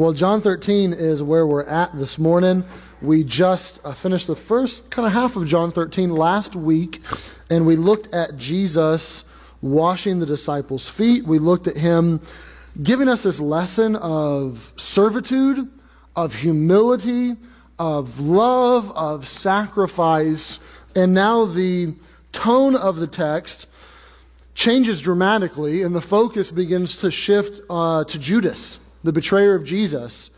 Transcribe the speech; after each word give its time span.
Well, 0.00 0.12
John 0.12 0.40
13 0.40 0.92
is 0.92 1.22
where 1.22 1.46
we're 1.46 1.62
at 1.62 1.96
this 1.96 2.18
morning. 2.18 2.64
We 3.00 3.22
just 3.22 3.78
uh, 3.84 3.92
finished 3.92 4.26
the 4.26 4.34
first 4.34 4.90
kind 4.90 5.06
of 5.06 5.12
half 5.12 5.36
of 5.36 5.46
John 5.46 5.70
13 5.70 6.10
last 6.10 6.56
week, 6.56 7.00
and 7.48 7.64
we 7.64 7.76
looked 7.76 8.12
at 8.12 8.36
Jesus 8.36 9.24
washing 9.62 10.18
the 10.18 10.26
disciples' 10.26 10.88
feet. 10.88 11.24
We 11.24 11.38
looked 11.38 11.68
at 11.68 11.76
him 11.76 12.20
giving 12.82 13.08
us 13.08 13.22
this 13.22 13.38
lesson 13.38 13.94
of 13.94 14.72
servitude, 14.76 15.70
of 16.16 16.34
humility, 16.34 17.36
of 17.78 18.18
love, 18.18 18.90
of 18.96 19.28
sacrifice. 19.28 20.58
And 20.96 21.14
now 21.14 21.44
the 21.44 21.94
tone 22.32 22.74
of 22.74 22.96
the 22.96 23.06
text 23.06 23.68
changes 24.56 25.00
dramatically, 25.00 25.82
and 25.82 25.94
the 25.94 26.02
focus 26.02 26.50
begins 26.50 26.96
to 26.96 27.12
shift 27.12 27.60
uh, 27.70 28.02
to 28.02 28.18
Judas 28.18 28.80
the 29.04 29.12
betrayer 29.12 29.54
of 29.54 29.64
Jesus. 29.64 30.30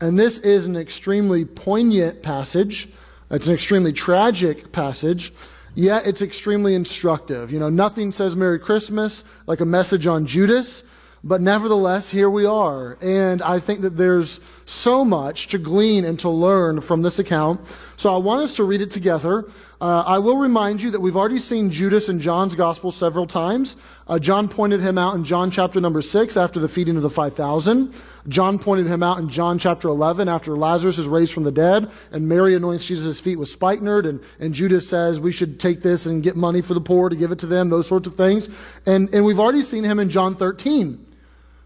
And 0.00 0.18
this 0.18 0.38
is 0.38 0.64
an 0.64 0.76
extremely 0.76 1.44
poignant 1.44 2.22
passage. 2.22 2.88
It's 3.30 3.46
an 3.46 3.54
extremely 3.54 3.92
tragic 3.92 4.72
passage, 4.72 5.32
yet 5.74 6.06
it's 6.06 6.20
extremely 6.20 6.74
instructive. 6.74 7.50
You 7.50 7.58
know, 7.58 7.70
nothing 7.70 8.12
says 8.12 8.36
Merry 8.36 8.58
Christmas 8.58 9.24
like 9.46 9.60
a 9.60 9.64
message 9.64 10.06
on 10.06 10.26
Judas, 10.26 10.84
but 11.24 11.40
nevertheless, 11.40 12.10
here 12.10 12.28
we 12.28 12.44
are. 12.44 12.98
And 13.00 13.42
I 13.42 13.58
think 13.58 13.80
that 13.82 13.96
there's 13.96 14.40
so 14.64 15.04
much 15.04 15.48
to 15.48 15.58
glean 15.58 16.04
and 16.04 16.18
to 16.20 16.28
learn 16.28 16.80
from 16.80 17.02
this 17.02 17.18
account. 17.18 17.60
So 17.96 18.14
I 18.14 18.18
want 18.18 18.42
us 18.42 18.56
to 18.56 18.64
read 18.64 18.80
it 18.80 18.90
together. 18.90 19.44
Uh, 19.80 20.04
I 20.06 20.18
will 20.20 20.36
remind 20.36 20.80
you 20.80 20.92
that 20.92 21.00
we've 21.00 21.16
already 21.16 21.40
seen 21.40 21.70
Judas 21.72 22.08
in 22.08 22.20
John's 22.20 22.54
gospel 22.54 22.92
several 22.92 23.26
times. 23.26 23.76
Uh, 24.06 24.18
John 24.18 24.48
pointed 24.48 24.80
him 24.80 24.96
out 24.96 25.16
in 25.16 25.24
John 25.24 25.50
chapter 25.50 25.80
number 25.80 26.00
6 26.00 26.36
after 26.36 26.60
the 26.60 26.68
feeding 26.68 26.96
of 26.96 27.02
the 27.02 27.10
5,000. 27.10 27.92
John 28.28 28.60
pointed 28.60 28.86
him 28.86 29.02
out 29.02 29.18
in 29.18 29.28
John 29.28 29.58
chapter 29.58 29.88
11 29.88 30.28
after 30.28 30.56
Lazarus 30.56 30.98
is 30.98 31.08
raised 31.08 31.32
from 31.32 31.42
the 31.42 31.50
dead 31.50 31.90
and 32.12 32.28
Mary 32.28 32.54
anoints 32.54 32.86
Jesus' 32.86 33.18
feet 33.18 33.40
with 33.40 33.48
spikenard 33.48 34.06
and, 34.06 34.20
and 34.38 34.54
Judas 34.54 34.88
says 34.88 35.18
we 35.18 35.32
should 35.32 35.58
take 35.58 35.82
this 35.82 36.06
and 36.06 36.22
get 36.22 36.36
money 36.36 36.60
for 36.60 36.74
the 36.74 36.80
poor 36.80 37.08
to 37.08 37.16
give 37.16 37.32
it 37.32 37.40
to 37.40 37.46
them, 37.46 37.68
those 37.68 37.88
sorts 37.88 38.06
of 38.06 38.14
things. 38.14 38.48
And, 38.86 39.12
and 39.12 39.24
we've 39.24 39.40
already 39.40 39.62
seen 39.62 39.82
him 39.82 39.98
in 39.98 40.10
John 40.10 40.36
13. 40.36 41.11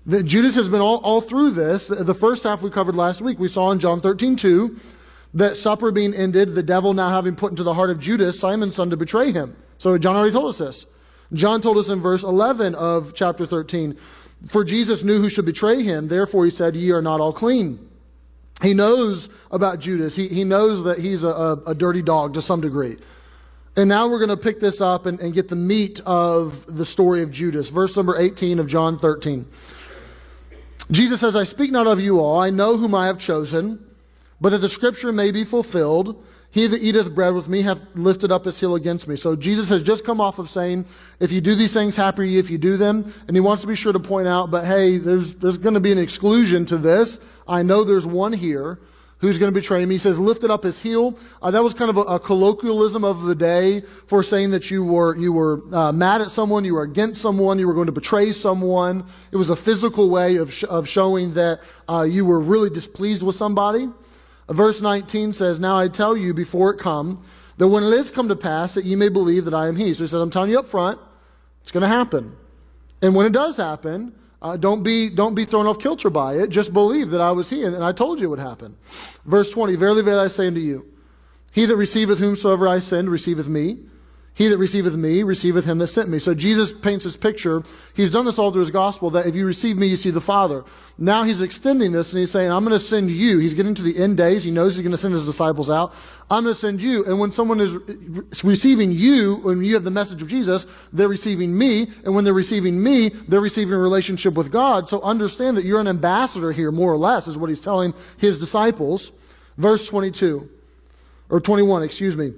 The, 0.07 0.23
Judas 0.23 0.55
has 0.55 0.69
been 0.69 0.81
all, 0.81 0.99
all 0.99 1.21
through 1.21 1.51
this. 1.51 1.89
The, 1.89 1.97
the 1.97 2.15
first 2.15 2.45
half 2.45 2.63
we 2.63 2.71
covered 2.71 2.95
last 2.95 3.21
week, 3.21 3.41
we 3.41 3.49
saw 3.49 3.73
in 3.73 3.81
John 3.81 4.01
13 4.01 4.37
2 4.37 4.79
that 5.35 5.57
supper 5.57 5.91
being 5.91 6.15
ended, 6.15 6.55
the 6.55 6.63
devil 6.63 6.95
now 6.95 7.11
having 7.11 7.35
put 7.35 7.51
into 7.51 7.65
the 7.65 7.75
heart 7.75 7.91
of 7.91 7.99
Judas, 7.99 8.39
Simon's 8.39 8.77
son, 8.77 8.91
to 8.91 8.97
betray 8.97 9.33
him. 9.33 9.57
So 9.79 9.99
John 9.99 10.17
already 10.17 10.33
told 10.33 10.49
us 10.49 10.59
this. 10.59 10.87
John 11.33 11.61
told 11.61 11.77
us 11.77 11.89
in 11.89 12.01
verse 12.01 12.23
11 12.23 12.77
of 12.77 13.15
chapter 13.15 13.45
13, 13.47 13.99
For 14.47 14.65
Jesus 14.65 15.03
knew 15.03 15.21
who 15.21 15.29
should 15.29 15.45
betray 15.45 15.83
him, 15.83 16.07
therefore 16.07 16.45
he 16.45 16.51
said, 16.51 16.77
Ye 16.77 16.93
are 16.93 17.03
not 17.03 17.21
all 17.21 17.33
clean. 17.33 17.91
He 18.63 18.73
knows 18.73 19.29
about 19.51 19.81
Judas. 19.81 20.17
He, 20.17 20.29
he 20.29 20.45
knows 20.45 20.85
that 20.85 20.99
he's 20.99 21.25
a, 21.25 21.29
a, 21.29 21.53
a 21.67 21.75
dirty 21.75 22.01
dog 22.01 22.35
to 22.35 22.43
some 22.43 22.61
degree. 22.61 22.97
And 23.77 23.89
now 23.89 24.09
we're 24.09 24.19
going 24.19 24.31
to 24.31 24.39
pick 24.39 24.61
this 24.61 24.81
up 24.81 25.05
and, 25.05 25.21
and 25.21 25.35
get 25.35 25.49
the 25.49 25.57
meat 25.57 26.01
of 26.07 26.65
the 26.67 26.87
story 26.87 27.23
of 27.23 27.31
Judas. 27.31 27.69
Verse 27.69 27.95
number 27.97 28.17
18 28.17 28.59
of 28.59 28.69
John 28.69 28.99
13. 28.99 29.47
Jesus 30.91 31.21
says, 31.21 31.35
I 31.35 31.45
speak 31.45 31.71
not 31.71 31.87
of 31.87 32.01
you 32.01 32.21
all, 32.21 32.39
I 32.39 32.51
know 32.51 32.77
whom 32.77 32.95
I 32.95 33.07
have 33.07 33.19
chosen 33.19 33.87
but 34.41 34.51
that 34.51 34.59
the 34.59 34.69
scripture 34.69 35.13
may 35.13 35.31
be 35.31 35.45
fulfilled, 35.45 36.23
he 36.51 36.67
that 36.67 36.83
eateth 36.83 37.15
bread 37.15 37.35
with 37.35 37.49
me 37.49 37.63
hath 37.63 37.81
lifted 37.95 38.31
up 38.31 38.45
his 38.45 38.59
heel 38.59 38.75
against 38.75 39.09
me. 39.09 39.17
So 39.17 39.37
Jesus 39.37 39.69
has 39.69 39.83
just 39.83 40.05
come 40.05 40.21
off 40.21 40.39
of 40.39 40.49
saying, 40.49 40.87
if 41.21 41.33
you 41.33 41.41
do 41.41 41.55
these 41.55 41.73
things, 41.73 41.97
happy 41.97 42.23
are 42.23 42.27
you 42.27 42.39
if 42.39 42.51
you 42.51 42.59
do 42.59 42.77
them. 42.77 43.13
And 43.27 43.37
he 43.37 43.41
wants 43.41 43.63
to 43.63 43.67
be 43.67 43.75
sure 43.75 43.93
to 43.93 44.01
point 44.01 44.29
out, 44.29 44.51
but 44.51 44.65
hey, 44.65 44.99
there's, 44.99 45.35
there's 45.37 45.59
going 45.59 45.75
to 45.75 45.81
be 45.81 45.93
an 45.93 45.99
exclusion 45.99 46.65
to 46.67 46.79
this. 46.79 47.21
I 47.47 47.63
know 47.63 47.85
there's 47.85 48.07
one 48.07 48.33
here 48.33 48.79
who's 49.19 49.39
going 49.39 49.53
to 49.53 49.59
betray 49.59 49.85
me. 49.87 49.95
He 49.95 49.99
says, 49.99 50.19
lifted 50.19 50.51
up 50.51 50.63
his 50.63 50.81
heel. 50.81 51.19
Uh, 51.41 51.51
that 51.51 51.63
was 51.63 51.73
kind 51.73 51.89
of 51.89 51.97
a, 51.97 52.03
a, 52.03 52.21
colloquialism 52.21 53.03
of 53.03 53.23
the 53.23 53.35
day 53.35 53.81
for 54.07 54.23
saying 54.23 54.51
that 54.51 54.71
you 54.71 54.85
were, 54.85 55.17
you 55.17 55.33
were 55.33 55.61
uh, 55.75 55.91
mad 55.93 56.21
at 56.21 56.31
someone, 56.31 56.65
you 56.65 56.75
were 56.75 56.83
against 56.83 57.23
someone, 57.23 57.59
you 57.59 57.67
were 57.67 57.75
going 57.75 57.87
to 57.87 57.93
betray 57.93 58.31
someone. 58.33 59.07
It 59.33 59.37
was 59.37 59.49
a 59.49 59.57
physical 59.57 60.11
way 60.11 60.37
of, 60.37 60.53
sh- 60.53 60.65
of 60.69 60.87
showing 60.89 61.35
that 61.35 61.61
uh, 61.89 62.03
you 62.03 62.27
were 62.27 62.41
really 62.41 62.69
displeased 62.69 63.23
with 63.23 63.37
somebody. 63.37 63.89
Verse 64.49 64.81
19 64.81 65.33
says, 65.33 65.59
Now 65.59 65.79
I 65.79 65.89
tell 65.89 66.17
you 66.17 66.35
before 66.35 66.71
it 66.71 66.79
come, 66.79 67.25
that 67.57 67.69
when 67.69 67.85
it 67.85 67.93
is 67.93 68.11
come 68.11 68.29
to 68.29 68.37
pass, 68.37 68.75
that 68.75 68.85
ye 68.85 68.97
may 68.97 69.09
believe 69.09 69.47
that 69.47 69.55
I 69.55 69.69
am 69.69 69.77
he. 69.77 69.95
So 69.95 70.05
he 70.05 70.07
says, 70.09 70.15
I'm 70.15 70.31
telling 70.31 70.51
you 70.51 70.59
up 70.59 70.69
front, 70.69 71.01
it's 71.63 71.73
going 71.73 71.83
to 71.83 71.89
happen. 71.89 72.37
And 73.03 73.15
when 73.15 73.27
it 73.27 73.33
does 73.33 73.57
happen, 73.57 74.15
uh, 74.43 74.57
don't, 74.57 74.83
be, 74.83 75.09
don't 75.09 75.35
be 75.35 75.45
thrown 75.45 75.67
off 75.67 75.79
kilter 75.79 76.11
by 76.11 76.35
it. 76.35 76.51
Just 76.51 76.73
believe 76.73 77.11
that 77.11 77.21
I 77.21 77.33
was 77.33 77.51
he, 77.51 77.65
and, 77.65 77.83
I 77.83 77.93
told 77.93 78.21
you 78.21 78.27
it 78.27 78.31
would 78.31 78.39
happen. 78.39 78.77
Verse 79.25 79.51
20, 79.51 79.77
Verily, 79.77 80.03
verily, 80.03 80.25
I 80.25 80.29
say 80.29 80.47
unto 80.47 80.61
you, 80.61 80.87
he 81.53 81.65
that 81.67 81.77
receiveth 81.77 82.19
whomsoever 82.19 82.69
I 82.69 82.81
send 82.81 83.09
receiveth 83.09 83.49
me. 83.49 83.79
He 84.37 84.49
that 84.49 84.59
receiveth 84.59 84.95
me 84.95 85.23
receiveth 85.23 85.65
him 85.65 85.79
that 85.79 85.87
sent 85.87 86.11
me. 86.11 86.19
So 86.19 86.35
Jesus 86.35 86.75
paints 86.75 87.07
this 87.07 87.17
picture. 87.17 87.63
He's 87.95 88.11
done 88.11 88.27
this 88.27 88.39
all 88.39 88.51
through 88.51 88.61
his 88.61 88.71
gospel 88.71 89.09
that 89.11 89.27
if 89.27 89.35
you 89.35 89.47
receive 89.47 89.79
me, 89.79 89.87
you 89.87 89.97
see 89.97 90.11
the 90.11 90.21
Father. 90.21 90.63
Now 90.99 91.23
he's 91.23 91.41
extending 91.41 91.93
this 91.93 92.13
and 92.13 92.21
he's 92.21 92.33
saying, 92.33 92.53
I'm 92.53 92.63
going 92.63 92.79
to 92.79 92.85
send 92.85 93.11
you. 93.11 93.39
He's 93.39 93.55
getting 93.55 93.75
to 93.75 93.81
the 93.81 93.97
end 93.97 94.19
days. 94.19 94.45
He 94.45 94.51
knows 94.51 94.77
he's 94.77 94.83
going 94.83 94.93
to 94.93 94.99
send 94.99 95.15
his 95.15 95.25
disciples 95.25 95.71
out. 95.71 95.95
I'm 96.31 96.45
going 96.45 96.55
to 96.55 96.61
send 96.61 96.83
you. 96.83 97.03
And 97.07 97.19
when 97.19 97.33
someone 97.33 97.61
is 97.61 98.45
receiving 98.45 98.93
you, 98.93 99.37
when 99.37 99.65
you 99.65 99.73
have 99.73 99.85
the 99.85 99.91
message 99.91 100.21
of 100.21 100.29
Jesus, 100.29 100.67
they're 100.93 101.09
receiving 101.09 101.57
me. 101.57 101.91
And 102.05 102.15
when 102.15 102.25
they're 102.25 102.35
receiving 102.35 102.83
me, 102.83 103.09
they're 103.29 103.41
receiving 103.41 103.73
a 103.73 103.79
relationship 103.79 104.35
with 104.35 104.53
God. 104.53 104.91
So 104.91 105.01
understand 105.01 105.57
that 105.57 105.65
you're 105.65 105.81
an 105.81 105.89
ambassador 105.89 106.53
here, 106.53 106.71
more 106.71 106.93
or 106.93 106.99
less, 106.99 107.27
is 107.27 107.39
what 107.39 107.49
he's 107.49 107.63
telling 107.63 107.95
his 108.19 108.39
disciples. 108.39 109.13
Verse 109.57 109.87
22, 109.89 110.47
or 111.31 111.41
21, 111.41 111.83
excuse 111.83 112.19
me. 112.19 112.35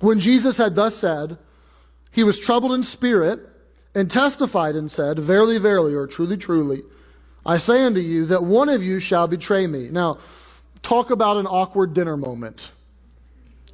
When 0.00 0.20
Jesus 0.20 0.56
had 0.56 0.74
thus 0.74 0.96
said, 0.96 1.38
he 2.10 2.24
was 2.24 2.38
troubled 2.38 2.72
in 2.72 2.84
spirit 2.84 3.40
and 3.94 4.10
testified 4.10 4.74
and 4.74 4.90
said, 4.90 5.18
Verily, 5.18 5.58
verily, 5.58 5.94
or 5.94 6.06
truly, 6.06 6.36
truly, 6.36 6.82
I 7.44 7.58
say 7.58 7.84
unto 7.84 8.00
you 8.00 8.26
that 8.26 8.44
one 8.44 8.68
of 8.68 8.82
you 8.82 9.00
shall 9.00 9.26
betray 9.26 9.66
me. 9.66 9.88
Now, 9.88 10.18
talk 10.82 11.10
about 11.10 11.36
an 11.36 11.46
awkward 11.46 11.94
dinner 11.94 12.16
moment. 12.16 12.70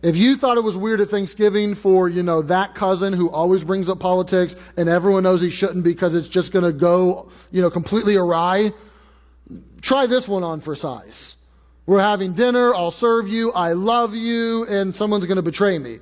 If 0.01 0.17
you 0.17 0.37
thought 0.37 0.56
it 0.56 0.62
was 0.62 0.77
weird 0.77 1.01
at 1.01 1.09
Thanksgiving 1.09 1.75
for, 1.75 2.09
you 2.09 2.23
know, 2.23 2.41
that 2.43 2.75
cousin 2.75 3.12
who 3.12 3.31
always 3.31 3.65
brings 3.65 3.89
up 3.89 3.99
politics 3.99 4.55
and 4.77 4.89
everyone 4.89 5.25
knows 5.25 5.41
he 5.41 5.50
shouldn't 5.50 5.83
because 5.83 6.15
it's 6.15 6.29
just 6.29 6.53
going 6.53 6.65
to 6.65 6.73
go, 6.73 7.31
you 7.50 7.61
know, 7.61 7.69
completely 7.69 8.15
awry, 8.15 8.73
try 9.81 10.06
this 10.06 10.29
one 10.29 10.45
on 10.45 10.61
for 10.61 10.77
size. 10.77 11.37
We're 11.88 12.00
having 12.00 12.34
dinner. 12.34 12.75
I'll 12.75 12.91
serve 12.91 13.28
you. 13.28 13.50
I 13.53 13.72
love 13.72 14.15
you. 14.15 14.66
And 14.66 14.94
someone's 14.94 15.25
going 15.25 15.37
to 15.37 15.43
betray 15.43 15.78
me. 15.78 16.00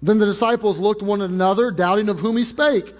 Then 0.00 0.16
the 0.16 0.24
disciples 0.24 0.78
looked 0.78 1.02
one 1.02 1.20
at 1.20 1.28
another, 1.28 1.70
doubting 1.70 2.08
of 2.08 2.18
whom 2.18 2.38
he 2.38 2.44
spake. 2.44 2.94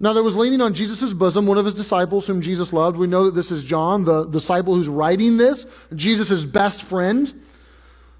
Now 0.00 0.12
there 0.12 0.24
was 0.24 0.34
leaning 0.34 0.60
on 0.60 0.74
Jesus' 0.74 1.12
bosom 1.12 1.46
one 1.46 1.56
of 1.56 1.64
his 1.64 1.74
disciples 1.74 2.26
whom 2.26 2.40
Jesus 2.40 2.72
loved. 2.72 2.96
We 2.96 3.06
know 3.06 3.26
that 3.26 3.36
this 3.36 3.52
is 3.52 3.62
John, 3.62 4.04
the 4.04 4.24
disciple 4.24 4.74
who's 4.74 4.88
writing 4.88 5.36
this, 5.36 5.68
Jesus' 5.94 6.44
best 6.44 6.82
friend. 6.82 7.32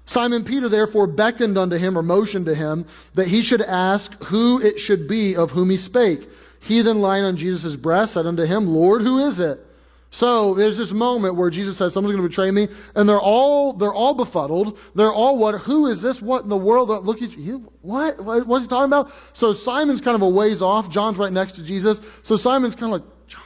Simon 0.05 0.45
Peter 0.45 0.69
therefore 0.69 1.05
beckoned 1.05 1.57
unto 1.57 1.75
him 1.75 1.97
or 1.97 2.01
motioned 2.01 2.45
to 2.45 2.55
him 2.55 2.85
that 3.15 3.27
he 3.27 3.41
should 3.41 3.61
ask 3.61 4.13
who 4.23 4.61
it 4.61 4.79
should 4.79 5.05
be 5.05 5.35
of 5.35 5.51
whom 5.51 5.69
he 5.69 5.75
spake. 5.75 6.29
He 6.61 6.81
then 6.81 7.01
lying 7.01 7.25
on 7.25 7.35
Jesus' 7.35 7.75
breast 7.75 8.13
said 8.13 8.25
unto 8.25 8.45
him, 8.45 8.67
Lord, 8.67 9.01
who 9.01 9.17
is 9.17 9.41
it? 9.41 9.65
So 10.11 10.55
there's 10.55 10.77
this 10.77 10.91
moment 10.91 11.35
where 11.35 11.49
Jesus 11.49 11.77
says, 11.77 11.93
someone's 11.93 12.15
going 12.15 12.23
to 12.23 12.29
betray 12.29 12.49
me, 12.49 12.67
and 12.95 13.07
they're 13.07 13.21
all, 13.21 13.73
they're 13.73 13.93
all 13.93 14.15
befuddled. 14.15 14.77
They're 14.95 15.13
all 15.13 15.37
what, 15.37 15.61
who 15.61 15.85
is 15.85 16.01
this? 16.01 16.21
What 16.21 16.43
in 16.43 16.49
the 16.49 16.57
world? 16.57 16.89
Look 17.05 17.21
at 17.21 17.37
you. 17.37 17.71
What? 17.81 18.19
What's 18.19 18.65
he 18.65 18.69
talking 18.69 18.85
about? 18.85 19.11
So 19.33 19.53
Simon's 19.53 20.01
kind 20.01 20.15
of 20.15 20.21
a 20.21 20.29
ways 20.29 20.61
off. 20.61 20.89
John's 20.89 21.17
right 21.17 21.31
next 21.31 21.53
to 21.53 21.63
Jesus. 21.63 22.01
So 22.23 22.37
Simon's 22.37 22.75
kind 22.75 22.91
of 22.93 23.01
like, 23.01 23.27
John, 23.27 23.43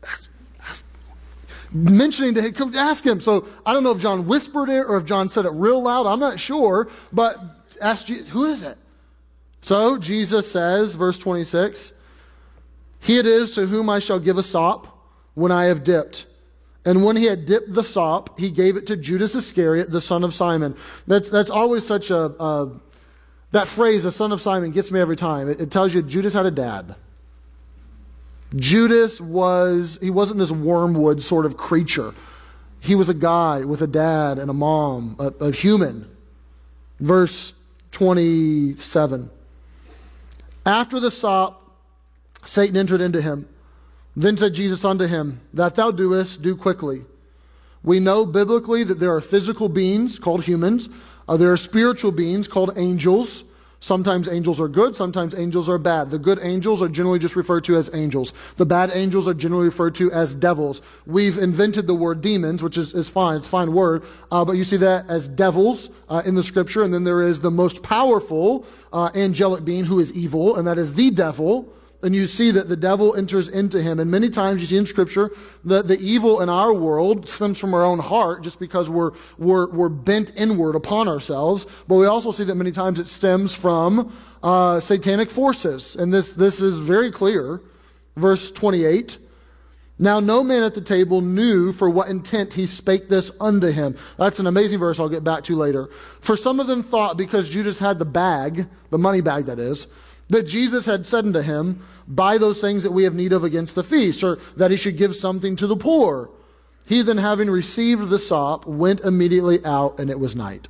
that's, 0.00 0.28
that's, 0.58 0.84
mentioning 1.70 2.34
to 2.36 2.42
him, 2.42 2.52
come 2.54 2.74
ask 2.74 3.04
him. 3.04 3.20
So 3.20 3.46
I 3.66 3.74
don't 3.74 3.84
know 3.84 3.92
if 3.92 3.98
John 3.98 4.26
whispered 4.26 4.70
it 4.70 4.86
or 4.86 4.96
if 4.96 5.04
John 5.04 5.28
said 5.28 5.44
it 5.44 5.52
real 5.52 5.82
loud. 5.82 6.06
I'm 6.06 6.20
not 6.20 6.40
sure, 6.40 6.88
but 7.12 7.38
ask 7.82 8.06
Jesus, 8.06 8.30
who 8.30 8.46
is 8.46 8.62
it? 8.62 8.78
So 9.60 9.98
Jesus 9.98 10.50
says, 10.50 10.94
verse 10.94 11.18
26, 11.18 11.92
He 13.00 13.18
it 13.18 13.26
is 13.26 13.54
to 13.54 13.66
whom 13.66 13.90
I 13.90 13.98
shall 13.98 14.18
give 14.18 14.38
a 14.38 14.42
sop 14.42 14.93
when 15.34 15.52
I 15.52 15.64
have 15.64 15.84
dipped. 15.84 16.26
And 16.86 17.04
when 17.04 17.16
he 17.16 17.24
had 17.24 17.46
dipped 17.46 17.72
the 17.72 17.82
sop, 17.82 18.38
he 18.38 18.50
gave 18.50 18.76
it 18.76 18.86
to 18.88 18.96
Judas 18.96 19.34
Iscariot, 19.34 19.90
the 19.90 20.00
son 20.00 20.22
of 20.22 20.34
Simon. 20.34 20.76
That's, 21.06 21.30
that's 21.30 21.50
always 21.50 21.86
such 21.86 22.10
a, 22.10 22.26
a 22.42 22.70
that 23.52 23.68
phrase, 23.68 24.02
the 24.02 24.12
son 24.12 24.32
of 24.32 24.42
Simon, 24.42 24.72
gets 24.72 24.90
me 24.90 25.00
every 25.00 25.16
time. 25.16 25.48
It, 25.48 25.60
it 25.60 25.70
tells 25.70 25.94
you 25.94 26.02
Judas 26.02 26.32
had 26.32 26.44
a 26.44 26.50
dad. 26.50 26.96
Judas 28.56 29.20
was, 29.20 29.98
he 30.02 30.10
wasn't 30.10 30.38
this 30.38 30.50
wormwood 30.50 31.22
sort 31.22 31.46
of 31.46 31.56
creature. 31.56 32.14
He 32.80 32.94
was 32.94 33.08
a 33.08 33.14
guy 33.14 33.64
with 33.64 33.80
a 33.80 33.86
dad 33.86 34.38
and 34.38 34.50
a 34.50 34.52
mom, 34.52 35.16
a, 35.18 35.46
a 35.46 35.50
human. 35.52 36.10
Verse 37.00 37.54
27. 37.92 39.30
After 40.66 41.00
the 41.00 41.10
sop, 41.10 41.62
Satan 42.44 42.76
entered 42.76 43.00
into 43.00 43.22
him. 43.22 43.48
Then 44.16 44.36
said 44.36 44.54
Jesus 44.54 44.84
unto 44.84 45.06
him, 45.06 45.40
That 45.52 45.74
thou 45.74 45.90
doest, 45.90 46.42
do 46.42 46.56
quickly. 46.56 47.04
We 47.82 48.00
know 48.00 48.24
biblically 48.24 48.84
that 48.84 49.00
there 49.00 49.14
are 49.14 49.20
physical 49.20 49.68
beings 49.68 50.18
called 50.18 50.44
humans, 50.44 50.88
uh, 51.28 51.36
there 51.36 51.52
are 51.52 51.56
spiritual 51.56 52.12
beings 52.12 52.48
called 52.48 52.72
angels. 52.76 53.44
Sometimes 53.80 54.28
angels 54.30 54.62
are 54.62 54.68
good, 54.68 54.96
sometimes 54.96 55.34
angels 55.34 55.68
are 55.68 55.76
bad. 55.76 56.10
The 56.10 56.18
good 56.18 56.38
angels 56.40 56.80
are 56.80 56.88
generally 56.88 57.18
just 57.18 57.36
referred 57.36 57.64
to 57.64 57.76
as 57.76 57.90
angels. 57.92 58.32
The 58.56 58.64
bad 58.64 58.90
angels 58.94 59.28
are 59.28 59.34
generally 59.34 59.66
referred 59.66 59.94
to 59.96 60.10
as 60.10 60.34
devils. 60.34 60.80
We've 61.04 61.36
invented 61.36 61.86
the 61.86 61.94
word 61.94 62.22
demons, 62.22 62.62
which 62.62 62.78
is, 62.78 62.94
is 62.94 63.10
fine, 63.10 63.36
it's 63.36 63.46
a 63.46 63.50
fine 63.50 63.74
word, 63.74 64.02
uh, 64.32 64.42
but 64.46 64.52
you 64.52 64.64
see 64.64 64.78
that 64.78 65.10
as 65.10 65.28
devils 65.28 65.90
uh, 66.08 66.22
in 66.24 66.34
the 66.34 66.42
scripture, 66.42 66.82
and 66.82 66.94
then 66.94 67.04
there 67.04 67.20
is 67.20 67.40
the 67.40 67.50
most 67.50 67.82
powerful 67.82 68.64
uh, 68.90 69.10
angelic 69.14 69.66
being 69.66 69.84
who 69.84 70.00
is 70.00 70.14
evil, 70.14 70.56
and 70.56 70.66
that 70.66 70.78
is 70.78 70.94
the 70.94 71.10
devil 71.10 71.70
and 72.04 72.14
you 72.14 72.26
see 72.26 72.50
that 72.50 72.68
the 72.68 72.76
devil 72.76 73.16
enters 73.16 73.48
into 73.48 73.82
him. 73.82 73.98
And 73.98 74.10
many 74.10 74.28
times 74.28 74.60
you 74.60 74.66
see 74.66 74.76
in 74.76 74.84
scripture 74.84 75.30
that 75.64 75.88
the 75.88 75.98
evil 75.98 76.42
in 76.42 76.50
our 76.50 76.72
world 76.72 77.28
stems 77.28 77.58
from 77.58 77.72
our 77.72 77.82
own 77.82 77.98
heart 77.98 78.44
just 78.44 78.60
because 78.60 78.90
we're, 78.90 79.12
we're, 79.38 79.68
we're 79.70 79.88
bent 79.88 80.30
inward 80.36 80.76
upon 80.76 81.08
ourselves. 81.08 81.66
But 81.88 81.96
we 81.96 82.06
also 82.06 82.30
see 82.30 82.44
that 82.44 82.54
many 82.56 82.72
times 82.72 83.00
it 83.00 83.08
stems 83.08 83.54
from 83.54 84.14
uh, 84.42 84.80
satanic 84.80 85.30
forces. 85.30 85.96
And 85.96 86.12
this, 86.12 86.34
this 86.34 86.60
is 86.60 86.78
very 86.78 87.10
clear. 87.10 87.62
Verse 88.16 88.52
28. 88.52 89.16
Now 89.98 90.20
no 90.20 90.42
man 90.42 90.62
at 90.62 90.74
the 90.74 90.80
table 90.82 91.22
knew 91.22 91.72
for 91.72 91.88
what 91.88 92.08
intent 92.08 92.52
he 92.52 92.66
spake 92.66 93.08
this 93.08 93.30
unto 93.40 93.68
him. 93.68 93.96
That's 94.18 94.40
an 94.40 94.46
amazing 94.46 94.78
verse 94.78 95.00
I'll 95.00 95.08
get 95.08 95.24
back 95.24 95.44
to 95.44 95.56
later. 95.56 95.88
For 96.20 96.36
some 96.36 96.60
of 96.60 96.66
them 96.66 96.82
thought 96.82 97.16
because 97.16 97.48
Judas 97.48 97.78
had 97.78 97.98
the 97.98 98.04
bag, 98.04 98.66
the 98.90 98.98
money 98.98 99.22
bag 99.22 99.46
that 99.46 99.58
is, 99.58 99.86
that 100.28 100.44
Jesus 100.44 100.86
had 100.86 101.06
said 101.06 101.26
unto 101.26 101.40
him, 101.40 101.84
Buy 102.06 102.38
those 102.38 102.60
things 102.60 102.82
that 102.82 102.92
we 102.92 103.04
have 103.04 103.14
need 103.14 103.32
of 103.32 103.44
against 103.44 103.74
the 103.74 103.84
feast, 103.84 104.22
or 104.22 104.38
that 104.56 104.70
he 104.70 104.76
should 104.76 104.96
give 104.96 105.14
something 105.14 105.56
to 105.56 105.66
the 105.66 105.76
poor. 105.76 106.30
He 106.86 107.02
then, 107.02 107.16
having 107.16 107.50
received 107.50 108.10
the 108.10 108.18
sop, 108.18 108.66
went 108.66 109.00
immediately 109.00 109.64
out, 109.64 109.98
and 109.98 110.10
it 110.10 110.20
was 110.20 110.36
night. 110.36 110.68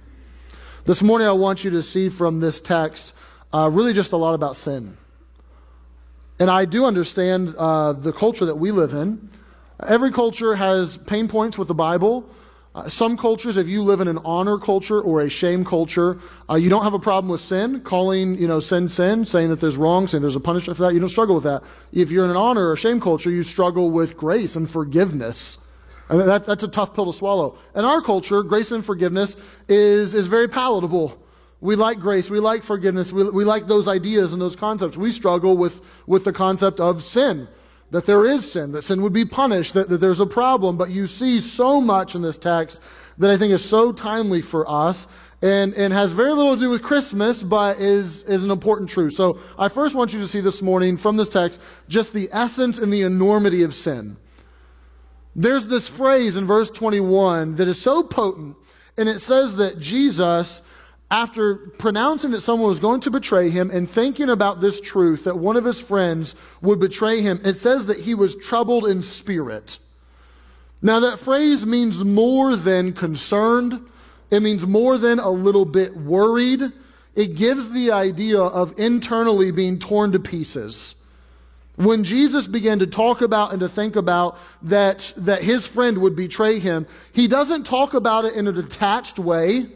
This 0.85 1.03
morning, 1.03 1.27
I 1.27 1.33
want 1.33 1.65
you 1.65 1.71
to 1.71 1.83
see 1.83 2.09
from 2.09 2.41
this 2.41 2.61
text 2.61 3.15
uh, 3.53 3.69
really 3.73 3.93
just 3.93 4.12
a 4.12 4.17
lot 4.17 4.35
about 4.35 4.55
sin. 4.55 4.97
And 6.39 6.51
I 6.51 6.65
do 6.65 6.85
understand 6.85 7.55
uh, 7.56 7.93
the 7.93 8.12
culture 8.12 8.45
that 8.45 8.56
we 8.56 8.71
live 8.71 8.93
in. 8.93 9.31
Every 9.87 10.12
culture 10.12 10.55
has 10.55 10.99
pain 10.99 11.29
points 11.29 11.56
with 11.56 11.69
the 11.69 11.75
Bible. 11.75 12.29
Uh, 12.75 12.88
some 12.88 13.17
cultures, 13.17 13.56
if 13.56 13.69
you 13.69 13.82
live 13.82 14.00
in 14.00 14.09
an 14.09 14.19
honor 14.25 14.59
culture 14.59 15.00
or 15.00 15.21
a 15.21 15.29
shame 15.29 15.65
culture, 15.65 16.19
uh, 16.50 16.56
you 16.56 16.69
don't 16.69 16.82
have 16.82 16.94
a 16.94 16.99
problem 16.99 17.31
with 17.31 17.41
sin, 17.41 17.81
calling, 17.81 18.37
you 18.37 18.49
know, 18.49 18.59
sin 18.59 18.88
sin, 18.88 19.25
saying 19.25 19.49
that 19.49 19.61
there's 19.61 19.76
wrong, 19.76 20.09
saying 20.09 20.23
there's 20.23 20.35
a 20.35 20.41
punishment 20.41 20.76
for 20.76 20.82
that. 20.82 20.93
You 20.93 20.99
don't 20.99 21.09
struggle 21.09 21.37
with 21.37 21.44
that. 21.44 21.62
If 21.93 22.11
you're 22.11 22.25
in 22.25 22.31
an 22.31 22.37
honor 22.37 22.71
or 22.71 22.76
shame 22.76 23.00
culture, 23.00 23.31
you 23.31 23.44
struggle 23.44 23.93
with 23.93 24.17
grace 24.17 24.56
and 24.56 24.69
forgiveness. 24.69 25.59
And 26.09 26.21
that, 26.21 26.47
that's 26.47 26.65
a 26.65 26.69
tough 26.69 26.94
pill 26.94 27.06
to 27.12 27.17
swallow. 27.17 27.56
In 27.76 27.85
our 27.85 28.03
culture, 28.03 28.43
grace 28.43 28.73
and 28.73 28.85
forgiveness 28.85 29.37
is, 29.69 30.12
is 30.12 30.27
very 30.27 30.49
palatable. 30.49 31.17
We 31.61 31.77
like 31.77 32.00
grace. 32.00 32.29
We 32.29 32.41
like 32.41 32.65
forgiveness. 32.65 33.12
We, 33.12 33.31
we 33.31 33.44
like 33.44 33.69
those 33.69 33.87
ideas 33.87 34.32
and 34.32 34.43
those 34.43 34.56
concepts. 34.56 34.97
We 34.97 35.12
struggle 35.12 35.56
with, 35.56 35.81
with 36.09 36.25
the 36.25 36.32
concept 36.32 36.81
of 36.81 37.05
sin 37.05 37.47
that 37.90 38.06
there 38.06 38.26
is 38.26 38.50
sin, 38.50 38.72
that 38.72 38.82
sin 38.82 39.02
would 39.02 39.12
be 39.12 39.25
punished, 39.25 39.75
that, 39.75 39.88
that 39.88 39.98
there's 39.98 40.20
a 40.20 40.26
problem. 40.26 40.76
But 40.76 40.90
you 40.90 41.06
see 41.06 41.40
so 41.40 41.81
much 41.81 42.14
in 42.14 42.22
this 42.22 42.38
text 42.38 42.81
that 43.19 43.31
I 43.31 43.36
think 43.36 43.52
is 43.52 43.64
so 43.64 43.92
timely 43.92 44.42
for 44.42 44.69
us 44.69 45.06
and, 45.42 45.75
and 45.75 45.92
has 45.92 46.12
very 46.12 46.32
little 46.32 46.54
to 46.54 46.60
do 46.60 46.70
with 46.70 46.82
Christmas, 46.82 47.42
but 47.42 47.78
is, 47.78 48.25
is 48.25 48.42
an 48.42 48.50
important 48.50 48.90
truth. 48.90 49.12
So 49.12 49.38
I 49.58 49.69
first 49.69 49.94
want 49.94 50.12
you 50.12 50.20
to 50.20 50.28
see 50.28 50.40
this 50.40 50.62
morning 50.62 50.96
from 50.96 51.16
this 51.16 51.28
text 51.28 51.60
just 51.88 52.12
the 52.12 52.28
essence 52.32 52.78
and 52.78 52.92
the 52.92 53.02
enormity 53.02 53.62
of 53.62 53.75
sin. 53.75 54.16
There's 55.36 55.66
this 55.66 55.88
phrase 55.88 56.36
in 56.36 56.46
verse 56.46 56.70
21 56.70 57.56
that 57.56 57.69
is 57.69 57.81
so 57.81 58.02
potent, 58.02 58.56
and 58.96 59.08
it 59.08 59.20
says 59.20 59.56
that 59.56 59.81
Jesus 59.81 60.62
after 61.11 61.56
pronouncing 61.79 62.31
that 62.33 62.41
someone 62.41 62.69
was 62.69 62.81
going 62.81 63.01
to 63.01 63.11
betray 63.11 63.51
him 63.51 63.71
and 63.71 63.89
thinking 63.89 64.31
about 64.31 64.61
this 64.61 64.81
truth 64.81 65.25
that 65.25 65.39
one 65.39 65.56
of 65.56 65.65
his 65.65 65.81
friends 65.81 66.35
would 66.61 66.81
betray 66.81 67.21
him, 67.21 67.41
it 67.45 67.56
says 67.56 67.87
that 67.87 68.01
he 68.01 68.15
was 68.15 68.37
troubled 68.37 68.87
in 68.87 69.03
spirit. 69.03 69.79
Now, 70.83 71.01
that 71.01 71.19
phrase 71.19 71.65
means 71.65 72.05
more 72.05 72.56
than 72.56 72.93
concerned, 72.93 73.81
it 74.31 74.41
means 74.41 74.67
more 74.67 74.99
than 74.99 75.19
a 75.19 75.31
little 75.31 75.65
bit 75.65 75.97
worried. 75.97 76.61
It 77.15 77.37
gives 77.37 77.71
the 77.71 77.93
idea 77.93 78.41
of 78.41 78.75
internally 78.79 79.51
being 79.51 79.79
torn 79.79 80.12
to 80.12 80.19
pieces. 80.19 80.97
When 81.77 82.05
Jesus 82.05 82.47
began 82.47 82.81
to 82.81 82.87
talk 82.87 83.21
about 83.23 83.53
and 83.53 83.61
to 83.61 83.69
think 83.69 83.97
about 83.97 84.39
that, 84.62 85.12
that 85.17 85.43
his 85.43 85.67
friend 85.67 85.99
would 85.99 86.17
betray 86.17 86.59
him, 86.59 86.87
he 87.12 87.29
doesn't 87.29 87.65
talk 87.65 87.95
about 87.95 88.25
it 88.25 88.35
in 88.35 88.47
a 88.47 88.53
detached 88.53 89.19
way. 89.19 89.67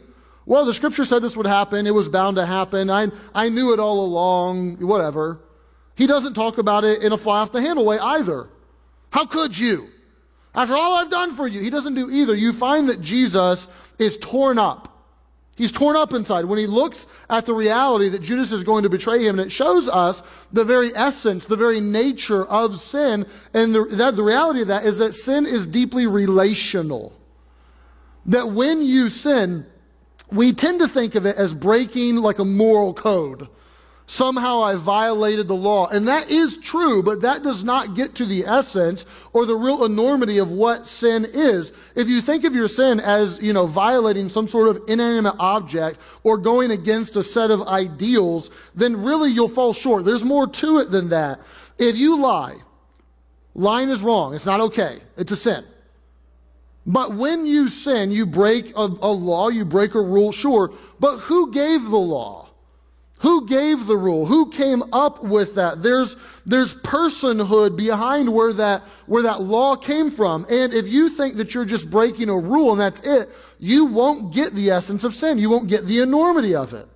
Well, 0.49 0.65
the 0.65 0.73
scripture 0.73 1.05
said 1.05 1.21
this 1.21 1.37
would 1.37 1.45
happen. 1.45 1.85
It 1.85 1.93
was 1.93 2.09
bound 2.09 2.37
to 2.37 2.45
happen. 2.45 2.89
I, 2.89 3.09
I 3.35 3.49
knew 3.49 3.71
it 3.71 3.79
all 3.79 4.03
along, 4.03 4.77
whatever. 4.77 5.39
He 5.93 6.07
doesn't 6.07 6.33
talk 6.33 6.57
about 6.57 6.83
it 6.83 7.03
in 7.03 7.11
a 7.11 7.19
fly 7.19 7.41
off 7.41 7.51
the 7.51 7.61
handle 7.61 7.85
way 7.85 7.99
either. 7.99 8.49
How 9.11 9.27
could 9.27 9.55
you? 9.55 9.89
After 10.55 10.75
all 10.75 10.95
I've 10.95 11.11
done 11.11 11.35
for 11.35 11.47
you, 11.47 11.61
he 11.61 11.69
doesn't 11.69 11.93
do 11.93 12.09
either. 12.09 12.33
You 12.33 12.51
find 12.51 12.89
that 12.89 12.99
Jesus 12.99 13.67
is 13.99 14.17
torn 14.17 14.57
up. 14.57 15.05
He's 15.55 15.71
torn 15.71 15.95
up 15.95 16.15
inside 16.15 16.45
when 16.45 16.57
he 16.57 16.65
looks 16.65 17.05
at 17.29 17.45
the 17.45 17.53
reality 17.53 18.09
that 18.09 18.23
Judas 18.23 18.51
is 18.51 18.63
going 18.63 18.81
to 18.81 18.89
betray 18.89 19.23
him. 19.23 19.37
And 19.37 19.45
it 19.45 19.51
shows 19.51 19.87
us 19.87 20.23
the 20.51 20.65
very 20.65 20.89
essence, 20.95 21.45
the 21.45 21.57
very 21.57 21.79
nature 21.79 22.43
of 22.45 22.79
sin. 22.79 23.27
And 23.53 23.75
the, 23.75 23.85
that, 23.91 24.15
the 24.15 24.23
reality 24.23 24.61
of 24.61 24.69
that 24.69 24.83
is 24.83 24.97
that 24.97 25.13
sin 25.13 25.45
is 25.45 25.67
deeply 25.67 26.07
relational. 26.07 27.13
That 28.25 28.49
when 28.49 28.81
you 28.81 29.09
sin, 29.09 29.67
we 30.31 30.53
tend 30.53 30.79
to 30.79 30.87
think 30.87 31.15
of 31.15 31.25
it 31.25 31.37
as 31.37 31.53
breaking 31.53 32.17
like 32.17 32.39
a 32.39 32.45
moral 32.45 32.93
code. 32.93 33.47
Somehow 34.09 34.63
I 34.63 34.73
violated 34.75 35.47
the 35.47 35.55
law. 35.55 35.87
And 35.87 36.07
that 36.07 36.31
is 36.31 36.57
true, 36.57 37.03
but 37.03 37.21
that 37.21 37.43
does 37.43 37.63
not 37.63 37.93
get 37.93 38.15
to 38.15 38.25
the 38.25 38.43
essence 38.43 39.05
or 39.33 39.45
the 39.45 39.55
real 39.55 39.85
enormity 39.85 40.39
of 40.39 40.49
what 40.49 40.87
sin 40.87 41.27
is. 41.31 41.71
If 41.95 42.09
you 42.09 42.19
think 42.19 42.43
of 42.43 42.55
your 42.55 42.67
sin 42.67 42.99
as, 42.99 43.39
you 43.39 43.53
know, 43.53 43.67
violating 43.67 44.31
some 44.31 44.47
sort 44.47 44.67
of 44.67 44.81
inanimate 44.87 45.35
object 45.37 45.99
or 46.23 46.39
going 46.39 46.71
against 46.71 47.17
a 47.17 47.23
set 47.23 47.51
of 47.51 47.67
ideals, 47.67 48.49
then 48.73 49.03
really 49.03 49.29
you'll 49.29 49.47
fall 49.47 49.73
short. 49.73 50.05
There's 50.05 50.23
more 50.23 50.47
to 50.47 50.79
it 50.79 50.89
than 50.89 51.09
that. 51.09 51.39
If 51.77 51.95
you 51.95 52.19
lie, 52.19 52.55
lying 53.53 53.89
is 53.89 54.01
wrong. 54.01 54.33
It's 54.33 54.47
not 54.47 54.59
okay. 54.59 55.01
It's 55.17 55.31
a 55.31 55.37
sin. 55.37 55.63
But 56.89 57.13
when 57.13 57.45
you 57.45 57.69
sin, 57.69 58.09
you 58.09 58.25
break 58.25 58.75
a, 58.75 58.85
a, 58.85 59.11
law, 59.11 59.49
you 59.49 59.63
break 59.63 59.93
a 59.93 60.01
rule, 60.01 60.31
sure. 60.31 60.73
But 60.99 61.19
who 61.19 61.51
gave 61.51 61.83
the 61.83 61.99
law? 61.99 62.49
Who 63.19 63.45
gave 63.45 63.85
the 63.85 63.95
rule? 63.95 64.25
Who 64.25 64.49
came 64.49 64.81
up 64.91 65.23
with 65.23 65.53
that? 65.53 65.83
There's, 65.83 66.15
there's 66.47 66.73
personhood 66.73 67.77
behind 67.77 68.33
where 68.33 68.53
that, 68.53 68.81
where 69.05 69.21
that 69.21 69.41
law 69.41 69.75
came 69.75 70.09
from. 70.09 70.47
And 70.49 70.73
if 70.73 70.87
you 70.87 71.09
think 71.09 71.35
that 71.35 71.53
you're 71.53 71.63
just 71.63 71.91
breaking 71.91 72.27
a 72.27 72.35
rule 72.35 72.71
and 72.71 72.81
that's 72.81 73.01
it, 73.01 73.29
you 73.59 73.85
won't 73.85 74.33
get 74.33 74.55
the 74.55 74.71
essence 74.71 75.03
of 75.03 75.13
sin. 75.13 75.37
You 75.37 75.51
won't 75.51 75.69
get 75.69 75.85
the 75.85 75.99
enormity 75.99 76.55
of 76.55 76.73
it. 76.73 76.87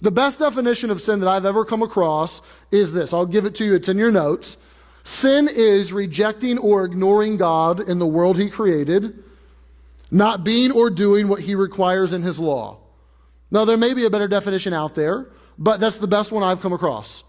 The 0.00 0.10
best 0.10 0.38
definition 0.38 0.90
of 0.90 1.00
sin 1.00 1.20
that 1.20 1.28
I've 1.28 1.46
ever 1.46 1.64
come 1.64 1.82
across 1.82 2.42
is 2.70 2.92
this. 2.92 3.14
I'll 3.14 3.24
give 3.24 3.46
it 3.46 3.54
to 3.54 3.64
you. 3.64 3.74
It's 3.74 3.88
in 3.88 3.96
your 3.96 4.12
notes. 4.12 4.58
Sin 5.08 5.48
is 5.50 5.90
rejecting 5.90 6.58
or 6.58 6.84
ignoring 6.84 7.38
God 7.38 7.80
in 7.80 7.98
the 7.98 8.06
world 8.06 8.38
He 8.38 8.50
created, 8.50 9.24
not 10.10 10.44
being 10.44 10.70
or 10.70 10.90
doing 10.90 11.28
what 11.28 11.40
He 11.40 11.54
requires 11.54 12.12
in 12.12 12.22
His 12.22 12.38
law. 12.38 12.76
Now, 13.50 13.64
there 13.64 13.78
may 13.78 13.94
be 13.94 14.04
a 14.04 14.10
better 14.10 14.28
definition 14.28 14.74
out 14.74 14.94
there, 14.94 15.26
but 15.58 15.80
that's 15.80 15.96
the 15.96 16.06
best 16.06 16.30
one 16.30 16.44
I've 16.44 16.60
come 16.60 16.74
across. 16.74 17.24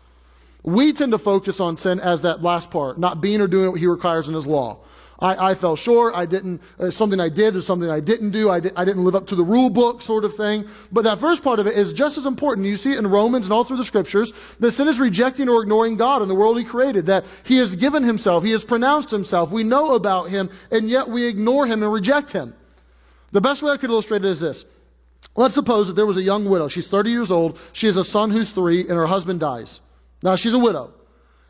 We 0.62 0.92
tend 0.92 1.14
to 1.14 1.18
focus 1.18 1.62
on 1.62 1.78
sin 1.78 2.02
as 2.02 2.22
that 2.24 2.44
last 2.44 2.70
part, 2.70 3.00
not 3.00 3.22
being 3.22 3.40
or 3.40 3.48
doing 3.48 3.72
what 3.72 3.80
He 3.80 3.88
requires 3.88 4.28
in 4.28 4.34
His 4.34 4.46
law. 4.46 4.80
I, 5.22 5.52
I 5.52 5.56
fell 5.56 5.76
short. 5.76 6.16
I 6.16 6.26
didn't, 6.26 6.62
uh, 6.80 6.92
something 6.92 7.20
I 7.20 7.30
did 7.30 7.56
or 7.56 7.62
something 7.62 7.90
I 7.90 8.00
didn't 8.00 8.32
do. 8.32 8.50
I, 8.50 8.62
di- 8.62 8.72
I 8.76 8.86
didn't 8.86 9.04
live 9.04 9.16
up 9.16 9.28
to 9.28 9.36
the 9.36 9.44
rule 9.44 9.70
book 9.70 10.02
sort 10.02 10.24
of 10.24 10.36
thing. 10.36 10.66
But 10.92 11.04
that 11.04 11.20
first 11.20 11.44
part 11.44 11.60
of 11.60 11.68
it 11.68 11.76
is 11.76 11.92
just 11.92 12.18
as 12.18 12.26
important. 12.26 12.68
You 12.68 12.78
see 12.78 12.94
it 12.94 12.98
in 13.00 13.08
Romans 13.08 13.46
and 13.46 13.54
all 13.54 13.64
through 13.66 13.78
the 13.78 13.86
scriptures. 13.86 14.32
That 14.60 14.72
sin 14.72 14.88
is 14.88 15.00
rejecting 15.00 15.50
or 15.50 15.62
ignoring 15.62 15.98
God 15.98 16.22
and 16.22 16.32
the 16.32 16.36
world 16.36 16.58
he 16.58 16.64
created. 16.64 17.08
That 17.08 17.26
he 17.44 17.58
has 17.58 17.76
given 17.76 18.04
himself. 18.04 18.44
He 18.44 18.52
has 18.52 18.64
pronounced 18.64 19.12
himself. 19.12 19.52
We 19.52 19.64
know 19.64 19.96
about 19.96 20.30
him 20.30 20.50
and 20.72 20.90
yet 20.90 21.10
we 21.10 21.26
ignore 21.26 21.68
him 21.68 21.84
and 21.84 21.92
reject 21.92 22.32
him. 22.32 22.56
The 23.32 23.42
best 23.42 23.62
way 23.62 23.72
I 23.72 23.78
could 23.78 23.90
illustrate 23.90 24.24
it 24.24 24.30
is 24.30 24.40
this. 24.40 24.66
Let's 25.36 25.54
suppose 25.54 25.88
that 25.88 25.94
there 25.94 26.06
was 26.06 26.18
a 26.18 26.22
young 26.24 26.46
widow. 26.46 26.70
She's 26.70 26.88
30 26.88 27.12
years 27.12 27.30
old. 27.30 27.60
She 27.74 27.88
has 27.88 27.98
a 27.98 28.04
son 28.06 28.32
who's 28.32 28.52
three 28.52 28.82
and 28.82 28.92
her 28.92 29.06
husband 29.06 29.42
dies. 29.42 29.82
Now 30.24 30.36
she's 30.38 30.54
a 30.54 30.60
widow. 30.60 30.94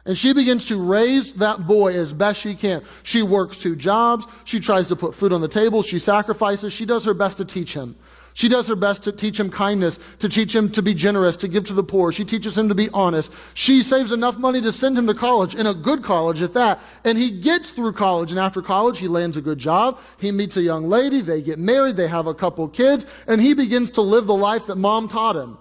And 0.05 0.17
she 0.17 0.33
begins 0.33 0.65
to 0.67 0.81
raise 0.81 1.33
that 1.33 1.67
boy 1.67 1.93
as 1.93 2.13
best 2.13 2.39
she 2.39 2.55
can. 2.55 2.83
She 3.03 3.21
works 3.21 3.57
two 3.57 3.75
jobs. 3.75 4.25
She 4.45 4.59
tries 4.59 4.87
to 4.87 4.95
put 4.95 5.13
food 5.13 5.33
on 5.33 5.41
the 5.41 5.47
table. 5.47 5.83
She 5.83 5.99
sacrifices. 5.99 6.73
She 6.73 6.85
does 6.85 7.05
her 7.05 7.13
best 7.13 7.37
to 7.37 7.45
teach 7.45 7.73
him. 7.73 7.95
She 8.33 8.47
does 8.47 8.69
her 8.69 8.75
best 8.75 9.03
to 9.03 9.11
teach 9.11 9.37
him 9.37 9.49
kindness, 9.49 9.99
to 10.19 10.29
teach 10.29 10.55
him 10.55 10.69
to 10.71 10.81
be 10.81 10.93
generous, 10.93 11.35
to 11.37 11.49
give 11.49 11.65
to 11.65 11.73
the 11.73 11.83
poor. 11.83 12.13
She 12.13 12.23
teaches 12.23 12.57
him 12.57 12.69
to 12.69 12.75
be 12.75 12.87
honest. 12.93 13.33
She 13.53 13.83
saves 13.83 14.13
enough 14.13 14.37
money 14.37 14.61
to 14.61 14.71
send 14.71 14.97
him 14.97 15.07
to 15.07 15.13
college, 15.13 15.55
in 15.55 15.67
a 15.67 15.73
good 15.73 16.03
college 16.03 16.41
at 16.41 16.53
that. 16.53 16.79
And 17.03 17.17
he 17.17 17.31
gets 17.31 17.71
through 17.71 17.93
college. 17.93 18.31
And 18.31 18.39
after 18.39 18.61
college, 18.61 18.99
he 18.99 19.09
lands 19.09 19.35
a 19.35 19.41
good 19.41 19.59
job. 19.59 19.99
He 20.19 20.31
meets 20.31 20.55
a 20.55 20.61
young 20.61 20.87
lady. 20.87 21.19
They 21.19 21.41
get 21.41 21.59
married. 21.59 21.97
They 21.97 22.07
have 22.07 22.27
a 22.27 22.33
couple 22.33 22.67
kids. 22.69 23.05
And 23.27 23.41
he 23.41 23.53
begins 23.53 23.91
to 23.91 24.01
live 24.01 24.27
the 24.27 24.33
life 24.33 24.67
that 24.67 24.77
mom 24.77 25.09
taught 25.09 25.35
him. 25.35 25.57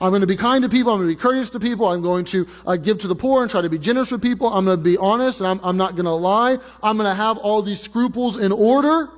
I'm 0.00 0.10
going 0.10 0.22
to 0.22 0.26
be 0.26 0.36
kind 0.36 0.62
to 0.62 0.68
people. 0.68 0.92
I'm 0.92 0.98
going 1.00 1.10
to 1.10 1.16
be 1.16 1.20
courteous 1.20 1.50
to 1.50 1.60
people. 1.60 1.86
I'm 1.86 2.00
going 2.00 2.24
to 2.26 2.46
uh, 2.66 2.76
give 2.76 2.98
to 3.00 3.08
the 3.08 3.14
poor 3.14 3.42
and 3.42 3.50
try 3.50 3.60
to 3.60 3.68
be 3.68 3.78
generous 3.78 4.10
with 4.10 4.22
people. 4.22 4.48
I'm 4.48 4.64
going 4.64 4.78
to 4.78 4.82
be 4.82 4.96
honest 4.96 5.40
and 5.40 5.46
I'm, 5.46 5.60
I'm 5.62 5.76
not 5.76 5.94
going 5.94 6.06
to 6.06 6.12
lie. 6.12 6.58
I'm 6.82 6.96
going 6.96 7.08
to 7.08 7.14
have 7.14 7.36
all 7.36 7.60
these 7.62 7.80
scruples 7.80 8.38
in 8.38 8.50
order. 8.50 9.10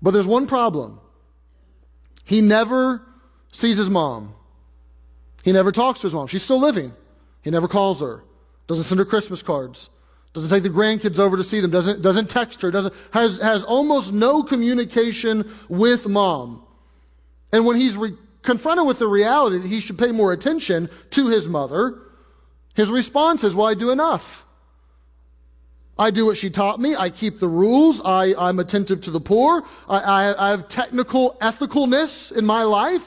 But 0.00 0.10
there's 0.10 0.26
one 0.26 0.48
problem. 0.48 1.00
He 2.24 2.40
never 2.40 3.02
sees 3.52 3.78
his 3.78 3.88
mom. 3.88 4.34
He 5.44 5.52
never 5.52 5.70
talks 5.70 6.00
to 6.00 6.06
his 6.06 6.14
mom. 6.14 6.26
She's 6.26 6.42
still 6.42 6.60
living. 6.60 6.92
He 7.42 7.50
never 7.50 7.68
calls 7.68 8.00
her. 8.00 8.24
Doesn't 8.66 8.84
send 8.84 8.98
her 8.98 9.04
Christmas 9.04 9.42
cards. 9.42 9.90
Doesn't 10.32 10.50
take 10.50 10.62
the 10.62 10.70
grandkids 10.70 11.18
over 11.18 11.36
to 11.36 11.44
see 11.44 11.60
them. 11.60 11.70
Doesn't, 11.70 12.02
doesn't 12.02 12.30
text 12.30 12.62
her. 12.62 12.70
Doesn't, 12.70 12.94
has, 13.12 13.38
has 13.38 13.62
almost 13.62 14.12
no 14.12 14.42
communication 14.42 15.50
with 15.68 16.08
mom. 16.08 16.64
And 17.52 17.66
when 17.66 17.76
he's 17.76 17.96
re- 17.96 18.16
confronted 18.42 18.86
with 18.86 18.98
the 18.98 19.06
reality 19.06 19.58
that 19.58 19.68
he 19.68 19.80
should 19.80 19.98
pay 19.98 20.12
more 20.12 20.32
attention 20.32 20.90
to 21.10 21.28
his 21.28 21.48
mother, 21.48 21.98
his 22.74 22.90
response 22.90 23.44
is, 23.44 23.54
well, 23.54 23.66
I 23.66 23.74
do 23.74 23.90
enough. 23.90 24.44
I 25.98 26.10
do 26.10 26.24
what 26.24 26.36
she 26.36 26.50
taught 26.50 26.80
me. 26.80 26.96
I 26.96 27.10
keep 27.10 27.38
the 27.38 27.48
rules. 27.48 28.00
I, 28.04 28.34
I'm 28.36 28.58
attentive 28.58 29.02
to 29.02 29.10
the 29.10 29.20
poor. 29.20 29.62
I, 29.88 29.98
I, 29.98 30.48
I 30.48 30.50
have 30.50 30.68
technical 30.68 31.36
ethicalness 31.40 32.32
in 32.32 32.46
my 32.46 32.62
life. 32.62 33.06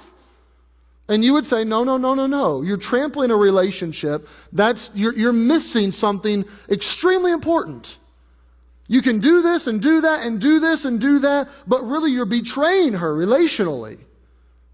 And 1.07 1.23
you 1.23 1.33
would 1.33 1.45
say, 1.45 1.63
no, 1.63 1.83
no, 1.83 1.97
no, 1.97 2.13
no, 2.13 2.25
no. 2.25 2.61
You're 2.61 2.77
trampling 2.77 3.31
a 3.31 3.35
relationship. 3.35 4.27
That's, 4.51 4.91
you're, 4.95 5.15
you're 5.15 5.33
missing 5.33 5.91
something 5.91 6.45
extremely 6.69 7.31
important. 7.31 7.97
You 8.87 9.01
can 9.01 9.19
do 9.19 9.41
this 9.41 9.67
and 9.67 9.81
do 9.81 10.01
that 10.01 10.25
and 10.25 10.39
do 10.39 10.59
this 10.59 10.85
and 10.85 11.01
do 11.01 11.19
that, 11.19 11.49
but 11.67 11.83
really 11.83 12.11
you're 12.11 12.25
betraying 12.25 12.93
her 12.93 13.13
relationally. 13.13 13.99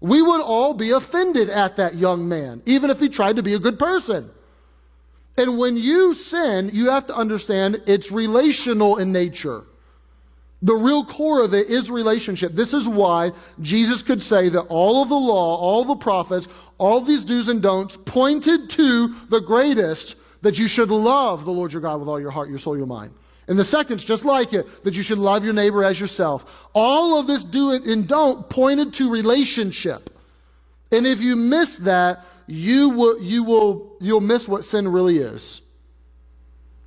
We 0.02 0.20
would 0.20 0.40
all 0.40 0.74
be 0.74 0.90
offended 0.90 1.48
at 1.48 1.76
that 1.76 1.94
young 1.94 2.28
man, 2.28 2.60
even 2.66 2.90
if 2.90 2.98
he 2.98 3.08
tried 3.08 3.36
to 3.36 3.42
be 3.42 3.54
a 3.54 3.60
good 3.60 3.78
person. 3.78 4.28
And 5.38 5.60
when 5.60 5.76
you 5.76 6.12
sin, 6.12 6.70
you 6.72 6.90
have 6.90 7.06
to 7.06 7.14
understand 7.14 7.80
it's 7.86 8.10
relational 8.10 8.96
in 8.96 9.12
nature. 9.12 9.62
The 10.60 10.74
real 10.74 11.04
core 11.04 11.44
of 11.44 11.54
it 11.54 11.70
is 11.70 11.88
relationship. 11.88 12.52
This 12.52 12.74
is 12.74 12.88
why 12.88 13.30
Jesus 13.60 14.02
could 14.02 14.20
say 14.20 14.48
that 14.48 14.62
all 14.62 15.02
of 15.02 15.08
the 15.08 15.14
law, 15.14 15.56
all 15.56 15.84
the 15.84 15.94
prophets, 15.94 16.48
all 16.78 17.00
these 17.00 17.24
do's 17.24 17.46
and 17.46 17.62
don'ts 17.62 17.96
pointed 18.04 18.70
to 18.70 19.14
the 19.28 19.40
greatest 19.40 20.16
that 20.42 20.58
you 20.58 20.66
should 20.66 20.90
love 20.90 21.44
the 21.44 21.52
Lord 21.52 21.72
your 21.72 21.80
God 21.80 22.00
with 22.00 22.08
all 22.08 22.20
your 22.20 22.32
heart, 22.32 22.50
your 22.50 22.58
soul, 22.58 22.76
your 22.76 22.86
mind. 22.86 23.14
And 23.52 23.58
the 23.58 23.66
second's 23.66 24.02
just 24.02 24.24
like 24.24 24.54
it, 24.54 24.82
that 24.82 24.94
you 24.94 25.02
should 25.02 25.18
love 25.18 25.44
your 25.44 25.52
neighbor 25.52 25.84
as 25.84 26.00
yourself. 26.00 26.70
All 26.72 27.20
of 27.20 27.26
this 27.26 27.44
do 27.44 27.72
it 27.72 27.84
and 27.84 28.08
don't 28.08 28.48
pointed 28.48 28.94
to 28.94 29.10
relationship. 29.10 30.08
And 30.90 31.06
if 31.06 31.20
you 31.20 31.36
miss 31.36 31.76
that, 31.80 32.24
you 32.46 32.88
will, 32.88 33.20
you 33.20 33.44
will, 33.44 33.94
you'll 34.00 34.22
miss 34.22 34.48
what 34.48 34.64
sin 34.64 34.88
really 34.88 35.18
is. 35.18 35.60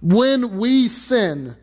When 0.02 0.58
we 0.58 0.88
sin, 0.88 1.56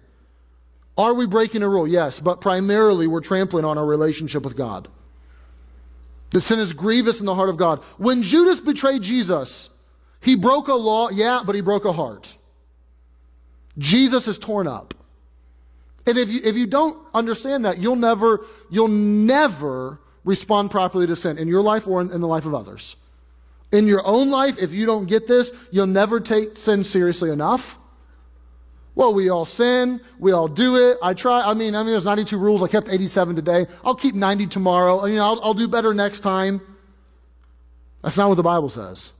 are 0.96 1.14
we 1.14 1.26
breaking 1.26 1.64
a 1.64 1.68
rule? 1.68 1.88
Yes, 1.88 2.20
but 2.20 2.40
primarily 2.40 3.08
we're 3.08 3.22
trampling 3.22 3.64
on 3.64 3.78
our 3.78 3.84
relationship 3.84 4.44
with 4.44 4.56
God. 4.56 4.86
The 6.30 6.40
sin 6.40 6.60
is 6.60 6.72
grievous 6.72 7.18
in 7.18 7.26
the 7.26 7.34
heart 7.34 7.48
of 7.48 7.56
God. 7.56 7.80
When 7.98 8.22
Judas 8.22 8.60
betrayed 8.60 9.02
Jesus, 9.02 9.68
he 10.20 10.36
broke 10.36 10.68
a 10.68 10.74
law, 10.74 11.08
yeah, 11.10 11.42
but 11.44 11.56
he 11.56 11.60
broke 11.60 11.86
a 11.86 11.92
heart. 11.92 12.36
Jesus 13.78 14.28
is 14.28 14.38
torn 14.38 14.66
up. 14.66 14.94
And 16.06 16.18
if 16.18 16.28
you, 16.30 16.40
if 16.42 16.56
you 16.56 16.66
don't 16.66 16.98
understand 17.14 17.64
that, 17.64 17.78
you'll 17.78 17.96
never, 17.96 18.44
you'll 18.70 18.88
never 18.88 20.00
respond 20.24 20.70
properly 20.70 21.06
to 21.06 21.16
sin 21.16 21.38
in 21.38 21.48
your 21.48 21.62
life 21.62 21.86
or 21.86 22.00
in, 22.00 22.10
in 22.10 22.20
the 22.20 22.28
life 22.28 22.46
of 22.46 22.54
others. 22.54 22.96
In 23.70 23.86
your 23.86 24.04
own 24.04 24.30
life, 24.30 24.58
if 24.58 24.72
you 24.72 24.84
don't 24.84 25.06
get 25.06 25.26
this, 25.26 25.50
you'll 25.70 25.86
never 25.86 26.20
take 26.20 26.58
sin 26.58 26.84
seriously 26.84 27.30
enough. 27.30 27.78
Well, 28.94 29.14
we 29.14 29.30
all 29.30 29.46
sin. 29.46 30.00
We 30.18 30.32
all 30.32 30.48
do 30.48 30.76
it. 30.76 30.98
I 31.02 31.14
try. 31.14 31.48
I 31.48 31.54
mean, 31.54 31.74
I 31.74 31.78
mean, 31.78 31.92
there's 31.92 32.04
92 32.04 32.36
rules. 32.36 32.62
I 32.62 32.68
kept 32.68 32.90
87 32.90 33.36
today. 33.36 33.66
I'll 33.82 33.94
keep 33.94 34.14
90 34.14 34.48
tomorrow. 34.48 35.06
You 35.06 35.16
know, 35.16 35.24
I'll, 35.24 35.40
I'll 35.42 35.54
do 35.54 35.66
better 35.66 35.94
next 35.94 36.20
time. 36.20 36.60
That's 38.02 38.18
not 38.18 38.28
what 38.28 38.34
the 38.34 38.42
Bible 38.42 38.68
says. 38.68 39.12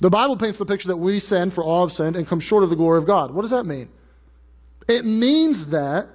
The 0.00 0.10
Bible 0.10 0.36
paints 0.36 0.58
the 0.58 0.66
picture 0.66 0.88
that 0.88 0.96
we 0.96 1.18
sin 1.18 1.50
for 1.50 1.64
all 1.64 1.86
have 1.86 1.92
sinned 1.92 2.16
and 2.16 2.26
come 2.26 2.40
short 2.40 2.62
of 2.62 2.70
the 2.70 2.76
glory 2.76 2.98
of 2.98 3.06
God. 3.06 3.32
What 3.32 3.42
does 3.42 3.50
that 3.50 3.64
mean? 3.64 3.88
It 4.88 5.04
means 5.04 5.66
that 5.66 6.08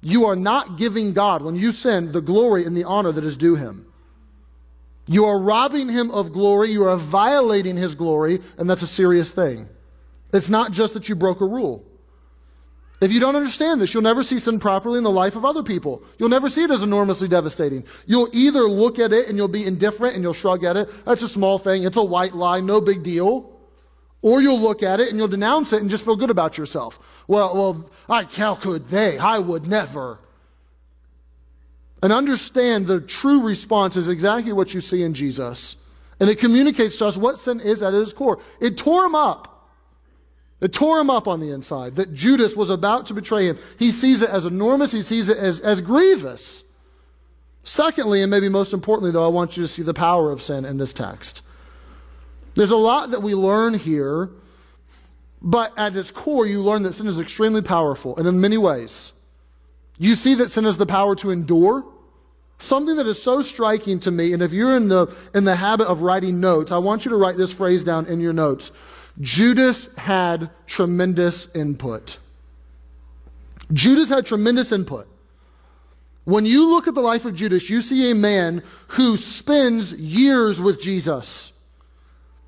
you 0.00 0.26
are 0.26 0.36
not 0.36 0.76
giving 0.76 1.12
God, 1.12 1.42
when 1.42 1.56
you 1.56 1.72
sin, 1.72 2.12
the 2.12 2.20
glory 2.20 2.64
and 2.64 2.76
the 2.76 2.84
honor 2.84 3.10
that 3.10 3.24
is 3.24 3.36
due 3.36 3.56
him. 3.56 3.86
You 5.06 5.26
are 5.26 5.38
robbing 5.38 5.88
him 5.88 6.10
of 6.10 6.32
glory, 6.32 6.70
you 6.70 6.84
are 6.84 6.96
violating 6.96 7.76
his 7.76 7.94
glory, 7.94 8.40
and 8.56 8.68
that's 8.68 8.82
a 8.82 8.86
serious 8.86 9.30
thing. 9.30 9.68
It's 10.32 10.50
not 10.50 10.72
just 10.72 10.94
that 10.94 11.08
you 11.08 11.14
broke 11.14 11.40
a 11.40 11.46
rule. 11.46 11.84
If 13.04 13.12
you 13.12 13.20
don't 13.20 13.36
understand 13.36 13.82
this, 13.82 13.92
you'll 13.92 14.02
never 14.02 14.22
see 14.22 14.38
sin 14.38 14.58
properly 14.58 14.96
in 14.96 15.04
the 15.04 15.10
life 15.10 15.36
of 15.36 15.44
other 15.44 15.62
people. 15.62 16.02
You'll 16.18 16.30
never 16.30 16.48
see 16.48 16.62
it 16.62 16.70
as 16.70 16.82
enormously 16.82 17.28
devastating. 17.28 17.84
You'll 18.06 18.30
either 18.32 18.62
look 18.62 18.98
at 18.98 19.12
it 19.12 19.28
and 19.28 19.36
you'll 19.36 19.46
be 19.46 19.66
indifferent 19.66 20.14
and 20.14 20.22
you'll 20.22 20.32
shrug 20.32 20.64
at 20.64 20.78
it. 20.78 20.88
That's 21.04 21.22
a 21.22 21.28
small 21.28 21.58
thing. 21.58 21.84
It's 21.84 21.98
a 21.98 22.02
white 22.02 22.34
lie. 22.34 22.60
No 22.60 22.80
big 22.80 23.02
deal. 23.02 23.52
Or 24.22 24.40
you'll 24.40 24.58
look 24.58 24.82
at 24.82 25.00
it 25.00 25.10
and 25.10 25.18
you'll 25.18 25.28
denounce 25.28 25.74
it 25.74 25.82
and 25.82 25.90
just 25.90 26.02
feel 26.02 26.16
good 26.16 26.30
about 26.30 26.56
yourself. 26.56 26.98
Well, 27.28 27.54
well, 27.54 27.90
I, 28.08 28.22
how 28.22 28.54
could 28.54 28.88
they? 28.88 29.18
I 29.18 29.38
would 29.38 29.66
never. 29.66 30.18
And 32.02 32.10
understand 32.10 32.86
the 32.86 33.02
true 33.02 33.42
response 33.42 33.98
is 33.98 34.08
exactly 34.08 34.54
what 34.54 34.72
you 34.72 34.80
see 34.80 35.02
in 35.02 35.12
Jesus. 35.12 35.76
And 36.20 36.30
it 36.30 36.38
communicates 36.38 36.96
to 36.98 37.06
us 37.06 37.18
what 37.18 37.38
sin 37.38 37.60
is 37.60 37.82
at 37.82 37.92
its 37.92 38.14
core. 38.14 38.38
It 38.62 38.78
tore 38.78 39.04
him 39.04 39.14
up. 39.14 39.53
It 40.60 40.72
tore 40.72 40.98
him 40.98 41.10
up 41.10 41.28
on 41.28 41.40
the 41.40 41.50
inside 41.50 41.96
that 41.96 42.14
Judas 42.14 42.56
was 42.56 42.70
about 42.70 43.06
to 43.06 43.14
betray 43.14 43.46
him. 43.46 43.58
He 43.78 43.90
sees 43.90 44.22
it 44.22 44.30
as 44.30 44.46
enormous, 44.46 44.92
he 44.92 45.02
sees 45.02 45.28
it 45.28 45.36
as, 45.36 45.60
as 45.60 45.80
grievous. 45.80 46.64
Secondly, 47.64 48.22
and 48.22 48.30
maybe 48.30 48.48
most 48.48 48.72
importantly, 48.72 49.10
though, 49.10 49.24
I 49.24 49.28
want 49.28 49.56
you 49.56 49.62
to 49.62 49.68
see 49.68 49.82
the 49.82 49.94
power 49.94 50.30
of 50.30 50.42
sin 50.42 50.64
in 50.64 50.76
this 50.76 50.92
text. 50.92 51.42
There's 52.54 52.70
a 52.70 52.76
lot 52.76 53.10
that 53.10 53.22
we 53.22 53.34
learn 53.34 53.74
here, 53.74 54.30
but 55.42 55.72
at 55.76 55.96
its 55.96 56.10
core, 56.10 56.46
you 56.46 56.62
learn 56.62 56.82
that 56.84 56.92
sin 56.92 57.06
is 57.06 57.18
extremely 57.18 57.62
powerful, 57.62 58.16
and 58.16 58.28
in 58.28 58.40
many 58.40 58.58
ways. 58.58 59.12
You 59.98 60.14
see 60.14 60.34
that 60.36 60.50
sin 60.50 60.64
has 60.64 60.78
the 60.78 60.86
power 60.86 61.14
to 61.16 61.30
endure. 61.30 61.84
Something 62.58 62.96
that 62.96 63.06
is 63.06 63.20
so 63.20 63.42
striking 63.42 63.98
to 64.00 64.10
me, 64.10 64.32
and 64.32 64.42
if 64.42 64.52
you're 64.52 64.76
in 64.76 64.88
the, 64.88 65.14
in 65.34 65.44
the 65.44 65.56
habit 65.56 65.88
of 65.88 66.02
writing 66.02 66.40
notes, 66.40 66.70
I 66.70 66.78
want 66.78 67.04
you 67.04 67.10
to 67.10 67.16
write 67.16 67.36
this 67.36 67.52
phrase 67.52 67.82
down 67.82 68.06
in 68.06 68.20
your 68.20 68.32
notes. 68.32 68.72
Judas 69.20 69.94
had 69.96 70.50
tremendous 70.66 71.54
input. 71.54 72.18
Judas 73.72 74.08
had 74.08 74.26
tremendous 74.26 74.72
input. 74.72 75.08
When 76.24 76.46
you 76.46 76.70
look 76.70 76.88
at 76.88 76.94
the 76.94 77.00
life 77.00 77.24
of 77.24 77.34
Judas, 77.34 77.68
you 77.68 77.82
see 77.82 78.10
a 78.10 78.14
man 78.14 78.62
who 78.88 79.16
spends 79.16 79.92
years 79.92 80.60
with 80.60 80.80
Jesus. 80.80 81.52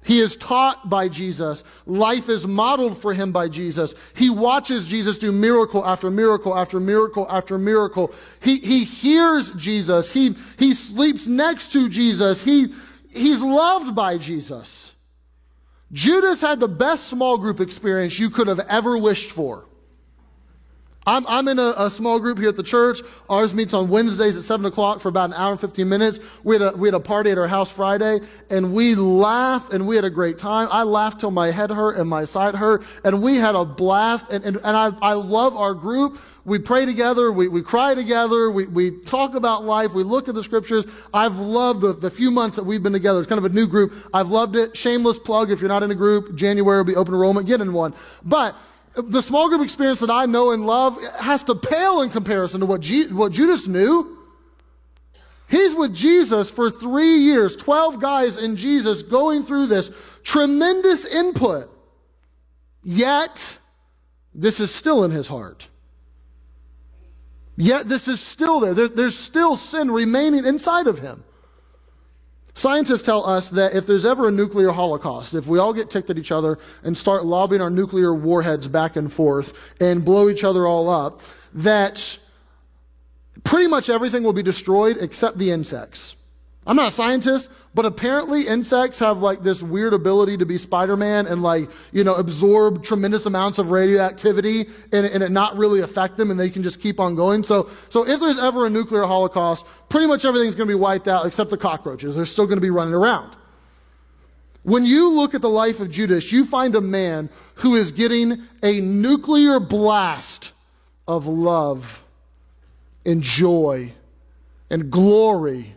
He 0.02 0.20
is 0.20 0.36
taught 0.36 0.88
by 0.88 1.08
Jesus. 1.08 1.64
Life 1.84 2.28
is 2.28 2.46
modeled 2.46 2.96
for 2.96 3.12
him 3.12 3.32
by 3.32 3.48
Jesus. 3.48 3.94
He 4.14 4.30
watches 4.30 4.86
Jesus 4.86 5.18
do 5.18 5.32
miracle 5.32 5.84
after 5.84 6.10
miracle 6.10 6.56
after 6.56 6.78
miracle 6.78 7.26
after 7.28 7.58
miracle. 7.58 8.14
He, 8.40 8.58
he 8.58 8.84
hears 8.84 9.52
Jesus. 9.54 10.12
He, 10.12 10.36
he 10.58 10.74
sleeps 10.74 11.26
next 11.26 11.72
to 11.72 11.88
Jesus. 11.88 12.42
He, 12.44 12.72
he's 13.10 13.42
loved 13.42 13.96
by 13.96 14.16
Jesus. 14.16 14.94
Judas 15.92 16.40
had 16.40 16.60
the 16.60 16.68
best 16.68 17.06
small 17.08 17.38
group 17.38 17.60
experience 17.60 18.18
you 18.18 18.30
could 18.30 18.48
have 18.48 18.60
ever 18.60 18.98
wished 18.98 19.30
for. 19.30 19.66
I'm, 21.08 21.24
I'm 21.28 21.46
in 21.46 21.60
a, 21.60 21.72
a, 21.76 21.88
small 21.88 22.18
group 22.18 22.38
here 22.38 22.48
at 22.48 22.56
the 22.56 22.64
church. 22.64 23.00
Ours 23.30 23.54
meets 23.54 23.72
on 23.72 23.88
Wednesdays 23.88 24.36
at 24.36 24.42
7 24.42 24.66
o'clock 24.66 24.98
for 24.98 25.08
about 25.08 25.30
an 25.30 25.34
hour 25.34 25.52
and 25.52 25.60
15 25.60 25.88
minutes. 25.88 26.18
We 26.42 26.56
had, 26.56 26.62
a, 26.62 26.76
we 26.76 26.88
had 26.88 26.94
a 26.94 27.00
party 27.00 27.30
at 27.30 27.38
our 27.38 27.46
house 27.46 27.70
Friday, 27.70 28.18
and 28.50 28.74
we 28.74 28.96
laughed, 28.96 29.72
and 29.72 29.86
we 29.86 29.94
had 29.94 30.04
a 30.04 30.10
great 30.10 30.36
time. 30.36 30.66
I 30.72 30.82
laughed 30.82 31.20
till 31.20 31.30
my 31.30 31.52
head 31.52 31.70
hurt 31.70 31.96
and 31.96 32.10
my 32.10 32.24
side 32.24 32.56
hurt, 32.56 32.82
and 33.04 33.22
we 33.22 33.36
had 33.36 33.54
a 33.54 33.64
blast. 33.64 34.32
And, 34.32 34.44
and, 34.44 34.56
and 34.56 34.76
I, 34.76 34.90
I 35.00 35.12
love 35.12 35.56
our 35.56 35.74
group. 35.74 36.18
We 36.44 36.58
pray 36.58 36.86
together, 36.86 37.30
we, 37.30 37.46
we 37.46 37.62
cry 37.62 37.94
together, 37.94 38.50
we, 38.50 38.66
we 38.66 38.90
talk 38.90 39.34
about 39.34 39.64
life, 39.64 39.92
we 39.92 40.02
look 40.02 40.28
at 40.28 40.34
the 40.34 40.42
scriptures. 40.42 40.86
I've 41.14 41.38
loved 41.38 41.82
the, 41.82 41.92
the 41.92 42.10
few 42.10 42.32
months 42.32 42.56
that 42.56 42.64
we've 42.64 42.82
been 42.82 42.92
together. 42.92 43.20
It's 43.20 43.28
kind 43.28 43.38
of 43.38 43.44
a 43.44 43.54
new 43.54 43.68
group. 43.68 43.92
I've 44.12 44.30
loved 44.30 44.56
it. 44.56 44.76
Shameless 44.76 45.20
plug 45.20 45.52
if 45.52 45.60
you're 45.60 45.68
not 45.68 45.84
in 45.84 45.90
a 45.92 45.94
group, 45.94 46.34
January 46.34 46.78
will 46.78 46.84
be 46.84 46.96
open 46.96 47.14
enrollment, 47.14 47.46
get 47.46 47.60
in 47.60 47.72
one. 47.72 47.94
But 48.24 48.56
the 48.96 49.22
small 49.22 49.48
group 49.48 49.62
experience 49.62 50.00
that 50.00 50.10
I 50.10 50.26
know 50.26 50.52
and 50.52 50.66
love 50.66 51.02
has 51.16 51.44
to 51.44 51.54
pale 51.54 52.02
in 52.02 52.10
comparison 52.10 52.60
to 52.60 52.66
what, 52.66 52.84
what 53.10 53.32
Judas 53.32 53.68
knew. 53.68 54.16
He's 55.48 55.74
with 55.74 55.94
Jesus 55.94 56.50
for 56.50 56.70
three 56.70 57.18
years, 57.18 57.54
12 57.56 58.00
guys 58.00 58.36
in 58.36 58.56
Jesus 58.56 59.02
going 59.02 59.44
through 59.44 59.66
this 59.66 59.90
tremendous 60.24 61.04
input. 61.04 61.70
Yet, 62.82 63.58
this 64.34 64.60
is 64.60 64.74
still 64.74 65.04
in 65.04 65.10
his 65.10 65.28
heart. 65.28 65.68
Yet, 67.56 67.88
this 67.88 68.08
is 68.08 68.20
still 68.20 68.60
there. 68.60 68.74
there. 68.74 68.88
There's 68.88 69.16
still 69.16 69.56
sin 69.56 69.90
remaining 69.90 70.44
inside 70.44 70.86
of 70.86 70.98
him. 70.98 71.22
Scientists 72.56 73.02
tell 73.02 73.28
us 73.28 73.50
that 73.50 73.74
if 73.74 73.86
there's 73.86 74.06
ever 74.06 74.28
a 74.28 74.30
nuclear 74.30 74.70
holocaust, 74.70 75.34
if 75.34 75.46
we 75.46 75.58
all 75.58 75.74
get 75.74 75.90
ticked 75.90 76.08
at 76.08 76.16
each 76.16 76.32
other 76.32 76.58
and 76.82 76.96
start 76.96 77.22
lobbing 77.22 77.60
our 77.60 77.68
nuclear 77.68 78.14
warheads 78.14 78.66
back 78.66 78.96
and 78.96 79.12
forth 79.12 79.52
and 79.78 80.06
blow 80.06 80.30
each 80.30 80.42
other 80.42 80.66
all 80.66 80.88
up, 80.88 81.20
that 81.52 82.18
pretty 83.44 83.66
much 83.66 83.90
everything 83.90 84.24
will 84.24 84.32
be 84.32 84.42
destroyed 84.42 84.96
except 84.98 85.36
the 85.36 85.50
insects. 85.50 86.16
I'm 86.66 86.74
not 86.74 86.88
a 86.88 86.90
scientist, 86.90 87.48
but 87.74 87.86
apparently 87.86 88.48
insects 88.48 88.98
have 88.98 89.22
like 89.22 89.44
this 89.44 89.62
weird 89.62 89.94
ability 89.94 90.38
to 90.38 90.46
be 90.46 90.58
Spider-Man 90.58 91.28
and 91.28 91.40
like, 91.40 91.70
you 91.92 92.02
know, 92.02 92.14
absorb 92.14 92.82
tremendous 92.82 93.24
amounts 93.24 93.60
of 93.60 93.70
radioactivity 93.70 94.66
and, 94.92 95.06
and 95.06 95.22
it 95.22 95.30
not 95.30 95.56
really 95.56 95.80
affect 95.80 96.16
them 96.16 96.32
and 96.32 96.40
they 96.40 96.50
can 96.50 96.64
just 96.64 96.82
keep 96.82 96.98
on 96.98 97.14
going. 97.14 97.44
So, 97.44 97.70
so 97.88 98.04
if 98.06 98.18
there's 98.18 98.38
ever 98.38 98.66
a 98.66 98.70
nuclear 98.70 99.04
holocaust, 99.04 99.64
pretty 99.88 100.08
much 100.08 100.24
everything's 100.24 100.56
going 100.56 100.68
to 100.68 100.74
be 100.74 100.80
wiped 100.80 101.06
out 101.06 101.24
except 101.24 101.50
the 101.50 101.56
cockroaches. 101.56 102.16
They're 102.16 102.26
still 102.26 102.46
going 102.46 102.58
to 102.58 102.62
be 102.62 102.70
running 102.70 102.94
around. 102.94 103.36
When 104.64 104.84
you 104.84 105.10
look 105.10 105.34
at 105.34 105.42
the 105.42 105.48
life 105.48 105.78
of 105.78 105.92
Judas, 105.92 106.32
you 106.32 106.44
find 106.44 106.74
a 106.74 106.80
man 106.80 107.30
who 107.54 107.76
is 107.76 107.92
getting 107.92 108.42
a 108.64 108.80
nuclear 108.80 109.60
blast 109.60 110.52
of 111.06 111.28
love 111.28 112.04
and 113.04 113.22
joy 113.22 113.92
and 114.68 114.90
glory 114.90 115.75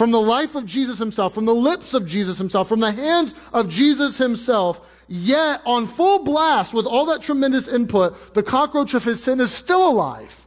from 0.00 0.12
the 0.12 0.18
life 0.18 0.54
of 0.54 0.64
Jesus 0.64 0.98
himself, 0.98 1.34
from 1.34 1.44
the 1.44 1.54
lips 1.54 1.92
of 1.92 2.06
Jesus 2.06 2.38
himself, 2.38 2.70
from 2.70 2.80
the 2.80 2.90
hands 2.90 3.34
of 3.52 3.68
Jesus 3.68 4.16
himself, 4.16 5.04
yet 5.08 5.60
on 5.66 5.86
full 5.86 6.20
blast 6.20 6.72
with 6.72 6.86
all 6.86 7.04
that 7.04 7.20
tremendous 7.20 7.68
input, 7.68 8.32
the 8.32 8.42
cockroach 8.42 8.94
of 8.94 9.04
his 9.04 9.22
sin 9.22 9.40
is 9.40 9.52
still 9.52 9.86
alive. 9.86 10.46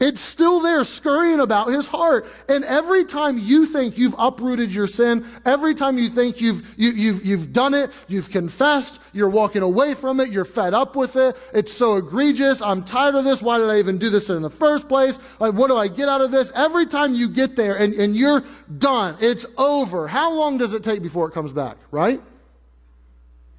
It's 0.00 0.20
still 0.20 0.60
there 0.60 0.84
scurrying 0.84 1.40
about 1.40 1.68
his 1.68 1.88
heart. 1.88 2.26
And 2.48 2.64
every 2.64 3.04
time 3.04 3.38
you 3.38 3.66
think 3.66 3.98
you've 3.98 4.14
uprooted 4.16 4.72
your 4.72 4.86
sin, 4.86 5.26
every 5.44 5.74
time 5.74 5.98
you 5.98 6.08
think 6.08 6.40
you've, 6.40 6.74
you, 6.78 6.90
have 6.90 6.98
you've, 6.98 7.26
you've 7.26 7.52
done 7.52 7.74
it, 7.74 7.90
you've 8.06 8.30
confessed, 8.30 9.00
you're 9.12 9.28
walking 9.28 9.62
away 9.62 9.94
from 9.94 10.20
it, 10.20 10.30
you're 10.30 10.44
fed 10.44 10.72
up 10.72 10.94
with 10.94 11.16
it, 11.16 11.36
it's 11.52 11.72
so 11.72 11.96
egregious, 11.96 12.62
I'm 12.62 12.84
tired 12.84 13.16
of 13.16 13.24
this, 13.24 13.42
why 13.42 13.58
did 13.58 13.68
I 13.68 13.78
even 13.80 13.98
do 13.98 14.08
this 14.08 14.30
in 14.30 14.42
the 14.42 14.50
first 14.50 14.88
place? 14.88 15.18
Like, 15.40 15.54
what 15.54 15.66
do 15.66 15.76
I 15.76 15.88
get 15.88 16.08
out 16.08 16.20
of 16.20 16.30
this? 16.30 16.52
Every 16.54 16.86
time 16.86 17.14
you 17.14 17.28
get 17.28 17.56
there 17.56 17.76
and, 17.76 17.92
and 17.94 18.14
you're 18.14 18.44
done, 18.78 19.16
it's 19.20 19.46
over. 19.56 20.06
How 20.06 20.32
long 20.32 20.58
does 20.58 20.74
it 20.74 20.84
take 20.84 21.02
before 21.02 21.28
it 21.28 21.32
comes 21.32 21.52
back, 21.52 21.76
right? 21.90 22.22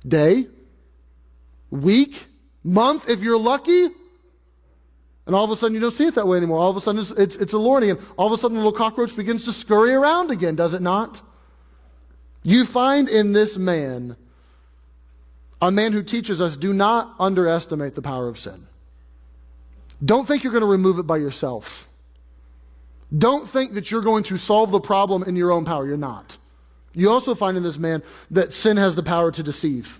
Day? 0.07 0.47
Week? 1.69 2.27
Month, 2.63 3.09
if 3.09 3.21
you're 3.21 3.37
lucky? 3.37 3.89
And 5.29 5.35
all 5.35 5.45
of 5.45 5.51
a 5.51 5.55
sudden, 5.55 5.75
you 5.75 5.79
don't 5.79 5.93
see 5.93 6.07
it 6.07 6.15
that 6.15 6.25
way 6.25 6.37
anymore. 6.37 6.57
All 6.57 6.71
of 6.71 6.75
a 6.75 6.81
sudden, 6.81 7.01
it's, 7.01 7.11
it's, 7.11 7.35
it's 7.35 7.53
alluring. 7.53 7.91
And 7.91 7.99
all 8.17 8.25
of 8.25 8.33
a 8.33 8.37
sudden, 8.41 8.57
the 8.57 8.63
little 8.63 8.75
cockroach 8.75 9.15
begins 9.15 9.45
to 9.45 9.53
scurry 9.53 9.93
around 9.93 10.31
again, 10.31 10.55
does 10.55 10.73
it 10.73 10.81
not? 10.81 11.21
You 12.41 12.65
find 12.65 13.07
in 13.07 13.31
this 13.31 13.55
man 13.55 14.17
a 15.61 15.69
man 15.69 15.93
who 15.93 16.01
teaches 16.01 16.41
us 16.41 16.57
do 16.57 16.73
not 16.73 17.13
underestimate 17.19 17.93
the 17.93 18.01
power 18.01 18.27
of 18.27 18.39
sin. 18.39 18.65
Don't 20.03 20.27
think 20.27 20.43
you're 20.43 20.51
going 20.51 20.63
to 20.63 20.67
remove 20.67 20.97
it 20.97 21.03
by 21.03 21.17
yourself. 21.17 21.87
Don't 23.15 23.47
think 23.47 23.75
that 23.75 23.91
you're 23.91 24.01
going 24.01 24.23
to 24.23 24.37
solve 24.37 24.71
the 24.71 24.79
problem 24.79 25.21
in 25.21 25.35
your 25.35 25.51
own 25.51 25.63
power. 25.63 25.85
You're 25.85 25.95
not. 25.95 26.39
You 26.95 27.11
also 27.11 27.35
find 27.35 27.55
in 27.55 27.61
this 27.61 27.77
man 27.77 28.01
that 28.31 28.51
sin 28.51 28.77
has 28.77 28.95
the 28.95 29.03
power 29.03 29.31
to 29.31 29.43
deceive. 29.43 29.99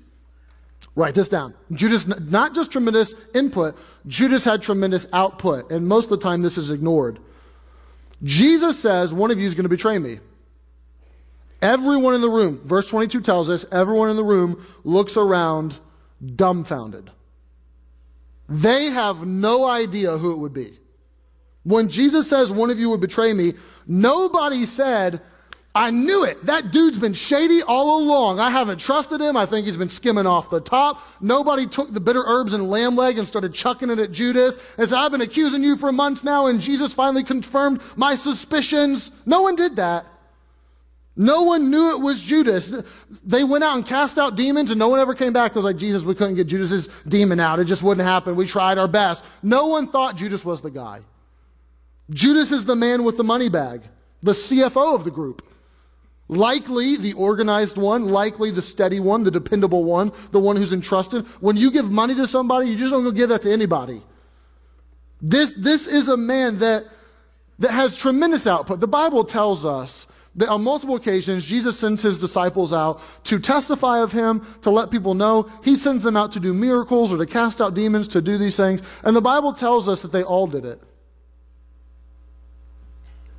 Write 1.00 1.15
this 1.15 1.29
down. 1.29 1.53
Judas, 1.72 2.08
not 2.08 2.53
just 2.53 2.74
tremendous 2.74 3.13
input, 3.34 3.77
Judas 4.06 4.44
had 4.44 4.62
tremendous 4.62 5.08
output, 5.13 5.72
and 5.72 5.88
most 5.88 6.03
of 6.03 6.10
the 6.10 6.18
time 6.18 6.41
this 6.41 6.58
is 6.58 6.72
ignored. 6.72 7.20
Jesus 8.22 8.77
says, 8.77 9.13
One 9.13 9.32
of 9.32 9.39
you 9.39 9.48
is 9.48 9.56
going 9.56 9.63
to 9.63 9.70
betray 9.70 9.98
me. 9.98 10.20
Everyone 11.62 12.16
in 12.16 12.20
the 12.20 12.29
room, 12.29 12.59
verse 12.66 12.90
22 12.90 13.22
tells 13.22 13.50
us, 13.50 13.66
everyone 13.72 14.09
in 14.09 14.18
the 14.18 14.25
room 14.25 14.66
looks 14.83 15.16
around 15.16 15.79
dumbfounded. 16.35 17.09
They 18.50 18.88
have 18.88 19.25
no 19.25 19.64
idea 19.64 20.18
who 20.18 20.33
it 20.33 20.38
would 20.38 20.53
be. 20.53 20.79
When 21.64 21.88
Jesus 21.88 22.29
says, 22.29 22.51
One 22.51 22.72
of 22.72 22.77
you 22.77 22.90
would 22.90 23.00
betray 23.00 23.31
me, 23.31 23.53
nobody 23.88 24.66
said, 24.66 25.22
I 25.79 25.92
knew 25.92 26.25
it. 26.25 26.46
That 26.46 26.72
dude's 26.72 27.00
been 27.00 27.13
shady 27.13 27.63
all 27.63 28.03
along. 28.03 28.37
I 28.37 28.50
haven't 28.50 28.81
trusted 28.81 29.22
him. 29.22 29.37
I 29.37 29.46
think 29.46 29.65
he's 29.65 29.77
been 29.77 29.87
skimming 29.87 30.27
off 30.27 30.50
the 30.50 30.59
top. 30.59 31.01
Nobody 31.22 31.68
took 31.68 31.94
the 31.94 32.01
bitter 32.01 32.22
herbs 32.22 32.51
and 32.51 32.70
lamb 32.70 32.98
leg 32.98 33.18
and 33.18 33.25
started 33.25 33.53
chucking 33.53 33.89
it 33.89 33.98
at 33.98 34.11
Judas 34.11 34.57
said, 34.75 34.92
I've 34.92 35.13
been 35.13 35.22
accusing 35.22 35.63
you 35.63 35.77
for 35.77 35.94
months 35.94 36.22
now 36.22 36.48
and 36.48 36.59
Jesus 36.59 36.92
finally 36.92 37.24
confirmed 37.24 37.81
my 37.96 38.15
suspicions. 38.15 39.09
No 39.25 39.42
one 39.42 39.55
did 39.55 39.77
that. 39.77 40.05
No 41.15 41.44
one 41.44 41.72
knew 41.72 41.92
it 41.92 42.01
was 42.01 42.22
Judas. 42.22 42.74
They 43.24 43.46
went 43.46 43.63
out 43.63 43.77
and 43.77 43.85
cast 43.85 44.18
out 44.18 44.35
demons 44.35 44.72
and 44.72 44.79
no 44.79 44.89
one 44.89 45.00
ever 45.00 45.15
came 45.15 45.31
back. 45.31 45.51
It 45.51 45.55
was 45.55 45.63
like, 45.63 45.77
Jesus, 45.77 46.03
we 46.03 46.13
couldn't 46.13 46.35
get 46.35 46.48
Judas's 46.48 46.89
demon 47.07 47.39
out. 47.39 47.57
It 47.57 47.65
just 47.65 47.83
wouldn't 47.83 48.05
happen. 48.05 48.35
We 48.35 48.48
tried 48.48 48.77
our 48.77 48.89
best. 48.89 49.24
No 49.42 49.68
one 49.68 49.87
thought 49.87 50.18
Judas 50.18 50.44
was 50.44 50.59
the 50.59 50.72
guy. 50.72 51.03
Judas 52.09 52.51
is 52.51 52.65
the 52.65 52.75
man 52.75 53.05
with 53.05 53.15
the 53.15 53.24
money 53.24 53.48
bag, 53.48 53.83
the 54.22 54.33
CFO 54.33 54.94
of 54.94 55.05
the 55.05 55.11
group. 55.11 55.46
Likely 56.29 56.96
the 56.96 57.13
organized 57.13 57.77
one, 57.77 58.07
likely 58.07 58.51
the 58.51 58.61
steady 58.61 59.00
one, 59.00 59.24
the 59.24 59.31
dependable 59.31 59.83
one, 59.83 60.11
the 60.31 60.39
one 60.39 60.55
who's 60.55 60.72
entrusted. 60.72 61.25
When 61.39 61.57
you 61.57 61.72
give 61.72 61.92
money 61.92 62.13
to 62.15 62.27
somebody, 62.27 62.70
you 62.70 62.77
just 62.77 62.92
don't 62.92 63.03
go 63.03 63.11
give 63.11 63.29
that 63.29 63.42
to 63.42 63.51
anybody. 63.51 64.03
This, 65.22 65.55
this 65.55 65.87
is 65.87 66.07
a 66.07 66.15
man 66.15 66.59
that, 66.59 66.85
that 67.57 67.72
has 67.72 67.98
tremendous 67.98 68.46
output. 68.46 68.79
The 68.79 68.87
Bible 68.87 69.24
tells 69.24 69.65
us 69.65 70.05
that 70.35 70.50
on 70.50 70.63
multiple 70.63 70.96
occasions, 70.96 71.44
Jesus 71.44 71.79
sends 71.79 72.03
his 72.03 72.20
disciples 72.20 72.74
out 72.74 73.01
to 73.25 73.39
testify 73.39 74.00
of 74.00 74.11
him, 74.11 74.46
to 74.61 74.70
let 74.70 74.92
people 74.92 75.15
know. 75.15 75.50
He 75.63 75.75
sends 75.75 76.03
them 76.03 76.15
out 76.15 76.31
to 76.33 76.39
do 76.39 76.53
miracles 76.53 77.11
or 77.11 77.18
to 77.18 77.25
cast 77.25 77.59
out 77.59 77.74
demons, 77.74 78.07
to 78.09 78.22
do 78.22 78.37
these 78.37 78.55
things. 78.55 78.83
And 79.03 79.15
the 79.15 79.22
Bible 79.22 79.51
tells 79.51 79.89
us 79.89 80.03
that 80.03 80.11
they 80.11 80.24
all 80.24 80.46
did 80.46 80.63
it. 80.63 80.81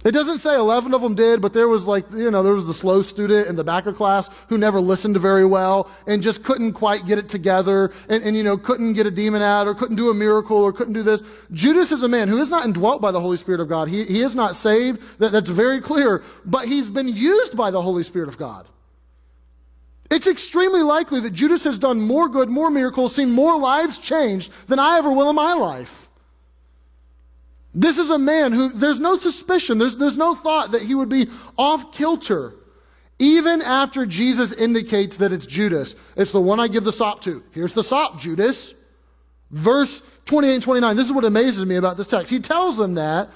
It 0.02 0.12
doesn't 0.12 0.38
say 0.38 0.56
11 0.56 0.94
of 0.94 1.02
them 1.02 1.14
did, 1.14 1.42
but 1.42 1.52
there 1.52 1.68
was 1.68 1.86
like, 1.86 2.10
you 2.12 2.30
know, 2.30 2.42
there 2.42 2.54
was 2.54 2.66
the 2.66 2.72
slow 2.72 3.02
student 3.02 3.48
in 3.48 3.56
the 3.56 3.64
back 3.64 3.84
of 3.84 3.96
class 3.96 4.30
who 4.48 4.56
never 4.56 4.80
listened 4.80 5.18
very 5.18 5.44
well 5.44 5.90
and 6.06 6.22
just 6.22 6.42
couldn't 6.42 6.72
quite 6.72 7.04
get 7.04 7.18
it 7.18 7.28
together 7.28 7.92
and, 8.08 8.22
and, 8.22 8.34
you 8.34 8.42
know, 8.42 8.56
couldn't 8.56 8.94
get 8.94 9.04
a 9.04 9.10
demon 9.10 9.42
out 9.42 9.66
or 9.66 9.74
couldn't 9.74 9.96
do 9.96 10.08
a 10.08 10.14
miracle 10.14 10.56
or 10.56 10.72
couldn't 10.72 10.94
do 10.94 11.02
this. 11.02 11.22
Judas 11.52 11.92
is 11.92 12.02
a 12.02 12.08
man 12.08 12.28
who 12.28 12.38
is 12.38 12.50
not 12.50 12.64
indwelt 12.64 13.02
by 13.02 13.10
the 13.10 13.20
Holy 13.20 13.36
Spirit 13.36 13.60
of 13.60 13.68
God. 13.68 13.88
He, 13.88 14.04
he 14.04 14.22
is 14.22 14.34
not 14.34 14.56
saved. 14.56 15.02
That, 15.18 15.32
that's 15.32 15.50
very 15.50 15.82
clear, 15.82 16.22
but 16.46 16.66
he's 16.66 16.88
been 16.88 17.08
used 17.08 17.54
by 17.54 17.70
the 17.70 17.82
Holy 17.82 18.02
Spirit 18.02 18.30
of 18.30 18.38
God. 18.38 18.66
It's 20.10 20.26
extremely 20.26 20.82
likely 20.82 21.20
that 21.20 21.30
Judas 21.30 21.64
has 21.64 21.78
done 21.78 22.00
more 22.00 22.28
good, 22.28 22.48
more 22.48 22.70
miracles, 22.70 23.14
seen 23.14 23.30
more 23.30 23.58
lives 23.58 23.98
changed 23.98 24.50
than 24.66 24.78
I 24.78 24.96
ever 24.96 25.12
will 25.12 25.28
in 25.28 25.36
my 25.36 25.52
life. 25.52 26.09
This 27.74 27.98
is 27.98 28.10
a 28.10 28.18
man 28.18 28.52
who, 28.52 28.70
there's 28.70 28.98
no 28.98 29.16
suspicion, 29.16 29.78
there's, 29.78 29.96
there's 29.96 30.16
no 30.16 30.34
thought 30.34 30.72
that 30.72 30.82
he 30.82 30.94
would 30.94 31.08
be 31.08 31.28
off 31.56 31.92
kilter. 31.92 32.54
Even 33.18 33.60
after 33.62 34.06
Jesus 34.06 34.52
indicates 34.52 35.18
that 35.18 35.30
it's 35.32 35.46
Judas, 35.46 35.94
it's 36.16 36.32
the 36.32 36.40
one 36.40 36.58
I 36.58 36.68
give 36.68 36.84
the 36.84 36.92
sop 36.92 37.20
to. 37.22 37.42
Here's 37.52 37.74
the 37.74 37.84
sop, 37.84 38.18
Judas. 38.18 38.74
Verse 39.50 40.00
28 40.24 40.54
and 40.54 40.62
29. 40.62 40.96
This 40.96 41.06
is 41.06 41.12
what 41.12 41.24
amazes 41.24 41.66
me 41.66 41.76
about 41.76 41.96
this 41.96 42.06
text. 42.06 42.32
He 42.32 42.40
tells 42.40 42.76
them 42.76 42.94
that, 42.94 43.28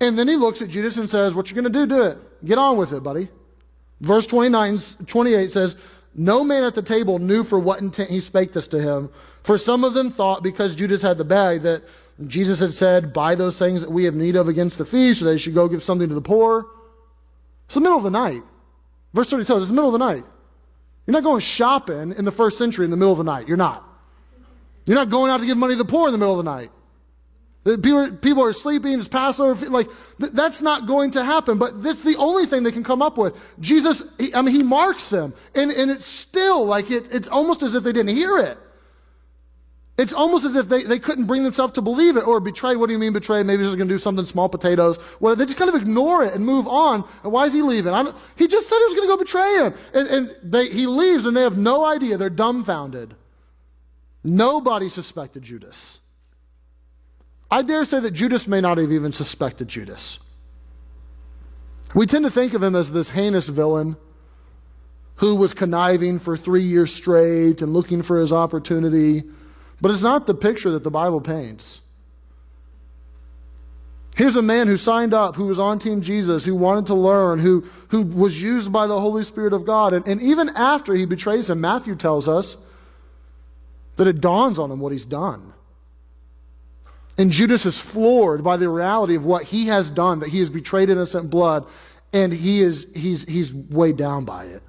and 0.00 0.18
then 0.18 0.26
he 0.26 0.36
looks 0.36 0.60
at 0.60 0.68
Judas 0.68 0.96
and 0.96 1.08
says, 1.08 1.34
What 1.34 1.50
you 1.50 1.56
gonna 1.56 1.68
do? 1.68 1.86
Do 1.86 2.02
it. 2.02 2.44
Get 2.44 2.58
on 2.58 2.78
with 2.78 2.92
it, 2.92 3.02
buddy. 3.02 3.28
Verse 4.00 4.26
29, 4.26 4.78
28 5.06 5.52
says, 5.52 5.76
no 6.18 6.42
man 6.42 6.64
at 6.64 6.74
the 6.74 6.82
table 6.82 7.18
knew 7.18 7.44
for 7.44 7.58
what 7.58 7.80
intent 7.80 8.10
he 8.10 8.20
spake 8.20 8.52
this 8.52 8.66
to 8.68 8.80
him. 8.80 9.10
For 9.44 9.56
some 9.56 9.84
of 9.84 9.94
them 9.94 10.10
thought 10.10 10.42
because 10.42 10.74
Judas 10.74 11.00
had 11.00 11.16
the 11.16 11.24
bag 11.24 11.62
that 11.62 11.84
Jesus 12.26 12.58
had 12.58 12.74
said, 12.74 13.12
buy 13.12 13.34
those 13.34 13.58
things 13.58 13.82
that 13.82 13.90
we 13.90 14.04
have 14.04 14.14
need 14.14 14.34
of 14.34 14.48
against 14.48 14.78
the 14.78 14.84
feast, 14.84 15.20
so 15.20 15.26
they 15.26 15.38
should 15.38 15.54
go 15.54 15.68
give 15.68 15.82
something 15.82 16.08
to 16.08 16.14
the 16.14 16.20
poor. 16.20 16.66
It's 17.66 17.74
the 17.74 17.80
middle 17.80 17.98
of 17.98 18.04
the 18.04 18.10
night. 18.10 18.42
Verse 19.14 19.30
30 19.30 19.44
tells 19.44 19.62
us 19.62 19.62
it's 19.64 19.68
the 19.68 19.74
middle 19.74 19.94
of 19.94 19.98
the 19.98 20.04
night. 20.04 20.24
You're 21.06 21.12
not 21.12 21.22
going 21.22 21.40
shopping 21.40 22.12
in 22.12 22.24
the 22.24 22.32
first 22.32 22.58
century 22.58 22.84
in 22.84 22.90
the 22.90 22.96
middle 22.96 23.12
of 23.12 23.18
the 23.18 23.24
night. 23.24 23.46
You're 23.46 23.56
not. 23.56 23.84
You're 24.84 24.96
not 24.96 25.10
going 25.10 25.30
out 25.30 25.40
to 25.40 25.46
give 25.46 25.56
money 25.56 25.74
to 25.74 25.78
the 25.78 25.84
poor 25.84 26.08
in 26.08 26.12
the 26.12 26.18
middle 26.18 26.38
of 26.38 26.44
the 26.44 26.50
night. 26.50 26.70
People, 27.64 28.42
are 28.42 28.52
sleeping, 28.52 28.98
it's 28.98 29.08
Passover. 29.08 29.68
Like, 29.68 29.88
that's 30.18 30.62
not 30.62 30.86
going 30.86 31.10
to 31.12 31.24
happen. 31.24 31.58
But 31.58 31.82
that's 31.82 32.00
the 32.00 32.16
only 32.16 32.46
thing 32.46 32.62
they 32.62 32.72
can 32.72 32.84
come 32.84 33.02
up 33.02 33.18
with. 33.18 33.36
Jesus, 33.60 34.02
I 34.34 34.42
mean, 34.42 34.54
he 34.54 34.62
marks 34.62 35.10
them. 35.10 35.34
And, 35.54 35.70
and 35.70 35.90
it's 35.90 36.06
still 36.06 36.64
like 36.64 36.90
it, 36.90 37.12
it's 37.12 37.28
almost 37.28 37.62
as 37.62 37.74
if 37.74 37.82
they 37.84 37.92
didn't 37.92 38.14
hear 38.14 38.38
it. 38.38 38.58
It's 39.98 40.12
almost 40.12 40.44
as 40.44 40.54
if 40.54 40.68
they, 40.68 40.84
they 40.84 41.00
couldn't 41.00 41.26
bring 41.26 41.42
themselves 41.42 41.72
to 41.72 41.82
believe 41.82 42.16
it 42.16 42.24
or 42.24 42.38
betray. 42.38 42.76
What 42.76 42.86
do 42.86 42.92
you 42.92 43.00
mean 43.00 43.12
betray? 43.12 43.42
Maybe 43.42 43.62
he's 43.62 43.70
just 43.70 43.78
going 43.78 43.88
to 43.88 43.94
do 43.94 43.98
something 43.98 44.24
small 44.26 44.48
potatoes. 44.48 44.96
Well, 45.18 45.34
they 45.34 45.44
just 45.44 45.58
kind 45.58 45.68
of 45.68 45.74
ignore 45.74 46.24
it 46.24 46.34
and 46.34 46.46
move 46.46 46.68
on. 46.68 47.02
And 47.24 47.32
why 47.32 47.46
is 47.46 47.52
he 47.52 47.62
leaving? 47.62 47.92
he 48.36 48.46
just 48.46 48.68
said 48.68 48.78
he 48.78 48.84
was 48.84 48.94
going 48.94 49.08
to 49.08 49.12
go 49.12 49.16
betray 49.16 49.64
him. 49.64 49.74
And, 49.92 50.08
and 50.08 50.36
they, 50.44 50.68
he 50.68 50.86
leaves 50.86 51.26
and 51.26 51.36
they 51.36 51.42
have 51.42 51.58
no 51.58 51.84
idea. 51.84 52.16
They're 52.16 52.30
dumbfounded. 52.30 53.16
Nobody 54.22 54.88
suspected 54.88 55.42
Judas. 55.42 55.98
I 57.50 57.62
dare 57.62 57.84
say 57.84 57.98
that 57.98 58.12
Judas 58.12 58.46
may 58.46 58.60
not 58.60 58.78
have 58.78 58.92
even 58.92 59.12
suspected 59.12 59.66
Judas. 59.66 60.20
We 61.92 62.06
tend 62.06 62.24
to 62.24 62.30
think 62.30 62.54
of 62.54 62.62
him 62.62 62.76
as 62.76 62.92
this 62.92 63.08
heinous 63.08 63.48
villain 63.48 63.96
who 65.16 65.34
was 65.34 65.54
conniving 65.54 66.20
for 66.20 66.36
three 66.36 66.62
years 66.62 66.94
straight 66.94 67.62
and 67.62 67.72
looking 67.72 68.02
for 68.02 68.20
his 68.20 68.32
opportunity, 68.32 69.24
but 69.80 69.90
it's 69.90 70.02
not 70.02 70.26
the 70.26 70.34
picture 70.34 70.70
that 70.72 70.84
the 70.84 70.90
Bible 70.90 71.20
paints. 71.20 71.80
Here's 74.16 74.34
a 74.34 74.42
man 74.42 74.66
who 74.66 74.76
signed 74.76 75.14
up, 75.14 75.36
who 75.36 75.46
was 75.46 75.60
on 75.60 75.78
Team 75.78 76.02
Jesus, 76.02 76.44
who 76.44 76.56
wanted 76.56 76.86
to 76.86 76.94
learn, 76.94 77.38
who, 77.38 77.64
who 77.90 78.02
was 78.02 78.42
used 78.42 78.72
by 78.72 78.88
the 78.88 78.98
Holy 78.98 79.22
Spirit 79.22 79.52
of 79.52 79.64
God. 79.64 79.92
And, 79.92 80.08
and 80.08 80.20
even 80.20 80.48
after 80.48 80.92
he 80.92 81.06
betrays 81.06 81.48
him, 81.48 81.60
Matthew 81.60 81.94
tells 81.94 82.26
us 82.26 82.56
that 83.94 84.08
it 84.08 84.20
dawns 84.20 84.58
on 84.58 84.72
him 84.72 84.80
what 84.80 84.90
he's 84.90 85.04
done. 85.04 85.52
And 87.16 87.30
Judas 87.30 87.64
is 87.64 87.78
floored 87.78 88.42
by 88.42 88.56
the 88.56 88.68
reality 88.68 89.14
of 89.14 89.24
what 89.24 89.44
he 89.44 89.66
has 89.66 89.88
done, 89.88 90.18
that 90.18 90.30
he 90.30 90.40
has 90.40 90.50
betrayed 90.50 90.90
innocent 90.90 91.30
blood, 91.30 91.64
and 92.12 92.32
he 92.32 92.60
is, 92.60 92.88
he's, 92.96 93.22
he's 93.22 93.54
weighed 93.54 93.96
down 93.96 94.24
by 94.24 94.46
it. 94.46 94.62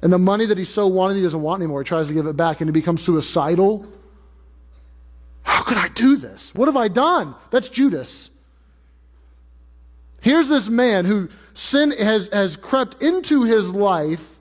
And 0.00 0.12
the 0.12 0.18
money 0.18 0.46
that 0.46 0.58
he 0.58 0.64
so 0.64 0.86
wanted, 0.86 1.16
he 1.16 1.22
doesn't 1.22 1.42
want 1.42 1.60
anymore. 1.60 1.82
He 1.82 1.88
tries 1.88 2.06
to 2.06 2.14
give 2.14 2.26
it 2.26 2.36
back, 2.36 2.60
and 2.60 2.68
he 2.68 2.72
becomes 2.72 3.02
suicidal. 3.02 3.84
How 5.50 5.64
could 5.64 5.78
I 5.78 5.88
do 5.88 6.16
this? 6.16 6.54
What 6.54 6.68
have 6.68 6.76
I 6.76 6.86
done? 6.86 7.34
That's 7.50 7.68
Judas. 7.68 8.30
Here's 10.20 10.48
this 10.48 10.68
man 10.68 11.04
who 11.04 11.28
sin 11.54 11.90
has, 11.90 12.28
has 12.28 12.56
crept 12.56 13.02
into 13.02 13.42
his 13.42 13.74
life, 13.74 14.38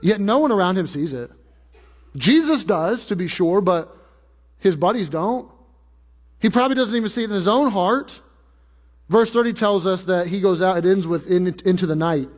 yet 0.00 0.20
no 0.20 0.38
one 0.38 0.52
around 0.52 0.78
him 0.78 0.86
sees 0.86 1.12
it. 1.12 1.32
Jesus 2.14 2.62
does, 2.62 3.06
to 3.06 3.16
be 3.16 3.26
sure, 3.26 3.60
but 3.60 3.94
his 4.60 4.76
buddies 4.76 5.08
don't. 5.08 5.50
He 6.38 6.48
probably 6.48 6.76
doesn't 6.76 6.96
even 6.96 7.08
see 7.08 7.22
it 7.22 7.30
in 7.30 7.34
his 7.34 7.48
own 7.48 7.68
heart. 7.68 8.20
Verse 9.08 9.32
30 9.32 9.52
tells 9.52 9.84
us 9.84 10.04
that 10.04 10.28
he 10.28 10.40
goes 10.40 10.62
out, 10.62 10.78
it 10.78 10.86
ends 10.86 11.08
with 11.08 11.28
in, 11.28 11.48
into 11.64 11.86
the 11.86 11.96
night. 11.96 12.28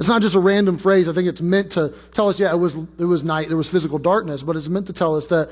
It's 0.00 0.08
not 0.08 0.20
just 0.20 0.34
a 0.34 0.40
random 0.40 0.78
phrase. 0.78 1.06
I 1.06 1.12
think 1.12 1.28
it's 1.28 1.40
meant 1.40 1.70
to 1.72 1.94
tell 2.12 2.28
us, 2.28 2.40
yeah, 2.40 2.52
it 2.52 2.58
was, 2.58 2.74
it 2.98 3.04
was 3.04 3.22
night, 3.22 3.46
there 3.46 3.56
was 3.56 3.68
physical 3.68 3.98
darkness, 3.98 4.42
but 4.42 4.56
it's 4.56 4.68
meant 4.68 4.88
to 4.88 4.92
tell 4.92 5.14
us 5.14 5.28
that 5.28 5.48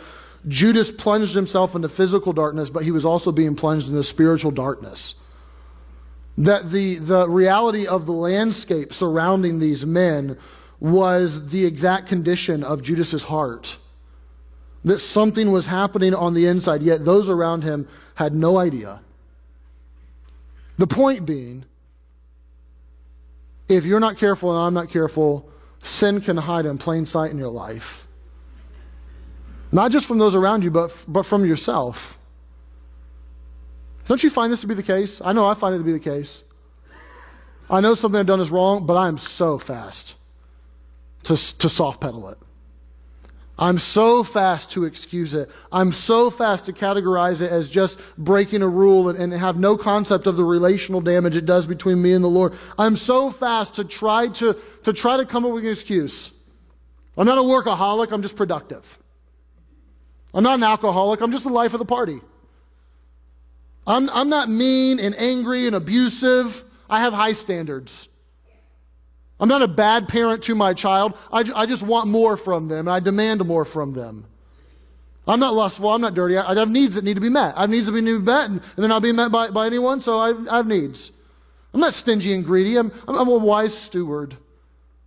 Judas 0.49 0.91
plunged 0.91 1.35
himself 1.35 1.75
into 1.75 1.89
physical 1.89 2.33
darkness, 2.33 2.71
but 2.71 2.85
he 2.85 2.91
was 2.91 3.05
also 3.05 3.33
being 3.33 3.55
plunged 3.55 3.89
into 3.89 4.03
spiritual 4.05 4.51
darkness. 4.51 5.15
That 6.39 6.71
the, 6.71 6.97
the 6.97 7.29
reality 7.29 7.87
of 7.87 8.07
the 8.07 8.13
landscape 8.13 8.95
surrounding 8.95 9.59
these 9.59 9.85
men 9.85 10.39
was 10.79 11.51
the 11.51 11.67
exact 11.67 12.09
condition 12.09 12.65
of 12.65 12.83
Judas's 12.83 13.25
heart 13.25 13.77
that 14.85 14.99
something 14.99 15.53
was 15.53 15.67
happening 15.67 16.15
on 16.15 16.35
the 16.35 16.47
inside, 16.47 16.83
yet 16.83 17.05
those 17.05 17.29
around 17.29 17.63
him 17.63 17.87
had 18.15 18.35
no 18.35 18.59
idea. 18.59 19.01
The 20.79 20.87
point 20.87 21.27
being, 21.27 21.65
if 23.69 23.85
you're 23.85 24.01
not 24.01 24.17
careful 24.17 24.51
and 24.51 24.59
I'm 24.59 24.75
not 24.75 24.89
careful, 24.89 25.51
sin 25.83 26.21
can 26.21 26.37
hide 26.37 26.65
in 26.65 26.79
plain 26.79 27.05
sight 27.05 27.31
in 27.31 27.39
your 27.39 27.51
life. 27.51 28.07
Not 29.73 29.93
just 29.93 30.07
from 30.07 30.19
those 30.19 30.35
around 30.35 30.65
you, 30.65 30.71
but, 30.71 31.05
but 31.07 31.25
from 31.25 31.45
yourself. 31.45 32.19
Don't 34.07 34.23
you 34.23 34.31
find 34.31 34.53
this 34.53 34.63
to 34.63 34.67
be 34.67 34.75
the 34.75 34.83
case? 34.83 35.21
I 35.25 35.33
know 35.33 35.47
I 35.47 35.55
find 35.55 35.75
it 35.75 35.79
to 35.79 35.85
be 35.85 35.93
the 35.93 36.01
case. 36.01 36.43
I 37.69 37.81
know 37.81 37.95
something 37.95 38.19
I've 38.19 38.27
done 38.27 38.41
is 38.41 38.51
wrong, 38.51 38.85
but 38.85 38.95
I 38.95 39.07
am 39.07 39.17
so 39.17 39.59
fast 39.59 40.17
to, 41.25 41.37
to 41.59 41.69
soft 41.69 42.01
pedal 42.01 42.29
it. 42.31 42.39
I'm 43.61 43.79
so 43.79 44.25
fast 44.25 44.71
to 44.73 44.85
excuse 44.85 45.35
it. 45.35 45.51
I'm 45.71 45.93
so 45.93 46.31
fast 46.31 46.65
to 46.65 46.73
categorize 46.73 47.43
it 47.43 47.53
as 47.53 47.69
just 47.69 48.01
breaking 48.17 48.63
a 48.63 48.67
rule 48.67 49.11
and, 49.11 49.19
and, 49.19 49.33
have 49.35 49.59
no 49.59 49.77
concept 49.77 50.27
of 50.27 50.37
the 50.37 50.45
relational 50.45 51.03
damage 51.03 51.37
it 51.37 51.45
does 51.45 51.67
between 51.67 52.01
me 52.01 52.15
and 52.15 52.25
the 52.25 52.29
Lord. 52.29 52.55
I'm 52.79 52.97
so 52.97 53.31
fast 53.31 53.75
to 53.75 53.85
try 53.85 54.29
to, 54.29 54.59
to 54.85 54.95
try 54.95 55.19
to 55.19 55.27
come 55.27 55.45
up 55.45 55.53
with 55.53 55.67
an 55.67 55.71
excuse. 55.71 56.33
I'm 57.19 57.27
not 57.27 57.37
a 57.37 57.43
workaholic, 57.43 58.13
I'm 58.13 58.23
just 58.23 58.35
productive. 58.35 58.99
I'm 60.33 60.45
not 60.45 60.55
an 60.55 60.63
alcoholic, 60.63 61.21
I'm 61.21 61.33
just 61.33 61.45
the 61.45 61.53
life 61.53 61.75
of 61.75 61.79
the 61.79 61.87
party. 61.87 62.21
I'm, 63.87 64.09
I'm 64.11 64.29
not 64.29 64.49
mean 64.49 65.01
and 65.01 65.15
angry 65.17 65.67
and 65.67 65.75
abusive. 65.75 66.65
I 66.89 67.01
have 67.01 67.13
high 67.13 67.33
standards. 67.33 68.09
I'm 69.41 69.49
not 69.49 69.63
a 69.63 69.69
bad 69.69 70.07
parent 70.09 70.43
to 70.45 70.55
my 70.55 70.75
child. 70.75 71.17
I, 71.33 71.51
I 71.55 71.67
just 71.67 71.83
want 71.83 72.09
more 72.09 72.37
from 72.37 72.69
them, 72.69 72.89
I 72.89 73.01
demand 73.01 73.45
more 73.47 73.65
from 73.65 73.93
them. 73.93 74.27
I'm 75.27 75.39
not 75.39 75.55
lustful. 75.55 75.91
I'm 75.91 76.01
not 76.01 76.15
dirty. 76.15 76.37
I, 76.37 76.51
I 76.51 76.55
have 76.55 76.71
needs 76.71 76.97
that 76.97 77.05
need 77.05 77.15
to 77.15 77.21
be 77.21 77.29
met. 77.29 77.57
I 77.57 77.63
have 77.63 77.71
needs 77.71 77.91
need 77.91 78.05
to 78.05 78.19
be 78.19 78.25
met, 78.25 78.51
and, 78.51 78.61
they're 78.77 78.89
not 78.89 79.03
being 79.03 79.17
met 79.17 79.31
by, 79.31 79.51
by 79.51 79.67
anyone, 79.67 80.01
so 80.01 80.19
I, 80.19 80.35
I 80.51 80.57
have 80.57 80.67
needs. 80.67 81.13
I'm 81.73 81.81
not 81.81 81.95
stingy 81.95 82.33
and 82.33 82.45
greedy. 82.45 82.77
I'm, 82.77 82.91
I'm 83.07 83.29
a 83.29 83.37
wise 83.37 83.77
steward. 83.77 84.37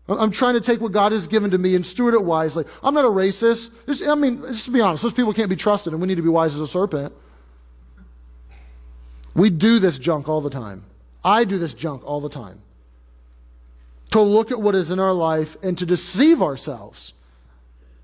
I'm 0.08 0.32
trying 0.32 0.56
to 0.56 0.62
take 0.62 0.82
what 0.82 0.92
God 0.92 1.13
has 1.13 1.28
given 1.28 1.52
to 1.52 1.58
me 1.58 1.76
and 1.76 1.86
steward 1.86 2.13
it 2.13 2.24
wisely. 2.24 2.66
I'm 2.84 2.94
not 2.94 3.06
a 3.06 3.10
racist. 3.10 3.72
Just, 3.86 4.06
I 4.06 4.16
mean, 4.16 4.42
just 4.48 4.66
to 4.66 4.72
be 4.72 4.82
honest, 4.82 5.04
those 5.04 5.13
people 5.13 5.34
can't 5.34 5.50
be 5.50 5.56
trusted, 5.56 5.94
and 5.94 6.02
we 6.02 6.08
need 6.08 6.16
to 6.16 6.22
be 6.22 6.30
wise 6.30 6.54
as 6.54 6.60
a 6.60 6.68
serpent. 6.68 7.13
We 9.34 9.50
do 9.50 9.80
this 9.80 9.98
junk 9.98 10.28
all 10.28 10.42
the 10.42 10.50
time. 10.50 10.84
I 11.24 11.46
do 11.46 11.58
this 11.58 11.74
junk 11.74 12.06
all 12.06 12.20
the 12.20 12.30
time 12.30 12.62
to 14.12 14.22
look 14.22 14.52
at 14.52 14.62
what 14.62 14.76
is 14.76 14.92
in 14.92 15.00
our 15.00 15.13
life 15.13 15.58
and 15.63 15.78
to 15.78 15.86
deceive 15.86 16.42
ourselves 16.42 17.13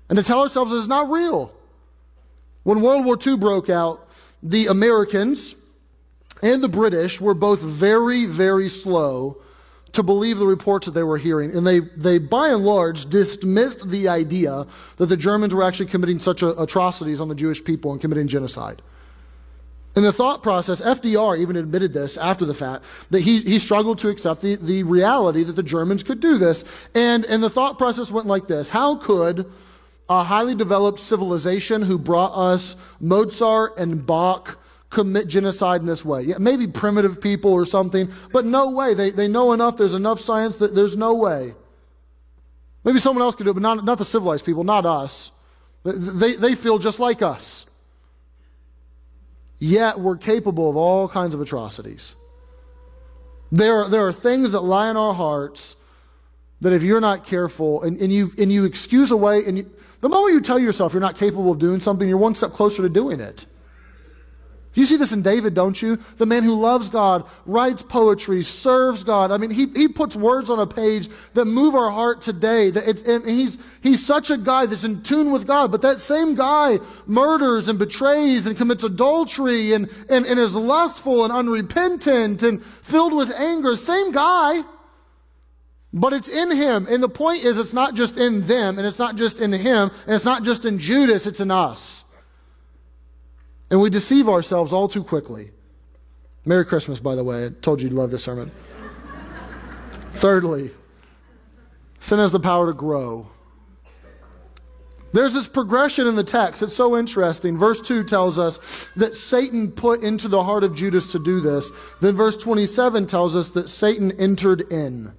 and 0.08 0.16
to 0.16 0.24
tell 0.24 0.40
ourselves 0.40 0.72
it's 0.72 0.88
not 0.88 1.08
real. 1.08 1.52
When 2.64 2.80
World 2.80 3.04
War 3.04 3.16
II 3.24 3.36
broke 3.36 3.70
out, 3.70 4.08
the 4.42 4.66
Americans 4.66 5.54
and 6.42 6.62
the 6.62 6.68
British 6.68 7.20
were 7.20 7.34
both 7.34 7.60
very, 7.60 8.26
very 8.26 8.68
slow 8.68 9.36
to 9.92 10.02
believe 10.02 10.38
the 10.38 10.46
reports 10.46 10.86
that 10.86 10.92
they 10.92 11.02
were 11.02 11.18
hearing. 11.18 11.54
And 11.56 11.66
they, 11.66 11.80
they 11.80 12.18
by 12.18 12.48
and 12.48 12.64
large, 12.64 13.08
dismissed 13.08 13.88
the 13.88 14.08
idea 14.08 14.66
that 14.96 15.06
the 15.06 15.16
Germans 15.16 15.54
were 15.54 15.62
actually 15.62 15.86
committing 15.86 16.20
such 16.20 16.42
atrocities 16.42 17.20
on 17.20 17.28
the 17.28 17.34
Jewish 17.34 17.62
people 17.62 17.92
and 17.92 18.00
committing 18.00 18.28
genocide. 18.28 18.82
In 19.96 20.04
the 20.04 20.12
thought 20.12 20.42
process, 20.42 20.80
FDR 20.80 21.38
even 21.38 21.56
admitted 21.56 21.92
this 21.92 22.16
after 22.16 22.44
the 22.44 22.54
fact, 22.54 22.84
that 23.10 23.20
he, 23.22 23.40
he 23.40 23.58
struggled 23.58 23.98
to 23.98 24.08
accept 24.08 24.40
the, 24.40 24.54
the 24.54 24.84
reality 24.84 25.42
that 25.42 25.56
the 25.56 25.64
Germans 25.64 26.04
could 26.04 26.20
do 26.20 26.38
this. 26.38 26.64
And, 26.94 27.24
and 27.24 27.42
the 27.42 27.50
thought 27.50 27.76
process 27.76 28.10
went 28.10 28.28
like 28.28 28.46
this 28.46 28.68
How 28.68 28.96
could 28.96 29.50
a 30.08 30.24
highly 30.24 30.54
developed 30.54 31.00
civilization 31.00 31.82
who 31.82 31.98
brought 31.98 32.32
us 32.34 32.76
Mozart 33.00 33.78
and 33.78 34.04
Bach 34.04 34.58
commit 34.90 35.28
genocide 35.28 35.80
in 35.80 35.86
this 35.86 36.04
way? 36.04 36.22
Yeah, 36.22 36.38
maybe 36.38 36.66
primitive 36.66 37.20
people 37.20 37.52
or 37.52 37.64
something, 37.64 38.10
but 38.32 38.44
no 38.44 38.70
way. 38.70 38.94
They, 38.94 39.10
they 39.10 39.28
know 39.28 39.52
enough, 39.52 39.76
there's 39.76 39.94
enough 39.94 40.20
science 40.20 40.58
that 40.58 40.74
there's 40.74 40.96
no 40.96 41.14
way. 41.14 41.54
Maybe 42.84 42.98
someone 42.98 43.22
else 43.22 43.36
could 43.36 43.44
do 43.44 43.50
it, 43.50 43.54
but 43.54 43.62
not, 43.62 43.84
not 43.84 43.98
the 43.98 44.04
civilized 44.04 44.44
people, 44.44 44.64
not 44.64 44.86
us. 44.86 45.32
They, 45.84 46.34
they 46.34 46.54
feel 46.54 46.78
just 46.78 46.98
like 47.00 47.22
us. 47.22 47.66
Yet 49.58 50.00
we're 50.00 50.16
capable 50.16 50.70
of 50.70 50.76
all 50.76 51.08
kinds 51.08 51.34
of 51.34 51.40
atrocities. 51.40 52.14
There, 53.52 53.88
there 53.88 54.06
are 54.06 54.12
things 54.12 54.52
that 54.52 54.60
lie 54.60 54.90
in 54.90 54.96
our 54.96 55.12
hearts 55.12 55.76
that 56.60 56.72
if 56.72 56.82
you're 56.82 57.00
not 57.00 57.26
careful 57.26 57.82
and, 57.82 58.00
and, 58.00 58.12
you, 58.12 58.32
and 58.38 58.50
you 58.50 58.64
excuse 58.64 59.10
away, 59.10 59.44
and 59.44 59.58
you, 59.58 59.70
the 60.00 60.08
moment 60.08 60.34
you 60.34 60.40
tell 60.40 60.58
yourself 60.58 60.92
you're 60.92 61.00
not 61.00 61.16
capable 61.16 61.52
of 61.52 61.58
doing 61.58 61.80
something, 61.80 62.08
you're 62.08 62.18
one 62.18 62.34
step 62.34 62.52
closer 62.52 62.82
to 62.82 62.88
doing 62.88 63.20
it. 63.20 63.44
You 64.74 64.86
see 64.86 64.96
this 64.96 65.12
in 65.12 65.22
David, 65.22 65.54
don't 65.54 65.80
you? 65.82 65.98
The 66.18 66.26
man 66.26 66.44
who 66.44 66.54
loves 66.60 66.88
God, 66.88 67.28
writes 67.44 67.82
poetry, 67.82 68.42
serves 68.42 69.02
God. 69.02 69.32
I 69.32 69.36
mean, 69.36 69.50
he, 69.50 69.66
he 69.74 69.88
puts 69.88 70.14
words 70.14 70.48
on 70.48 70.60
a 70.60 70.66
page 70.66 71.08
that 71.34 71.46
move 71.46 71.74
our 71.74 71.90
heart 71.90 72.20
today. 72.20 72.70
That 72.70 72.86
it's, 72.88 73.02
and 73.02 73.28
he's, 73.28 73.58
he's 73.82 74.06
such 74.06 74.30
a 74.30 74.38
guy 74.38 74.66
that's 74.66 74.84
in 74.84 75.02
tune 75.02 75.32
with 75.32 75.44
God, 75.44 75.72
but 75.72 75.82
that 75.82 76.00
same 76.00 76.36
guy 76.36 76.78
murders 77.06 77.66
and 77.66 77.80
betrays 77.80 78.46
and 78.46 78.56
commits 78.56 78.84
adultery 78.84 79.72
and, 79.72 79.90
and, 80.08 80.24
and 80.24 80.38
is 80.38 80.54
lustful 80.54 81.24
and 81.24 81.32
unrepentant 81.32 82.44
and 82.44 82.64
filled 82.64 83.12
with 83.12 83.32
anger. 83.34 83.74
Same 83.74 84.12
guy. 84.12 84.62
But 85.92 86.12
it's 86.12 86.28
in 86.28 86.52
him. 86.52 86.86
And 86.88 87.02
the 87.02 87.08
point 87.08 87.42
is, 87.42 87.58
it's 87.58 87.72
not 87.72 87.96
just 87.96 88.16
in 88.16 88.46
them, 88.46 88.78
and 88.78 88.86
it's 88.86 89.00
not 89.00 89.16
just 89.16 89.40
in 89.40 89.52
him, 89.52 89.90
and 90.06 90.14
it's 90.14 90.24
not 90.24 90.44
just 90.44 90.64
in 90.64 90.78
Judas, 90.78 91.26
it's 91.26 91.40
in 91.40 91.50
us. 91.50 91.99
And 93.70 93.80
we 93.80 93.90
deceive 93.90 94.28
ourselves 94.28 94.72
all 94.72 94.88
too 94.88 95.04
quickly. 95.04 95.50
Merry 96.44 96.64
Christmas, 96.64 97.00
by 97.00 97.14
the 97.14 97.24
way. 97.24 97.46
I 97.46 97.48
told 97.50 97.80
you 97.80 97.88
you'd 97.88 97.96
love 97.96 98.10
this 98.10 98.24
sermon. 98.24 98.50
Thirdly, 100.12 100.70
sin 102.00 102.18
has 102.18 102.32
the 102.32 102.40
power 102.40 102.66
to 102.66 102.72
grow. 102.72 103.28
There's 105.12 105.32
this 105.32 105.48
progression 105.48 106.06
in 106.06 106.14
the 106.14 106.24
text. 106.24 106.62
It's 106.62 106.76
so 106.76 106.96
interesting. 106.96 107.58
Verse 107.58 107.80
2 107.80 108.04
tells 108.04 108.38
us 108.38 108.88
that 108.96 109.16
Satan 109.16 109.72
put 109.72 110.02
into 110.02 110.28
the 110.28 110.42
heart 110.42 110.62
of 110.62 110.74
Judas 110.74 111.10
to 111.12 111.18
do 111.18 111.40
this. 111.40 111.70
Then 112.00 112.14
verse 112.14 112.36
27 112.36 113.06
tells 113.06 113.34
us 113.34 113.50
that 113.50 113.68
Satan 113.68 114.12
entered 114.20 114.72
in. 114.72 115.12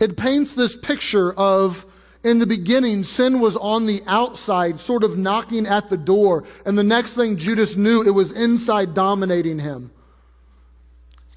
It 0.00 0.16
paints 0.16 0.54
this 0.54 0.76
picture 0.76 1.32
of 1.34 1.86
in 2.22 2.38
the 2.38 2.46
beginning, 2.46 3.04
sin 3.04 3.40
was 3.40 3.56
on 3.56 3.86
the 3.86 4.02
outside, 4.06 4.80
sort 4.80 5.04
of 5.04 5.16
knocking 5.16 5.66
at 5.66 5.88
the 5.88 5.96
door. 5.96 6.44
And 6.66 6.76
the 6.76 6.84
next 6.84 7.14
thing 7.14 7.36
Judas 7.36 7.76
knew, 7.76 8.02
it 8.02 8.10
was 8.10 8.32
inside 8.32 8.94
dominating 8.94 9.58
him. 9.58 9.90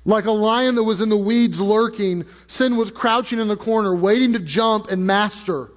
Like 0.05 0.25
a 0.25 0.31
lion 0.31 0.75
that 0.75 0.83
was 0.83 0.99
in 0.99 1.07
the 1.07 1.17
weeds 1.17 1.61
lurking, 1.61 2.25
sin 2.47 2.75
was 2.75 2.91
crouching 2.91 3.39
in 3.39 3.47
the 3.47 3.55
corner, 3.55 3.95
waiting 3.95 4.33
to 4.33 4.39
jump 4.39 4.91
and 4.91 5.07
master. 5.07 5.69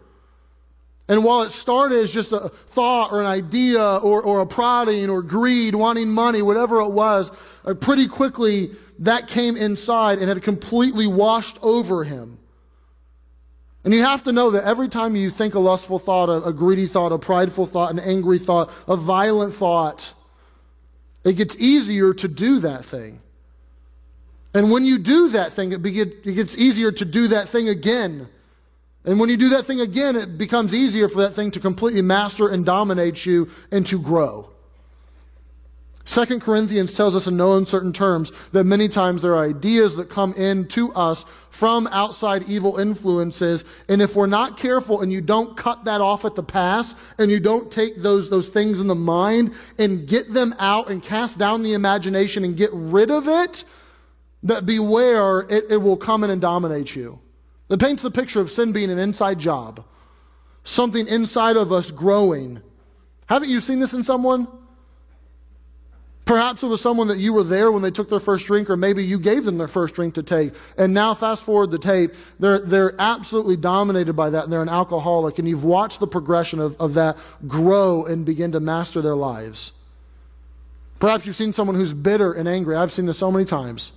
And 1.09 1.23
while 1.23 1.43
it 1.43 1.53
started 1.53 2.01
as 2.01 2.13
just 2.13 2.33
a 2.33 2.49
thought 2.49 3.13
or 3.13 3.21
an 3.21 3.27
idea 3.27 3.81
or, 3.81 4.21
or 4.21 4.41
a 4.41 4.47
prodding 4.47 5.09
or 5.09 5.23
greed, 5.23 5.77
wanting 5.77 6.09
money, 6.09 6.43
whatever 6.43 6.81
it 6.81 6.91
was, 6.91 7.31
uh, 7.65 7.75
pretty 7.75 8.09
quickly 8.09 8.73
that 8.99 9.29
came 9.29 9.57
inside 9.57 10.19
and 10.19 10.29
had 10.29 10.43
completely 10.43 11.07
washed 11.07 11.59
over 11.63 12.03
him. 12.03 12.39
And 13.87 13.95
you 13.95 14.03
have 14.03 14.25
to 14.25 14.33
know 14.33 14.51
that 14.51 14.65
every 14.65 14.89
time 14.89 15.15
you 15.15 15.31
think 15.31 15.55
a 15.55 15.61
lustful 15.61 16.01
thought, 16.01 16.29
a, 16.29 16.47
a, 16.47 16.53
greedy 16.53 16.89
thought, 16.89 17.13
a 17.13 17.19
prideful 17.19 17.67
thought, 17.67 17.93
an 17.93 18.01
angry 18.01 18.41
thought, 18.41 18.73
a 18.89 18.97
violent 18.97 19.55
thought, 19.55 20.13
it 21.23 21.35
gets 21.35 21.57
easier 21.57 22.13
to 22.13 22.27
do 22.27 22.59
that 22.59 22.85
thing. 22.85 23.21
And 24.55 24.73
when 24.73 24.85
you 24.85 24.99
do 24.99 25.29
that 25.29 25.53
thing, 25.53 25.71
it, 25.71 25.85
be, 25.85 26.01
it 26.01 26.25
gets 26.25 26.59
easier 26.59 26.91
to 26.91 27.05
do 27.05 27.29
that 27.29 27.49
thing 27.49 27.69
again. 27.69 28.29
And 29.05 29.21
when 29.21 29.29
you 29.29 29.37
do 29.37 29.51
that 29.51 29.67
thing 29.67 29.81
again, 29.81 30.17
it 30.17 30.37
becomes 30.37 30.75
easier 30.75 31.09
for 31.09 31.21
that 31.21 31.35
thing 31.35 31.53
to 31.53 31.61
completely 31.61 32.03
master 32.03 32.49
and 32.49 32.67
dominate 32.67 33.25
you 33.25 33.53
and 33.71 33.87
to 33.87 34.01
grow. 34.01 34.51
Second 36.07 36.41
Corinthians 36.41 36.93
tells 36.93 37.17
us 37.17 37.27
in 37.27 37.37
no 37.37 37.57
uncertain 37.57 37.93
terms 37.93 38.31
that 38.53 38.63
many 38.63 38.87
times 38.87 39.21
there 39.21 39.35
are 39.35 39.45
ideas 39.45 39.97
that 39.97 40.09
come 40.09 40.33
in 40.35 40.69
to 40.69 40.93
us 40.95 41.25
from 41.51 41.89
outside 41.89 42.49
evil 42.49 42.79
influences. 42.79 43.65
And 43.89 44.01
if 44.01 44.15
we're 44.15 44.29
not 44.29 44.57
careful 44.57 45.03
and 45.03 45.13
you 45.13 45.21
don't 45.21 45.57
cut 45.57 45.85
that 45.85 46.01
off 46.01 46.25
at 46.25 46.37
the 46.37 46.45
pass 46.45 46.95
and 47.19 47.29
you 47.29 47.41
don't 47.41 47.73
take 47.73 48.03
those, 48.03 48.31
those 48.31 48.49
things 48.49 48.79
in 48.79 48.87
the 48.87 48.95
mind 48.95 49.53
and 49.81 50.07
get 50.07 50.33
them 50.33 50.55
out 50.61 50.91
and 50.91 51.03
cast 51.03 51.39
down 51.39 51.65
the 51.65 51.73
imagination 51.73 52.45
and 52.45 52.57
get 52.57 52.71
rid 52.73 53.11
of 53.11 53.27
it, 53.27 53.65
that 54.45 54.65
beware, 54.65 55.41
it, 55.41 55.65
it 55.71 55.79
will 55.79 55.97
come 55.97 56.23
in 56.23 56.31
and 56.31 56.41
dominate 56.41 56.95
you. 56.95 57.19
It 57.69 57.81
paints 57.81 58.05
the 58.05 58.13
picture 58.13 58.41
of 58.41 58.49
sin 58.53 58.73
being 58.73 58.93
an 58.93 58.99
inside 59.01 59.41
job. 59.41 59.85
Something 60.63 61.09
inside 61.09 61.57
of 61.57 61.73
us 61.73 61.91
growing. 61.91 62.63
Haven't 63.27 63.49
you 63.49 63.59
seen 63.59 63.81
this 63.81 63.93
in 63.93 64.05
someone? 64.05 64.47
Perhaps 66.27 66.65
it 66.65 66.67
was 66.67 66.81
someone 66.81 67.07
that 67.07 67.19
you 67.19 67.33
were 67.33 67.45
there 67.45 67.71
when 67.71 67.83
they 67.83 67.91
took 67.93 68.11
their 68.11 68.21
first 68.21 68.47
drink, 68.47 68.69
or 68.69 68.77
maybe 68.77 69.05
you 69.05 69.17
gave 69.17 69.45
them 69.45 69.59
their 69.59 69.69
first 69.69 69.95
drink 69.95 70.15
to 70.15 70.25
take. 70.25 70.55
And 70.77 70.93
now, 70.93 71.15
fast 71.15 71.45
forward 71.45 71.71
the 71.71 71.79
tape, 71.79 72.15
they're, 72.41 72.59
they're 72.59 73.01
absolutely 73.01 73.57
dominated 73.57 74.15
by 74.15 74.31
that, 74.31 74.43
and 74.43 74.53
they're 74.53 74.61
an 74.61 74.69
alcoholic, 74.69 75.39
and 75.39 75.49
you've 75.49 75.63
watched 75.63 76.01
the 76.01 76.09
progression 76.09 76.59
of, 76.59 76.79
of 76.81 76.95
that 76.95 77.17
grow 77.47 78.05
and 78.05 78.27
begin 78.27 78.53
to 78.53 78.61
master 78.61 79.01
their 79.01 79.15
lives. 79.15 79.71
Perhaps 80.99 81.27
you've 81.27 81.37
seen 81.37 81.53
someone 81.53 81.77
who's 81.77 81.93
bitter 81.93 82.33
and 82.33 82.49
angry. 82.49 82.75
I've 82.75 82.93
seen 82.93 83.07
this 83.07 83.19
so 83.19 83.31
many 83.31 83.45
times. 83.45 83.93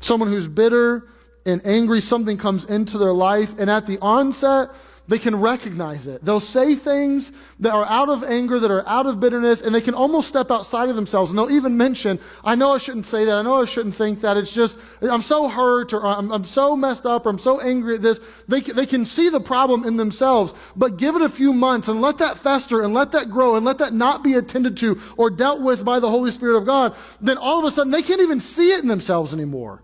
Someone 0.00 0.30
who's 0.30 0.48
bitter 0.48 1.06
and 1.44 1.60
angry, 1.66 2.00
something 2.00 2.38
comes 2.38 2.64
into 2.64 2.96
their 2.96 3.12
life, 3.12 3.54
and 3.58 3.68
at 3.68 3.86
the 3.86 3.98
onset, 3.98 4.70
they 5.08 5.18
can 5.18 5.40
recognize 5.40 6.06
it. 6.06 6.24
They'll 6.24 6.40
say 6.40 6.74
things 6.74 7.32
that 7.60 7.74
are 7.74 7.84
out 7.86 8.08
of 8.08 8.22
anger, 8.22 8.60
that 8.60 8.70
are 8.70 8.86
out 8.88 9.06
of 9.06 9.18
bitterness, 9.18 9.60
and 9.60 9.74
they 9.74 9.80
can 9.80 9.94
almost 9.94 10.28
step 10.28 10.50
outside 10.50 10.88
of 10.88 10.96
themselves. 10.96 11.30
And 11.30 11.38
they'll 11.38 11.50
even 11.50 11.76
mention, 11.76 12.20
I 12.44 12.54
know 12.54 12.72
I 12.72 12.78
shouldn't 12.78 13.06
say 13.06 13.24
that. 13.24 13.36
I 13.36 13.42
know 13.42 13.60
I 13.60 13.64
shouldn't 13.64 13.96
think 13.96 14.20
that. 14.20 14.36
It's 14.36 14.52
just, 14.52 14.78
I'm 15.00 15.22
so 15.22 15.48
hurt, 15.48 15.92
or 15.92 16.06
I'm, 16.06 16.30
I'm 16.30 16.44
so 16.44 16.76
messed 16.76 17.04
up, 17.04 17.26
or 17.26 17.30
I'm 17.30 17.38
so 17.38 17.60
angry 17.60 17.96
at 17.96 18.02
this. 18.02 18.20
They, 18.46 18.60
they 18.60 18.86
can 18.86 19.04
see 19.04 19.28
the 19.28 19.40
problem 19.40 19.84
in 19.84 19.96
themselves, 19.96 20.54
but 20.76 20.98
give 20.98 21.16
it 21.16 21.22
a 21.22 21.28
few 21.28 21.52
months 21.52 21.88
and 21.88 22.00
let 22.00 22.18
that 22.18 22.38
fester 22.38 22.82
and 22.82 22.94
let 22.94 23.12
that 23.12 23.28
grow 23.28 23.56
and 23.56 23.66
let 23.66 23.78
that 23.78 23.92
not 23.92 24.22
be 24.22 24.34
attended 24.34 24.76
to 24.78 25.00
or 25.16 25.30
dealt 25.30 25.60
with 25.60 25.84
by 25.84 25.98
the 25.98 26.10
Holy 26.10 26.30
Spirit 26.30 26.56
of 26.56 26.66
God. 26.66 26.94
Then 27.20 27.38
all 27.38 27.58
of 27.58 27.64
a 27.64 27.72
sudden, 27.72 27.90
they 27.90 28.02
can't 28.02 28.20
even 28.20 28.40
see 28.40 28.70
it 28.70 28.82
in 28.82 28.88
themselves 28.88 29.34
anymore 29.34 29.82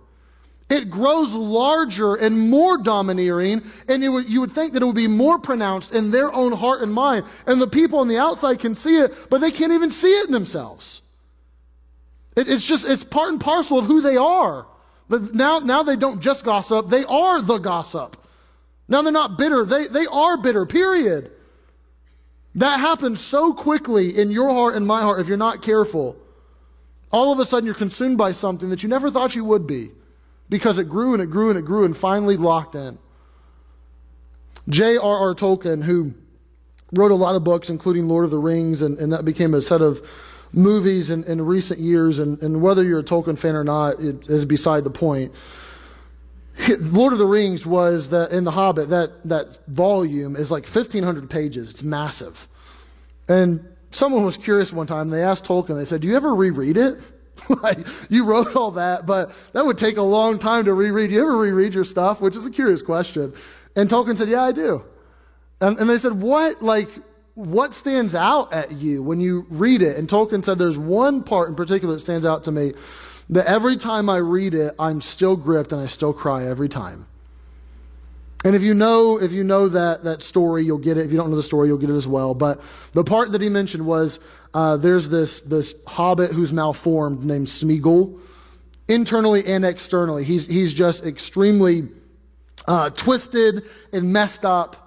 it 0.71 0.91
grows 0.91 1.33
larger 1.33 2.15
and 2.15 2.51
more 2.51 2.77
domineering, 2.77 3.63
and 3.89 4.13
would, 4.13 4.29
you 4.29 4.41
would 4.41 4.53
think 4.53 4.75
that 4.75 4.83
it 4.83 4.85
would 4.87 4.95
be 4.95 5.09
more 5.09 5.39
pronounced 5.39 5.95
in 5.95 6.11
their 6.11 6.31
own 6.31 6.53
heart 6.53 6.83
and 6.83 6.93
mind. 6.93 7.25
And 7.47 7.61
the 7.61 7.67
people 7.67 8.01
on 8.01 8.09
the 8.09 8.19
outside 8.19 8.59
can 8.59 8.75
see 8.75 8.99
it, 8.99 9.31
but 9.31 9.41
they 9.41 9.51
can't 9.51 9.73
even 9.73 9.91
see 9.91 10.11
it 10.11 10.27
in 10.27 10.33
themselves. 10.33 11.01
It, 12.37 12.49
it's 12.49 12.65
just, 12.65 12.87
it's 12.87 13.03
part 13.03 13.31
and 13.31 13.41
parcel 13.41 13.79
of 13.79 13.87
who 13.87 14.03
they 14.03 14.19
are. 14.19 14.67
But 15.09 15.35
now, 15.35 15.61
now 15.61 15.83
they 15.83 15.97
don't 15.97 16.21
just 16.21 16.45
gossip, 16.45 16.91
they 16.91 17.05
are 17.05 17.41
the 17.41 17.59
gossip. 17.59 18.23
Now 18.89 19.01
they're 19.01 19.11
not 19.11 19.39
bitter, 19.39 19.65
they, 19.65 19.87
they 19.87 20.07
are 20.07 20.37
bitter, 20.37 20.67
period. 20.67 21.33
That 22.57 22.79
happens 22.79 23.21
so 23.21 23.55
quickly 23.55 24.19
in 24.19 24.31
your 24.31 24.51
heart 24.51 24.75
and 24.75 24.87
my 24.87 25.01
heart 25.01 25.21
if 25.21 25.29
you're 25.29 25.39
not 25.39 25.63
careful. 25.63 26.17
All 27.11 27.33
of 27.33 27.39
a 27.39 27.47
sudden 27.47 27.65
you're 27.65 27.75
consumed 27.75 28.19
by 28.19 28.33
something 28.33 28.69
that 28.69 28.83
you 28.83 28.91
never 28.91 29.11
thought 29.11 29.35
you 29.35 29.47
would 29.47 29.67
be 29.67 29.93
because 30.49 30.79
it 30.79 30.89
grew 30.89 31.15
and 31.15 31.23
it 31.23 31.27
grew 31.27 31.51
and 31.51 31.59
it 31.59 31.65
grew 31.65 31.85
and 31.85 31.97
finally 31.97 32.37
locked 32.37 32.75
in. 32.75 32.99
J.R.R. 34.69 35.35
Tolkien, 35.35 35.83
who 35.83 36.15
wrote 36.93 37.11
a 37.11 37.15
lot 37.15 37.35
of 37.35 37.45
books, 37.45 37.71
including 37.71 38.09
Lord 38.09 38.25
of 38.25 38.31
the 38.31 38.39
Rings, 38.39 38.83
and, 38.83 38.99
and 38.99 39.13
that 39.13 39.25
became 39.25 39.55
a 39.55 39.63
set 39.63 39.83
of 39.83 40.07
movies 40.53 41.11
in, 41.11 41.25
in 41.25 41.45
recent 41.45 41.81
years, 41.81 42.19
and, 42.19 42.41
and 42.43 42.63
whether 42.63 42.83
you're 42.83 43.01
a 43.01 43.05
Tolkien 43.05 43.39
fan 43.39 43.55
or 43.55 43.65
not 43.65 44.01
it 44.01 44.29
is 44.29 44.45
beside 44.45 44.85
the 44.85 44.91
point. 44.91 45.35
Lord 46.81 47.13
of 47.13 47.19
the 47.19 47.27
Rings 47.27 47.65
was 47.67 48.09
that 48.09 48.31
in 48.31 48.45
The 48.45 48.51
Hobbit, 48.51 48.91
that, 48.91 49.23
that 49.25 49.67
volume 49.67 50.37
is 50.37 50.51
like 50.51 50.67
1,500 50.67 51.31
pages. 51.31 51.71
It's 51.71 51.83
massive. 51.83 52.49
And 53.29 53.65
someone 53.91 54.25
was 54.25 54.37
curious 54.37 54.73
one 54.73 54.87
time. 54.87 55.11
They 55.11 55.23
asked 55.23 55.45
Tolkien, 55.45 55.77
they 55.77 55.85
said, 55.85 56.01
Do 56.01 56.09
you 56.09 56.17
ever 56.17 56.35
reread 56.35 56.77
it? 56.77 56.99
like, 57.63 57.87
you 58.09 58.25
wrote 58.25 58.57
all 58.57 58.73
that, 58.73 59.07
but 59.07 59.31
that 59.53 59.65
would 59.65 59.79
take 59.79 59.97
a 59.97 60.03
long 60.03 60.39
time 60.39 60.65
to 60.65 60.75
reread. 60.75 61.11
You 61.11 61.23
ever 61.23 61.37
reread 61.37 61.75
your 61.75 61.85
stuff? 61.85 62.21
Which 62.21 62.37
is 62.37 62.47
a 62.47 62.51
curious 62.51 62.83
question. 62.83 63.33
And 63.77 63.89
Tolkien 63.89 64.17
said, 64.17 64.29
Yeah, 64.29 64.43
I 64.43 64.53
do. 64.53 64.85
And, 65.61 65.79
and 65.79 65.89
they 65.89 65.99
said, 65.99 66.21
What, 66.21 66.63
like, 66.63 66.91
what 67.35 67.75
stands 67.75 68.15
out 68.15 68.53
at 68.53 68.73
you 68.73 69.03
when 69.03 69.21
you 69.21 69.47
read 69.49 69.83
it? 69.83 69.97
And 69.97 70.09
Tolkien 70.09 70.45
said, 70.45 70.59
There's 70.59 70.79
one 70.79 71.23
part 71.23 71.49
in 71.49 71.55
particular 71.55 71.95
that 71.95 72.01
stands 72.01 72.27
out 72.27 72.45
to 72.45 72.53
me 72.53 72.73
that 73.31 73.47
every 73.47 73.77
time 73.77 74.09
I 74.09 74.17
read 74.17 74.55
it, 74.55 74.75
I'm 74.79 75.01
still 75.01 75.37
gripped 75.37 75.73
and 75.73 75.81
I 75.81 75.87
still 75.87 76.13
cry 76.13 76.47
every 76.47 76.69
time. 76.69 77.07
And 78.45 78.55
if 78.55 78.63
you 78.63 78.73
know, 78.73 79.21
if 79.21 79.33
you 79.33 79.43
know 79.43 79.69
that, 79.69 80.05
that 80.05 80.23
story, 80.23 80.65
you'll 80.65 80.79
get 80.79 80.97
it. 80.97 81.05
If 81.05 81.11
you 81.11 81.17
don't 81.17 81.31
know 81.31 81.37
the 81.37 81.43
story, 81.43 81.69
you'll 81.69 81.79
get 81.79 81.91
it 81.91 81.97
as 81.97 82.07
well. 82.07 82.35
But 82.35 82.61
the 82.93 83.03
part 83.03 83.33
that 83.33 83.41
he 83.41 83.49
mentioned 83.49 83.85
was 83.85 84.21
uh, 84.55 84.77
there's 84.77 85.09
this, 85.09 85.41
this 85.41 85.75
hobbit 85.87 86.33
who's 86.33 86.53
malformed 86.53 87.25
named 87.25 87.49
Smeagol, 87.49 88.21
internally 88.87 89.45
and 89.45 89.65
externally. 89.65 90.23
He's, 90.23 90.47
he's 90.47 90.73
just 90.73 91.05
extremely 91.05 91.89
uh, 92.69 92.91
twisted 92.91 93.65
and 93.93 94.13
messed 94.13 94.45
up. 94.45 94.85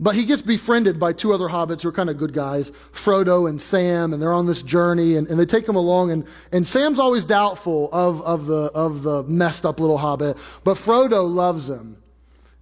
But 0.00 0.14
he 0.14 0.24
gets 0.24 0.42
befriended 0.42 1.00
by 1.00 1.12
two 1.12 1.32
other 1.32 1.48
hobbits 1.48 1.82
who 1.82 1.88
are 1.88 1.92
kind 1.92 2.08
of 2.08 2.18
good 2.18 2.32
guys, 2.32 2.70
Frodo 2.92 3.48
and 3.48 3.60
Sam, 3.60 4.12
and 4.12 4.22
they're 4.22 4.32
on 4.32 4.46
this 4.46 4.62
journey, 4.62 5.16
and, 5.16 5.26
and 5.26 5.40
they 5.40 5.44
take 5.44 5.68
him 5.68 5.74
along. 5.74 6.12
And, 6.12 6.24
and 6.52 6.66
Sam's 6.66 7.00
always 7.00 7.24
doubtful 7.24 7.88
of, 7.90 8.22
of, 8.22 8.46
the, 8.46 8.70
of 8.72 9.02
the 9.02 9.24
messed 9.24 9.66
up 9.66 9.80
little 9.80 9.98
hobbit, 9.98 10.36
but 10.62 10.76
Frodo 10.76 11.28
loves 11.28 11.68
him. 11.68 12.00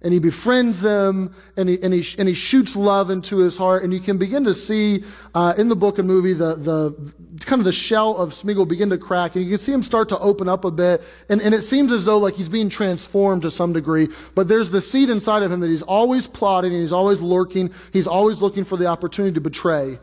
And 0.07 0.13
he 0.13 0.19
befriends 0.21 0.83
them 0.83 1.35
and 1.57 1.67
he, 1.67 1.83
and 1.83 1.93
he, 1.93 2.15
and 2.17 2.29
he 2.29 2.33
shoots 2.33 2.77
love 2.77 3.09
into 3.09 3.39
his 3.39 3.57
heart. 3.57 3.83
And 3.83 3.91
you 3.91 3.99
can 3.99 4.17
begin 4.17 4.45
to 4.45 4.53
see 4.53 5.03
uh, 5.35 5.53
in 5.57 5.67
the 5.67 5.75
book 5.75 5.99
and 5.99 6.07
movie 6.07 6.31
the, 6.31 6.55
the 6.55 7.13
kind 7.45 7.59
of 7.59 7.65
the 7.65 7.73
shell 7.73 8.15
of 8.15 8.31
Smeagol 8.31 8.69
begin 8.69 8.89
to 8.91 8.97
crack. 8.97 9.35
And 9.35 9.43
you 9.43 9.51
can 9.51 9.59
see 9.59 9.73
him 9.73 9.83
start 9.83 10.07
to 10.07 10.19
open 10.19 10.47
up 10.47 10.63
a 10.63 10.71
bit. 10.71 11.03
And, 11.27 11.41
and 11.41 11.53
it 11.53 11.63
seems 11.63 11.91
as 11.91 12.05
though 12.05 12.19
like 12.19 12.35
he's 12.35 12.47
being 12.47 12.69
transformed 12.69 13.41
to 13.41 13.51
some 13.51 13.73
degree. 13.73 14.07
But 14.33 14.47
there's 14.47 14.71
the 14.71 14.79
seed 14.79 15.09
inside 15.09 15.43
of 15.43 15.51
him 15.51 15.59
that 15.59 15.67
he's 15.67 15.81
always 15.81 16.25
plotting 16.25 16.71
and 16.71 16.79
he's 16.79 16.93
always 16.93 17.19
lurking. 17.19 17.73
He's 17.91 18.07
always 18.07 18.41
looking 18.41 18.63
for 18.63 18.77
the 18.77 18.85
opportunity 18.85 19.33
to 19.33 19.41
betray 19.41 19.99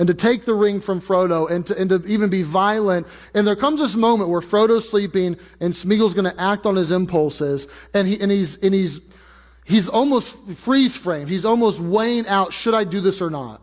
and 0.00 0.08
to 0.08 0.14
take 0.14 0.46
the 0.46 0.54
ring 0.54 0.80
from 0.80 1.00
Frodo 1.00 1.48
and 1.48 1.64
to, 1.68 1.78
and 1.78 1.90
to 1.90 2.04
even 2.06 2.28
be 2.28 2.42
violent. 2.42 3.06
And 3.34 3.46
there 3.46 3.54
comes 3.54 3.78
this 3.78 3.94
moment 3.94 4.30
where 4.30 4.40
Frodo's 4.40 4.88
sleeping 4.88 5.36
and 5.60 5.72
Smeagol's 5.72 6.12
going 6.12 6.28
to 6.28 6.42
act 6.42 6.66
on 6.66 6.74
his 6.74 6.90
impulses 6.90 7.68
and 7.94 8.08
he, 8.08 8.20
and 8.20 8.32
he's, 8.32 8.56
and 8.56 8.74
he's, 8.74 9.00
he's 9.64 9.88
almost 9.88 10.36
freeze 10.54 10.96
framed. 10.96 11.28
He's 11.28 11.44
almost 11.44 11.80
weighing 11.80 12.26
out, 12.26 12.52
should 12.52 12.74
I 12.74 12.84
do 12.84 13.00
this 13.00 13.20
or 13.20 13.30
not? 13.30 13.60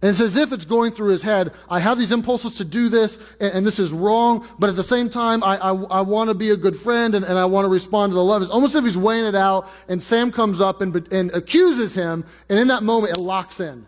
And 0.00 0.10
it's 0.10 0.20
as 0.20 0.34
if 0.34 0.52
it's 0.52 0.64
going 0.64 0.90
through 0.90 1.10
his 1.10 1.22
head. 1.22 1.52
I 1.70 1.78
have 1.78 1.96
these 1.96 2.10
impulses 2.10 2.56
to 2.56 2.64
do 2.64 2.88
this, 2.88 3.20
and, 3.40 3.52
and 3.54 3.66
this 3.66 3.78
is 3.78 3.92
wrong, 3.92 4.44
but 4.58 4.68
at 4.68 4.74
the 4.74 4.82
same 4.82 5.08
time, 5.08 5.44
I, 5.44 5.56
I, 5.58 5.70
I 5.70 6.00
want 6.00 6.28
to 6.28 6.34
be 6.34 6.50
a 6.50 6.56
good 6.56 6.76
friend, 6.76 7.14
and, 7.14 7.24
and 7.24 7.38
I 7.38 7.44
want 7.44 7.66
to 7.66 7.68
respond 7.68 8.10
to 8.10 8.14
the 8.14 8.24
love. 8.24 8.42
It's 8.42 8.50
almost 8.50 8.74
as 8.74 8.80
if 8.80 8.84
he's 8.84 8.98
weighing 8.98 9.26
it 9.26 9.36
out, 9.36 9.68
and 9.88 10.02
Sam 10.02 10.32
comes 10.32 10.60
up 10.60 10.80
and, 10.80 11.06
and 11.12 11.30
accuses 11.32 11.94
him, 11.94 12.24
and 12.48 12.58
in 12.58 12.66
that 12.66 12.82
moment, 12.82 13.16
it 13.16 13.20
locks 13.20 13.60
in. 13.60 13.86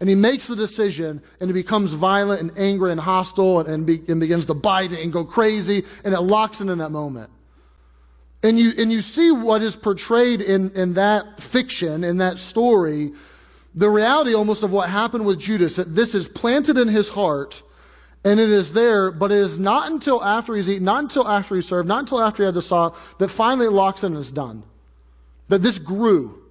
And 0.00 0.08
he 0.08 0.14
makes 0.14 0.46
the 0.46 0.56
decision, 0.56 1.22
and 1.40 1.50
he 1.50 1.52
becomes 1.52 1.92
violent 1.92 2.40
and 2.40 2.58
angry 2.58 2.90
and 2.90 3.00
hostile, 3.00 3.60
and, 3.60 3.68
and, 3.68 3.86
be, 3.86 4.02
and 4.08 4.18
begins 4.18 4.46
to 4.46 4.54
bite 4.54 4.92
it 4.92 5.02
and 5.02 5.12
go 5.12 5.26
crazy, 5.26 5.84
and 6.06 6.14
it 6.14 6.20
locks 6.20 6.62
in 6.62 6.70
in 6.70 6.78
that 6.78 6.90
moment. 6.90 7.30
And 8.42 8.58
you, 8.58 8.72
and 8.76 8.92
you 8.92 9.00
see 9.00 9.30
what 9.30 9.62
is 9.62 9.76
portrayed 9.76 10.40
in, 10.40 10.70
in 10.72 10.94
that 10.94 11.40
fiction, 11.40 12.04
in 12.04 12.18
that 12.18 12.38
story, 12.38 13.12
the 13.74 13.90
reality 13.90 14.34
almost 14.34 14.62
of 14.62 14.72
what 14.72 14.88
happened 14.88 15.26
with 15.26 15.38
Judas, 15.38 15.76
that 15.76 15.94
this 15.94 16.14
is 16.14 16.28
planted 16.28 16.78
in 16.78 16.88
his 16.88 17.08
heart, 17.08 17.62
and 18.24 18.40
it 18.40 18.50
is 18.50 18.72
there, 18.72 19.10
but 19.10 19.30
it 19.30 19.38
is 19.38 19.58
not 19.58 19.90
until 19.90 20.22
after 20.22 20.54
he's 20.54 20.68
eaten, 20.68 20.84
not 20.84 21.02
until 21.02 21.28
after 21.28 21.54
he 21.54 21.62
served, 21.62 21.86
not 21.86 22.00
until 22.00 22.20
after 22.20 22.42
he 22.42 22.46
had 22.46 22.54
the 22.54 22.62
sop, 22.62 22.96
that 23.18 23.28
finally 23.28 23.66
it 23.66 23.72
locks 23.72 24.02
in 24.02 24.12
and 24.12 24.20
is 24.20 24.30
done. 24.30 24.62
That 25.48 25.62
this 25.62 25.78
grew. 25.78 26.42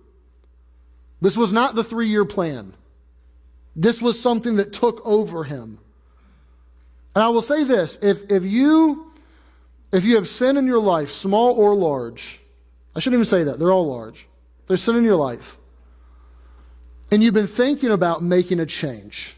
This 1.22 1.36
was 1.36 1.52
not 1.52 1.76
the 1.76 1.84
three 1.84 2.08
year 2.08 2.26
plan. 2.26 2.74
This 3.76 4.02
was 4.02 4.20
something 4.20 4.56
that 4.56 4.72
took 4.72 5.02
over 5.06 5.44
him. 5.44 5.80
And 7.14 7.24
I 7.24 7.30
will 7.30 7.42
say 7.42 7.64
this 7.64 7.98
if, 8.02 8.30
if 8.30 8.46
you 8.46 9.05
if 9.92 10.04
you 10.04 10.16
have 10.16 10.28
sin 10.28 10.58
in 10.58 10.66
your 10.66 10.80
life, 10.80 11.12
small 11.12 11.54
or 11.54 11.76
large, 11.76 12.40
I 12.96 13.00
shouldn't 13.00 13.20
even 13.20 13.26
say 13.26 13.44
that, 13.46 13.60
they're 13.60 13.72
all 13.72 13.88
large. 13.88 14.28
There's 14.68 14.82
sin 14.82 14.96
in 14.96 15.04
your 15.04 15.16
life. 15.16 15.58
And 17.12 17.22
you've 17.22 17.34
been 17.34 17.48
thinking 17.48 17.92
about 17.92 18.24
making 18.24 18.60
a 18.60 18.66
change. 18.66 19.36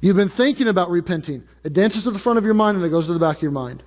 You've 0.00 0.16
been 0.16 0.28
thinking 0.28 0.68
about 0.68 0.90
repenting. 0.90 1.44
It 1.62 1.72
dances 1.72 2.04
to 2.04 2.10
the 2.10 2.18
front 2.18 2.38
of 2.38 2.44
your 2.44 2.54
mind 2.54 2.76
and 2.76 2.84
it 2.84 2.90
goes 2.90 3.06
to 3.06 3.12
the 3.14 3.18
back 3.18 3.36
of 3.36 3.42
your 3.42 3.52
mind. 3.52 3.82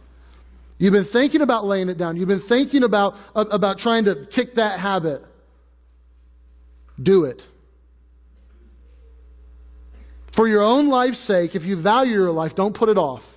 You've 0.80 0.93
been 0.93 1.04
thinking 1.04 1.41
about 1.41 1.65
laying 1.65 1.89
it 1.89 1.97
down. 1.97 2.17
You've 2.17 2.28
been 2.28 2.39
thinking 2.39 2.84
about, 2.84 3.17
about 3.36 3.78
trying 3.78 4.06
to 4.06 4.28
kick 4.32 4.56
that 4.56 4.80
habit. 4.80 5.23
Do 7.02 7.26
it. 7.26 7.47
For 10.32 10.47
your 10.47 10.62
own 10.62 10.89
life's 10.89 11.19
sake, 11.19 11.56
if 11.56 11.65
you 11.65 11.76
value 11.76 12.13
your 12.13 12.32
life, 12.32 12.56
don't 12.56 12.73
put 12.73 12.89
it 12.89 12.97
off. 12.97 13.37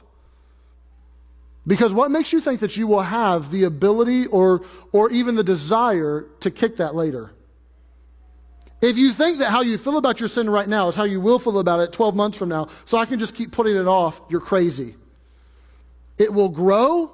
Because 1.67 1.93
what 1.93 2.11
makes 2.11 2.33
you 2.33 2.41
think 2.41 2.61
that 2.61 2.77
you 2.77 2.87
will 2.87 3.03
have 3.03 3.51
the 3.51 3.65
ability 3.65 4.27
or, 4.27 4.63
or 4.93 5.11
even 5.11 5.35
the 5.35 5.45
desire 5.45 6.27
to 6.41 6.51
kick 6.51 6.79
that 6.79 6.95
later? 6.95 7.33
If 8.83 8.97
you 8.97 9.13
think 9.13 9.41
that 9.41 9.51
how 9.51 9.61
you 9.61 9.77
feel 9.77 9.99
about 9.99 10.21
your 10.21 10.29
sin 10.29 10.49
right 10.49 10.69
now 10.69 10.89
is 10.89 10.97
how 10.97 11.05
you 11.05 11.21
will 11.21 11.39
feel 11.39 11.59
about 11.59 11.81
it 11.81 11.93
12 11.93 12.17
months 12.17 12.39
from 12.39 12.49
now, 12.49 12.69
so 12.87 12.97
I 12.97 13.05
can 13.05 13.19
just 13.19 13.35
keep 13.35 13.53
putting 13.53 13.77
it 13.77 13.87
off, 13.87 14.21
you're 14.31 14.41
crazy. 14.41 14.95
It 16.17 16.33
will 16.33 16.49
grow 16.49 17.13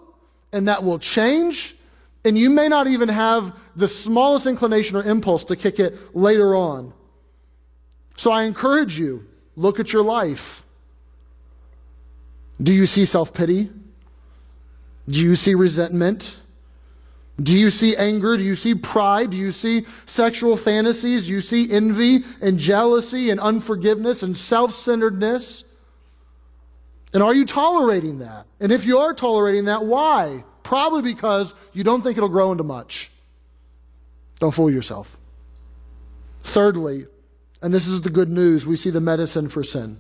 and 0.53 0.69
that 0.69 0.85
will 0.85 1.01
change, 1.01 1.75
and 2.25 2.39
you 2.39 2.51
may 2.51 2.69
not 2.69 2.87
even 2.87 3.09
have 3.09 3.55
the 3.75 3.89
smallest 3.89 4.47
inclination 4.47 4.97
or 4.97 5.03
impulse 5.03 5.45
to 5.47 5.57
kick 5.57 5.81
it 5.81 6.15
later 6.15 6.55
on. 6.55 6.93
So 8.17 8.31
I 8.31 8.45
encourage 8.45 8.99
you 8.99 9.27
look 9.57 9.81
at 9.81 9.93
your 9.93 10.03
life. 10.03 10.65
Do 12.63 12.73
you 12.73 12.87
see 12.87 13.05
self 13.05 13.35
pity? 13.35 13.71
Do 15.09 15.21
you 15.21 15.37
see 15.37 15.55
resentment? 15.55 16.39
Do 17.41 17.53
you 17.53 17.71
see 17.71 17.97
anger? 17.97 18.37
Do 18.37 18.43
you 18.43 18.55
see 18.55 18.75
pride? 18.75 19.31
Do 19.31 19.37
you 19.37 19.53
see 19.53 19.87
sexual 20.07 20.57
fantasies? 20.57 21.27
Do 21.27 21.33
you 21.33 21.41
see 21.41 21.71
envy 21.71 22.25
and 22.41 22.59
jealousy 22.59 23.31
and 23.31 23.39
unforgiveness 23.39 24.23
and 24.23 24.37
self 24.37 24.75
centeredness? 24.75 25.65
And 27.13 27.23
are 27.23 27.35
you 27.35 27.45
tolerating 27.45 28.19
that? 28.19 28.47
And 28.61 28.73
if 28.73 28.85
you 28.85 28.99
are 28.99 29.15
tolerating 29.15 29.67
that, 29.67 29.85
why? 29.85 30.45
Probably 30.63 31.03
because 31.03 31.55
you 31.73 31.85
don't 31.85 32.03
think 32.03 32.17
it'll 32.17 32.29
grow 32.29 32.51
into 32.53 32.65
much. 32.65 33.11
Don't 34.41 34.53
fool 34.53 34.71
yourself. 34.71 35.19
Thirdly, 36.43 37.07
and 37.63 37.73
this 37.73 37.87
is 37.87 38.01
the 38.01 38.11
good 38.11 38.29
news, 38.29 38.67
we 38.67 38.77
see 38.77 38.91
the 38.91 39.01
medicine 39.01 39.49
for 39.49 39.63
sin. 39.63 39.99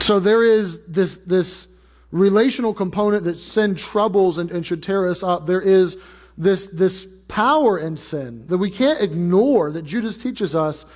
So 0.00 0.20
there 0.20 0.42
is 0.42 0.80
this, 0.86 1.18
this 1.26 1.68
relational 2.14 2.72
component 2.72 3.24
that 3.24 3.40
sin 3.40 3.74
troubles 3.74 4.38
and, 4.38 4.50
and 4.52 4.64
should 4.64 4.82
tear 4.82 5.08
us 5.08 5.24
up. 5.24 5.46
There 5.46 5.60
is 5.60 5.98
this, 6.38 6.68
this 6.68 7.08
power 7.26 7.76
in 7.76 7.96
sin 7.96 8.46
that 8.46 8.58
we 8.58 8.70
can't 8.70 9.00
ignore 9.02 9.72
that 9.72 9.82
Judas 9.82 10.16
teaches 10.16 10.54
us. 10.54 10.86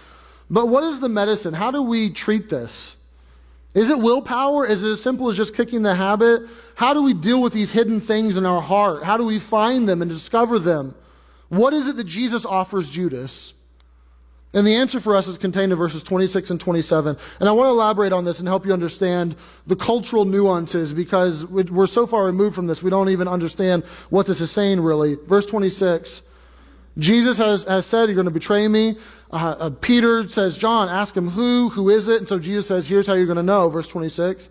But 0.48 0.68
what 0.68 0.85
is 0.85 1.00
the 1.00 1.09
medicine? 1.09 1.54
How 1.54 1.72
do 1.72 1.83
we 1.83 2.11
treat 2.11 2.48
this? 2.48 2.96
Is 3.74 3.90
it 3.90 3.98
willpower? 3.98 4.64
Is 4.64 4.85
it 4.85 4.90
as 4.90 5.02
simple 5.02 5.28
as 5.28 5.37
just 5.37 5.57
kicking 5.57 5.83
the 5.83 5.94
habit? 5.94 6.42
How 6.76 6.94
do 6.94 7.02
we 7.02 7.14
deal 7.14 7.42
with 7.42 7.52
these 7.52 7.72
hidden 7.72 8.00
things 8.00 8.37
in 8.37 8.46
our 8.46 8.62
heart? 8.62 9.02
How 9.02 9.16
do 9.16 9.24
we 9.24 9.40
find 9.40 9.88
them 9.88 10.02
and 10.02 10.11
discover 10.11 10.61
them? 10.61 10.94
What 11.48 11.72
is 11.72 11.88
it 11.88 11.96
that 11.96 12.04
Jesus 12.04 12.46
offers 12.46 12.88
Judas? 12.88 13.54
And 14.55 14.67
the 14.67 14.77
answer 14.77 14.99
for 14.99 15.15
us 15.15 15.29
is 15.29 15.37
contained 15.37 15.73
in 15.73 15.79
verses 15.79 16.03
26 16.03 16.51
and 16.51 16.61
27. 16.61 17.17
And 17.41 17.49
I 17.49 17.53
want 17.53 17.67
to 17.67 17.71
elaborate 17.71 18.15
on 18.15 18.25
this 18.25 18.39
and 18.39 18.49
help 18.49 18.65
you 18.65 18.73
understand 18.73 19.37
the 19.67 19.77
cultural 19.77 20.25
nuances 20.25 20.93
because 20.93 21.45
we're 21.47 21.87
so 21.87 22.07
far 22.07 22.25
removed 22.25 22.55
from 22.55 22.67
this, 22.67 22.83
we 22.83 22.91
don't 22.91 23.11
even 23.11 23.29
understand 23.29 23.85
what 24.09 24.27
this 24.27 24.41
is 24.41 24.51
saying 24.51 24.81
really. 24.81 25.17
Verse 25.27 25.45
26 25.45 26.23
Jesus 26.99 27.39
has, 27.39 27.65
has 27.65 27.87
said, 27.87 28.07
You're 28.07 28.17
going 28.17 28.27
to 28.27 28.33
betray 28.33 28.67
me. 28.67 28.97
Uh, 29.31 29.55
uh, 29.59 29.71
Peter 29.71 30.29
says, 30.29 30.57
John, 30.57 30.89
ask 30.89 31.17
him 31.17 31.29
who, 31.29 31.69
who 31.69 31.91
is 31.91 32.09
it? 32.09 32.19
And 32.19 32.29
so 32.29 32.39
Jesus 32.39 32.67
says, 32.67 32.87
Here's 32.87 33.07
how 33.07 33.15
you're 33.15 33.27
going 33.27 33.37
to 33.37 33.43
know. 33.43 33.69
Verse 33.69 33.87
26 33.87 34.49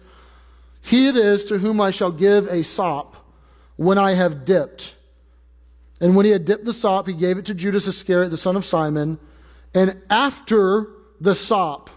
He 0.82 1.08
it 1.08 1.18
is 1.18 1.44
to 1.46 1.58
whom 1.58 1.82
I 1.82 1.92
shall 1.92 2.12
give 2.12 2.48
a 2.48 2.64
sop 2.64 3.16
when 3.76 3.98
I 3.98 4.14
have 4.14 4.46
dipped. 4.46 4.96
And 6.00 6.16
when 6.16 6.26
he 6.26 6.32
had 6.32 6.46
dipped 6.46 6.66
the 6.66 6.74
sop, 6.74 7.08
he 7.08 7.14
gave 7.14 7.38
it 7.38 7.46
to 7.46 7.54
Judas 7.54 7.88
Iscariot, 7.88 8.30
the 8.30 8.38
son 8.38 8.56
of 8.56 8.64
Simon. 8.64 9.20
And 9.78 10.02
after 10.10 10.88
the 11.22 11.36
sop, 11.36 11.92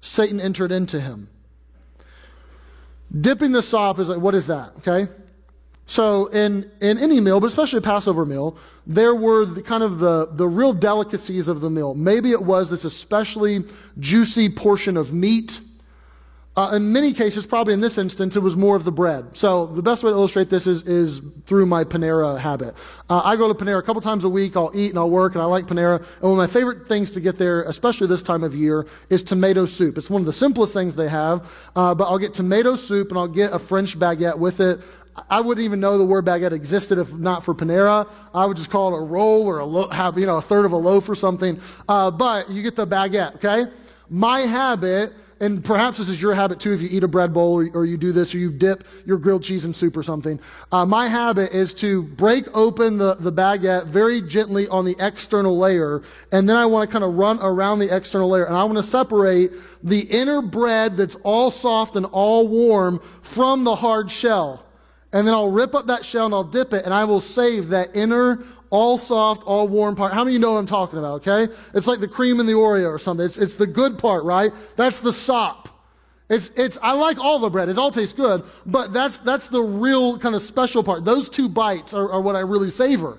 Satan 0.00 0.40
entered 0.40 0.72
into 0.72 1.00
him. 1.00 1.28
Dipping 3.16 3.52
the 3.52 3.62
sop 3.62 4.00
is 4.00 4.08
like, 4.08 4.18
what 4.18 4.34
is 4.34 4.48
that? 4.48 4.72
Okay? 4.78 5.06
So 5.86 6.26
in, 6.26 6.68
in 6.80 6.98
any 6.98 7.20
meal, 7.20 7.38
but 7.38 7.46
especially 7.46 7.78
a 7.78 7.82
Passover 7.82 8.26
meal, 8.26 8.58
there 8.88 9.14
were 9.14 9.44
the, 9.44 9.62
kind 9.62 9.84
of 9.84 10.00
the, 10.00 10.26
the 10.32 10.48
real 10.48 10.72
delicacies 10.72 11.46
of 11.46 11.60
the 11.60 11.70
meal. 11.70 11.94
Maybe 11.94 12.32
it 12.32 12.42
was 12.42 12.70
this 12.70 12.84
especially 12.84 13.62
juicy 14.00 14.48
portion 14.48 14.96
of 14.96 15.12
meat 15.12 15.60
uh, 16.56 16.70
in 16.74 16.92
many 16.92 17.12
cases, 17.12 17.44
probably 17.44 17.74
in 17.74 17.80
this 17.80 17.98
instance, 17.98 18.36
it 18.36 18.40
was 18.40 18.56
more 18.56 18.76
of 18.76 18.84
the 18.84 18.92
bread. 18.92 19.36
So 19.36 19.66
the 19.66 19.82
best 19.82 20.04
way 20.04 20.10
to 20.10 20.16
illustrate 20.16 20.50
this 20.50 20.68
is, 20.68 20.82
is 20.84 21.20
through 21.46 21.66
my 21.66 21.82
Panera 21.82 22.38
habit. 22.38 22.76
Uh, 23.10 23.22
I 23.24 23.34
go 23.34 23.52
to 23.52 23.54
Panera 23.54 23.80
a 23.80 23.82
couple 23.82 24.00
times 24.00 24.22
a 24.22 24.28
week. 24.28 24.56
I'll 24.56 24.70
eat 24.72 24.90
and 24.90 24.98
I'll 24.98 25.10
work, 25.10 25.34
and 25.34 25.42
I 25.42 25.46
like 25.46 25.66
Panera. 25.66 25.96
And 25.96 26.22
one 26.22 26.32
of 26.32 26.36
my 26.36 26.46
favorite 26.46 26.86
things 26.86 27.10
to 27.12 27.20
get 27.20 27.38
there, 27.38 27.64
especially 27.64 28.06
this 28.06 28.22
time 28.22 28.44
of 28.44 28.54
year, 28.54 28.86
is 29.10 29.24
tomato 29.24 29.66
soup. 29.66 29.98
It's 29.98 30.08
one 30.08 30.22
of 30.22 30.26
the 30.26 30.32
simplest 30.32 30.72
things 30.72 30.94
they 30.94 31.08
have. 31.08 31.50
Uh, 31.74 31.92
but 31.92 32.04
I'll 32.04 32.18
get 32.18 32.34
tomato 32.34 32.76
soup 32.76 33.08
and 33.08 33.18
I'll 33.18 33.26
get 33.26 33.52
a 33.52 33.58
French 33.58 33.98
baguette 33.98 34.38
with 34.38 34.60
it. 34.60 34.80
I 35.28 35.40
wouldn't 35.40 35.64
even 35.64 35.80
know 35.80 35.98
the 35.98 36.04
word 36.04 36.24
baguette 36.24 36.52
existed 36.52 36.98
if 36.98 37.12
not 37.12 37.44
for 37.44 37.54
Panera. 37.54 38.08
I 38.32 38.46
would 38.46 38.56
just 38.56 38.70
call 38.70 38.94
it 38.94 38.98
a 38.98 39.02
roll 39.02 39.46
or 39.46 39.58
a 39.58 39.64
lo- 39.64 39.88
have 39.90 40.18
you 40.18 40.26
know 40.26 40.38
a 40.38 40.42
third 40.42 40.64
of 40.64 40.72
a 40.72 40.76
loaf 40.76 41.08
or 41.08 41.14
something. 41.14 41.60
Uh, 41.88 42.10
but 42.10 42.50
you 42.50 42.62
get 42.62 42.76
the 42.76 42.86
baguette, 42.86 43.36
okay? 43.36 43.70
My 44.08 44.40
habit 44.40 45.12
and 45.44 45.62
perhaps 45.62 45.98
this 45.98 46.08
is 46.08 46.22
your 46.22 46.34
habit 46.34 46.58
too 46.58 46.72
if 46.72 46.80
you 46.80 46.88
eat 46.90 47.04
a 47.04 47.08
bread 47.08 47.34
bowl 47.34 47.60
or, 47.60 47.68
or 47.74 47.84
you 47.84 47.98
do 47.98 48.12
this 48.12 48.34
or 48.34 48.38
you 48.38 48.50
dip 48.50 48.84
your 49.04 49.18
grilled 49.18 49.44
cheese 49.44 49.66
in 49.66 49.74
soup 49.74 49.96
or 49.96 50.02
something. 50.02 50.40
Uh, 50.72 50.86
my 50.86 51.06
habit 51.06 51.52
is 51.52 51.74
to 51.74 52.02
break 52.02 52.46
open 52.56 52.96
the, 52.96 53.14
the 53.16 53.30
baguette 53.30 53.86
very 53.86 54.22
gently 54.22 54.66
on 54.68 54.84
the 54.86 54.96
external 54.98 55.58
layer, 55.58 56.02
and 56.32 56.48
then 56.48 56.56
I 56.56 56.64
want 56.64 56.88
to 56.88 56.92
kind 56.92 57.04
of 57.04 57.14
run 57.14 57.38
around 57.42 57.78
the 57.78 57.94
external 57.94 58.28
layer, 58.30 58.44
and 58.44 58.56
I 58.56 58.64
want 58.64 58.76
to 58.76 58.82
separate 58.82 59.52
the 59.82 60.00
inner 60.00 60.40
bread 60.40 60.96
that's 60.96 61.16
all 61.16 61.50
soft 61.50 61.94
and 61.96 62.06
all 62.06 62.48
warm 62.48 63.00
from 63.22 63.64
the 63.64 63.76
hard 63.76 64.10
shell. 64.10 64.64
and 65.12 65.24
then 65.26 65.32
I'll 65.34 65.50
rip 65.50 65.76
up 65.76 65.86
that 65.86 66.04
shell 66.04 66.24
and 66.24 66.34
I'll 66.34 66.42
dip 66.42 66.72
it, 66.72 66.84
and 66.84 66.92
I 66.92 67.04
will 67.04 67.20
save 67.20 67.68
that 67.68 67.94
inner, 67.94 68.42
all 68.74 68.98
soft, 68.98 69.44
all 69.44 69.68
warm 69.68 69.94
part. 69.94 70.12
How 70.12 70.24
many 70.24 70.30
of 70.30 70.32
you 70.34 70.38
know 70.40 70.54
what 70.54 70.58
I'm 70.58 70.66
talking 70.66 70.98
about, 70.98 71.24
okay? 71.26 71.46
It's 71.74 71.86
like 71.86 72.00
the 72.00 72.08
cream 72.08 72.40
in 72.40 72.46
the 72.46 72.54
Oreo 72.54 72.88
or 72.88 72.98
something. 72.98 73.24
It's, 73.24 73.38
it's 73.38 73.54
the 73.54 73.68
good 73.68 73.98
part, 73.98 74.24
right? 74.24 74.52
That's 74.74 74.98
the 74.98 75.12
sop. 75.12 75.68
It's, 76.28 76.50
it's, 76.56 76.76
I 76.82 76.92
like 76.92 77.18
all 77.18 77.38
the 77.38 77.48
bread. 77.48 77.68
It 77.68 77.78
all 77.78 77.92
tastes 77.92 78.14
good, 78.14 78.42
but 78.66 78.92
that's, 78.92 79.18
that's 79.18 79.46
the 79.46 79.62
real 79.62 80.18
kind 80.18 80.34
of 80.34 80.42
special 80.42 80.82
part. 80.82 81.04
Those 81.04 81.28
two 81.28 81.48
bites 81.48 81.94
are, 81.94 82.10
are 82.10 82.20
what 82.20 82.34
I 82.34 82.40
really 82.40 82.68
savor. 82.68 83.18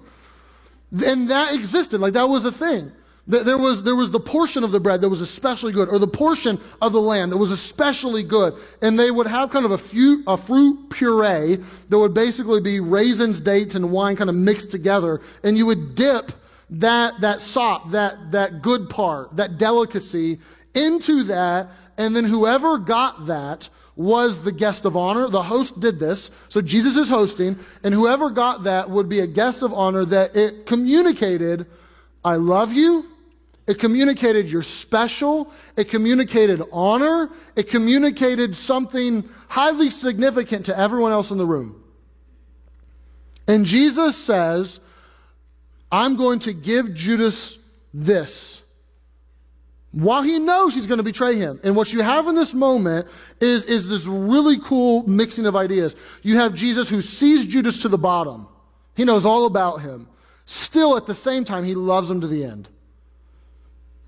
And 0.91 1.29
that 1.29 1.55
existed. 1.55 2.01
Like 2.01 2.13
that 2.13 2.27
was 2.27 2.43
a 2.43 2.51
thing. 2.51 2.91
There 3.27 3.57
was, 3.57 3.81
there 3.81 3.95
was 3.95 4.11
the 4.11 4.19
portion 4.19 4.63
of 4.63 4.71
the 4.71 4.79
bread 4.79 5.01
that 5.01 5.09
was 5.09 5.21
especially 5.21 5.71
good, 5.71 5.89
or 5.89 5.97
the 5.97 6.07
portion 6.07 6.59
of 6.79 6.93
the 6.93 7.01
lamb 7.01 7.31
that 7.31 7.37
was 7.37 7.49
especially 7.49 8.21
good. 8.21 8.53
And 8.83 8.99
they 8.99 9.09
would 9.09 9.25
have 9.25 9.49
kind 9.49 9.65
of 9.65 9.71
a, 9.71 9.79
few, 9.79 10.23
a 10.27 10.37
fruit 10.37 10.91
puree 10.91 11.57
that 11.89 11.97
would 11.97 12.13
basically 12.13 12.61
be 12.61 12.79
raisins, 12.79 13.41
dates, 13.41 13.73
and 13.73 13.91
wine 13.91 14.15
kind 14.15 14.29
of 14.29 14.35
mixed 14.35 14.69
together. 14.69 15.21
And 15.43 15.57
you 15.57 15.65
would 15.65 15.95
dip 15.95 16.33
that, 16.69 17.19
that 17.21 17.41
sop, 17.41 17.89
that, 17.91 18.31
that 18.31 18.61
good 18.61 18.91
part, 18.91 19.35
that 19.37 19.57
delicacy 19.57 20.39
into 20.75 21.23
that. 21.23 21.69
And 21.97 22.15
then 22.15 22.25
whoever 22.25 22.77
got 22.77 23.25
that 23.25 23.69
was 23.95 24.43
the 24.43 24.51
guest 24.51 24.85
of 24.85 24.95
honor. 24.95 25.29
The 25.29 25.41
host 25.41 25.79
did 25.79 25.99
this. 25.99 26.29
So 26.49 26.61
Jesus 26.61 26.95
is 26.95 27.09
hosting. 27.09 27.57
And 27.83 27.91
whoever 27.91 28.29
got 28.29 28.65
that 28.65 28.87
would 28.87 29.09
be 29.09 29.21
a 29.21 29.27
guest 29.27 29.63
of 29.63 29.73
honor 29.73 30.05
that 30.05 30.35
it 30.35 30.67
communicated, 30.67 31.65
I 32.23 32.35
love 32.35 32.71
you 32.71 33.13
it 33.67 33.79
communicated 33.79 34.49
you're 34.49 34.63
special. 34.63 35.51
It 35.75 35.89
communicated 35.89 36.61
honor. 36.71 37.31
It 37.55 37.69
communicated 37.69 38.55
something 38.55 39.27
highly 39.47 39.89
significant 39.89 40.67
to 40.67 40.77
everyone 40.77 41.11
else 41.11 41.31
in 41.31 41.37
the 41.37 41.45
room. 41.45 41.81
And 43.47 43.65
Jesus 43.65 44.17
says, 44.17 44.79
I'm 45.91 46.15
going 46.15 46.39
to 46.39 46.53
give 46.53 46.93
Judas 46.93 47.57
this. 47.93 48.61
While 49.91 50.23
he 50.23 50.39
knows 50.39 50.75
he's 50.75 50.87
going 50.87 50.97
to 50.97 51.03
betray 51.03 51.35
him. 51.35 51.59
And 51.63 51.75
what 51.75 51.93
you 51.93 52.01
have 52.01 52.27
in 52.27 52.35
this 52.35 52.53
moment 52.53 53.07
is, 53.39 53.65
is 53.65 53.87
this 53.87 54.05
really 54.05 54.59
cool 54.59 55.07
mixing 55.07 55.45
of 55.45 55.55
ideas. 55.55 55.95
You 56.21 56.35
have 56.37 56.53
Jesus 56.53 56.89
who 56.89 57.01
sees 57.01 57.45
Judas 57.45 57.81
to 57.83 57.87
the 57.87 57.97
bottom. 57.97 58.47
He 58.95 59.05
knows 59.05 59.25
all 59.25 59.45
about 59.45 59.81
him. 59.81 60.07
Still, 60.45 60.97
at 60.97 61.05
the 61.05 61.13
same 61.13 61.45
time, 61.45 61.63
he 61.63 61.75
loves 61.75 62.11
him 62.11 62.21
to 62.21 62.27
the 62.27 62.43
end. 62.43 62.67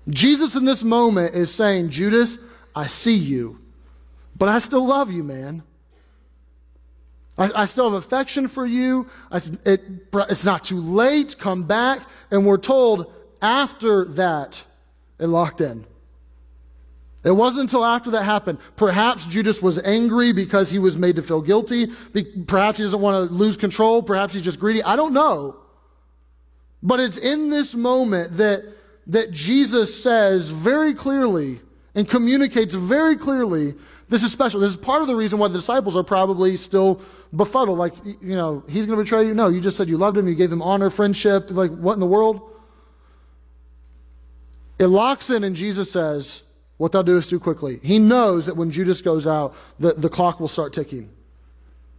Jesus 0.08 0.54
in 0.54 0.64
this 0.64 0.82
moment 0.82 1.34
is 1.34 1.52
saying, 1.52 1.90
Judas, 1.90 2.38
I 2.74 2.86
see 2.86 3.16
you, 3.16 3.60
but 4.36 4.48
I 4.48 4.58
still 4.58 4.86
love 4.86 5.10
you, 5.10 5.22
man. 5.22 5.62
I, 7.36 7.62
I 7.62 7.64
still 7.66 7.90
have 7.90 8.02
affection 8.02 8.48
for 8.48 8.66
you. 8.66 9.06
I, 9.30 9.40
it, 9.64 9.82
it's 10.12 10.44
not 10.44 10.64
too 10.64 10.80
late. 10.80 11.38
Come 11.38 11.64
back. 11.64 12.00
And 12.30 12.46
we're 12.46 12.58
told 12.58 13.12
after 13.40 14.04
that, 14.06 14.64
it 15.18 15.26
locked 15.26 15.60
in. 15.60 15.86
It 17.24 17.32
wasn't 17.32 17.62
until 17.62 17.84
after 17.84 18.12
that 18.12 18.22
happened. 18.22 18.58
Perhaps 18.76 19.26
Judas 19.26 19.60
was 19.60 19.78
angry 19.82 20.32
because 20.32 20.70
he 20.70 20.78
was 20.78 20.96
made 20.96 21.16
to 21.16 21.22
feel 21.22 21.42
guilty. 21.42 21.88
Perhaps 22.46 22.78
he 22.78 22.84
doesn't 22.84 23.00
want 23.00 23.28
to 23.28 23.34
lose 23.34 23.56
control. 23.56 24.02
Perhaps 24.02 24.34
he's 24.34 24.42
just 24.42 24.60
greedy. 24.60 24.82
I 24.82 24.96
don't 24.96 25.12
know. 25.12 25.56
But 26.82 27.00
it's 27.00 27.18
in 27.18 27.50
this 27.50 27.74
moment 27.74 28.36
that 28.36 28.64
that 29.08 29.30
Jesus 29.30 30.02
says 30.02 30.50
very 30.50 30.94
clearly 30.94 31.60
and 31.94 32.08
communicates 32.08 32.74
very 32.74 33.16
clearly 33.16 33.74
this 34.08 34.22
is 34.22 34.32
special. 34.32 34.60
This 34.60 34.70
is 34.70 34.76
part 34.76 35.02
of 35.02 35.08
the 35.08 35.14
reason 35.14 35.38
why 35.38 35.48
the 35.48 35.58
disciples 35.58 35.96
are 35.96 36.02
probably 36.02 36.56
still 36.56 37.02
befuddled. 37.34 37.78
Like, 37.78 37.92
you 38.04 38.34
know, 38.34 38.64
he's 38.68 38.86
going 38.86 38.98
to 38.98 39.04
betray 39.04 39.26
you. 39.26 39.34
No, 39.34 39.48
you 39.48 39.60
just 39.60 39.76
said 39.76 39.88
you 39.88 39.98
loved 39.98 40.16
him. 40.16 40.26
You 40.26 40.34
gave 40.34 40.50
him 40.50 40.62
honor, 40.62 40.88
friendship. 40.88 41.50
Like, 41.50 41.70
what 41.72 41.92
in 41.92 42.00
the 42.00 42.06
world? 42.06 42.40
It 44.78 44.86
locks 44.86 45.28
in, 45.28 45.44
and 45.44 45.54
Jesus 45.54 45.90
says, 45.90 46.42
What 46.78 46.92
thou 46.92 47.02
doest 47.02 47.28
do 47.28 47.38
quickly. 47.38 47.80
He 47.82 47.98
knows 47.98 48.46
that 48.46 48.56
when 48.56 48.70
Judas 48.70 49.02
goes 49.02 49.26
out, 49.26 49.54
the, 49.78 49.92
the 49.92 50.08
clock 50.08 50.40
will 50.40 50.48
start 50.48 50.72
ticking. 50.72 51.10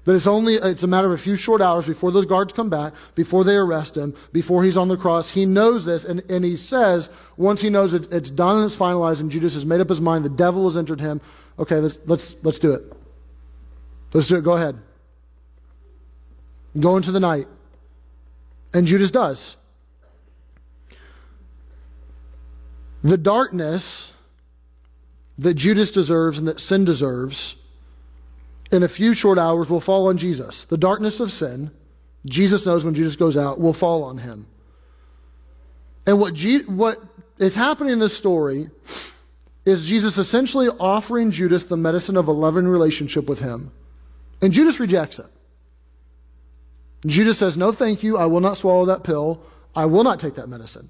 That 0.06 0.16
it's 0.16 0.28
only, 0.28 0.56
it's 0.56 0.84
a 0.84 0.88
matter 0.88 1.08
of 1.08 1.14
a 1.14 1.22
few 1.22 1.36
short 1.36 1.62
hours 1.62 1.86
before 1.86 2.12
those 2.12 2.26
guards 2.26 2.54
come 2.54 2.70
back, 2.70 2.94
before 3.16 3.44
they 3.44 3.56
arrest 3.56 3.98
him, 3.98 4.16
before 4.32 4.64
he's 4.64 4.78
on 4.78 4.88
the 4.88 4.98
cross. 4.98 5.30
He 5.30 5.46
knows 5.46 5.86
this, 5.86 6.06
and, 6.06 6.24
and 6.30 6.44
he 6.46 6.56
says, 6.56 7.10
once 7.38 7.62
he 7.62 7.70
knows 7.70 7.94
it, 7.94 8.12
it's 8.12 8.30
done 8.30 8.58
and 8.58 8.66
it's 8.66 8.76
finalized, 8.76 9.20
and 9.20 9.30
Judas 9.30 9.54
has 9.54 9.66
made 9.66 9.82
up 9.82 9.90
his 9.90 10.02
mind, 10.02 10.26
the 10.26 10.30
devil 10.30 10.64
has 10.66 10.78
entered 10.78 11.02
him. 11.02 11.22
Okay, 11.60 11.76
let's, 11.76 12.00
let's, 12.06 12.38
let's 12.44 12.60
do 12.60 12.74
it. 12.74 12.84
Let's 14.14 14.28
do 14.28 14.38
it. 14.38 14.44
Go 14.44 14.54
ahead. 14.54 14.80
Go 16.80 16.98
into 16.98 17.12
the 17.12 17.20
night. 17.20 17.48
And 18.74 18.88
Judas 18.88 19.12
does. 19.12 19.58
The 23.04 23.18
darkness 23.18 24.12
that 25.38 25.54
Judas 25.54 25.92
deserves 25.92 26.38
and 26.38 26.48
that 26.48 26.60
sin 26.60 26.86
deserves 26.86 27.56
in 28.72 28.84
a 28.84 28.88
few 28.88 29.14
short 29.14 29.38
hours 29.38 29.70
will 29.70 29.82
fall 29.82 30.08
on 30.08 30.18
Jesus. 30.18 30.66
The 30.66 30.78
darkness 30.78 31.20
of 31.20 31.32
sin, 31.32 31.72
Jesus 32.26 32.66
knows 32.66 32.86
when 32.86 32.94
Jesus 32.94 33.16
goes 33.16 33.38
out, 33.38 33.60
will 33.60 33.74
fall 33.74 34.04
on 34.04 34.20
him. 34.20 34.48
And 36.06 36.20
what, 36.20 36.38
what 36.68 37.02
is 37.38 37.56
happening 37.56 37.94
in 37.94 38.00
this 38.00 38.16
story 38.16 38.70
is 39.66 39.86
Jesus 39.86 40.18
essentially 40.18 40.70
offering 40.80 41.32
Judas 41.32 41.64
the 41.64 41.78
medicine 41.78 42.18
of 42.18 42.28
a 42.28 42.32
loving 42.32 42.68
relationship 42.68 43.28
with 43.28 43.40
him. 43.40 43.72
And 44.42 44.54
Judas 44.54 44.80
rejects 44.80 45.20
it. 45.20 45.28
Judas 47.06 47.38
says, 47.38 47.58
No, 47.58 47.72
thank 47.72 48.04
you. 48.04 48.18
I 48.18 48.26
will 48.26 48.40
not 48.40 48.58
swallow 48.58 48.86
that 48.86 49.04
pill. 49.04 49.42
I 49.76 49.86
will 49.86 50.04
not 50.04 50.20
take 50.20 50.36
that 50.36 50.50
medicine. 50.50 50.90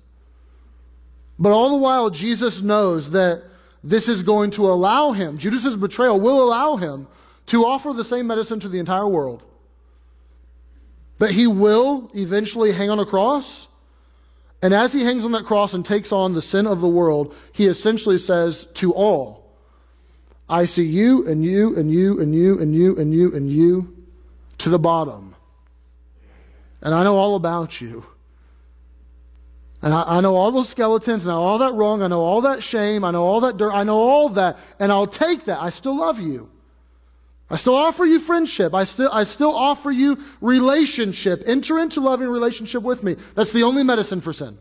But 1.37 1.51
all 1.51 1.69
the 1.69 1.77
while, 1.77 2.09
Jesus 2.09 2.61
knows 2.61 3.11
that 3.11 3.43
this 3.83 4.09
is 4.09 4.23
going 4.23 4.51
to 4.51 4.65
allow 4.69 5.11
him, 5.11 5.37
Judas's 5.37 5.77
betrayal 5.77 6.19
will 6.19 6.43
allow 6.43 6.75
him 6.75 7.07
to 7.49 7.65
offer 7.65 7.93
the 7.93 8.03
same 8.03 8.27
medicine 8.27 8.59
to 8.59 8.69
the 8.69 8.77
entire 8.77 9.07
world. 9.07 9.43
But 11.17 11.31
he 11.31 11.47
will 11.47 12.09
eventually 12.15 12.71
hang 12.71 12.89
on 12.91 12.99
a 12.99 13.05
cross. 13.05 13.67
And 14.61 14.73
as 14.73 14.93
he 14.93 15.03
hangs 15.03 15.25
on 15.25 15.31
that 15.31 15.45
cross 15.45 15.73
and 15.73 15.85
takes 15.85 16.11
on 16.11 16.33
the 16.33 16.41
sin 16.41 16.67
of 16.67 16.79
the 16.79 16.87
world, 16.87 17.35
he 17.51 17.65
essentially 17.65 18.19
says 18.19 18.67
to 18.75 18.93
all, 18.93 19.51
I 20.47 20.65
see 20.65 20.85
you 20.85 21.27
and 21.27 21.43
you 21.43 21.75
and 21.75 21.91
you 21.91 22.19
and 22.19 22.33
you 22.33 22.59
and 22.59 22.73
you 22.73 22.97
and 22.97 23.13
you 23.13 23.35
and 23.35 23.51
you 23.51 23.97
to 24.59 24.69
the 24.69 24.79
bottom. 24.79 25.35
And 26.81 26.93
I 26.93 27.03
know 27.03 27.17
all 27.17 27.35
about 27.35 27.81
you. 27.81 28.05
And 29.81 29.93
I, 29.93 30.17
I, 30.17 30.21
know 30.21 30.35
all 30.35 30.51
those 30.51 30.69
skeletons, 30.69 31.25
and 31.25 31.31
I 31.31 31.35
know 31.35 31.43
all 31.43 31.57
that 31.59 31.73
wrong, 31.73 32.03
I 32.03 32.07
know 32.07 32.21
all 32.21 32.41
that 32.41 32.61
shame, 32.61 33.03
I 33.03 33.11
know 33.11 33.23
all 33.23 33.41
that 33.41 33.57
dirt, 33.57 33.71
I 33.71 33.83
know 33.83 33.97
all 33.97 34.29
that, 34.29 34.57
and 34.77 34.91
I'll 34.91 35.07
take 35.07 35.45
that. 35.45 35.61
I 35.61 35.69
still 35.69 35.97
love 35.97 36.19
you. 36.19 36.49
I 37.49 37.55
still 37.55 37.75
offer 37.75 38.05
you 38.05 38.19
friendship. 38.19 38.75
I 38.75 38.83
still, 38.83 39.09
I 39.11 39.23
still 39.23 39.55
offer 39.55 39.89
you 39.89 40.19
relationship. 40.39 41.43
Enter 41.47 41.79
into 41.79 41.99
loving 41.99 42.27
relationship 42.27 42.83
with 42.83 43.03
me. 43.03 43.15
That's 43.33 43.51
the 43.51 43.63
only 43.63 43.83
medicine 43.83 44.21
for 44.21 44.33
sin. 44.33 44.57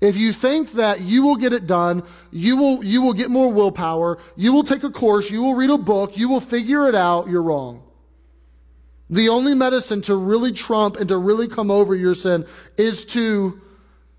If 0.00 0.16
you 0.16 0.32
think 0.32 0.72
that 0.72 1.00
you 1.02 1.22
will 1.22 1.36
get 1.36 1.52
it 1.52 1.66
done, 1.66 2.02
you 2.32 2.56
will, 2.56 2.84
you 2.84 3.02
will 3.02 3.12
get 3.12 3.30
more 3.30 3.52
willpower, 3.52 4.18
you 4.34 4.52
will 4.52 4.64
take 4.64 4.82
a 4.82 4.90
course, 4.90 5.30
you 5.30 5.40
will 5.42 5.54
read 5.54 5.70
a 5.70 5.78
book, 5.78 6.16
you 6.16 6.28
will 6.28 6.40
figure 6.40 6.88
it 6.88 6.96
out, 6.96 7.28
you're 7.28 7.42
wrong. 7.42 7.84
The 9.10 9.28
only 9.28 9.54
medicine 9.54 10.02
to 10.02 10.16
really 10.16 10.52
trump 10.52 10.96
and 10.96 11.08
to 11.10 11.16
really 11.16 11.46
come 11.46 11.70
over 11.70 11.94
your 11.94 12.16
sin 12.16 12.46
is 12.76 13.04
to, 13.06 13.60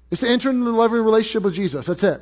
is 0.09 0.21
to 0.21 0.29
enter 0.29 0.51
into 0.51 0.69
a 0.69 0.71
loving 0.71 1.01
relationship 1.01 1.43
with 1.43 1.55
Jesus. 1.55 1.87
That's 1.87 2.03
it. 2.03 2.21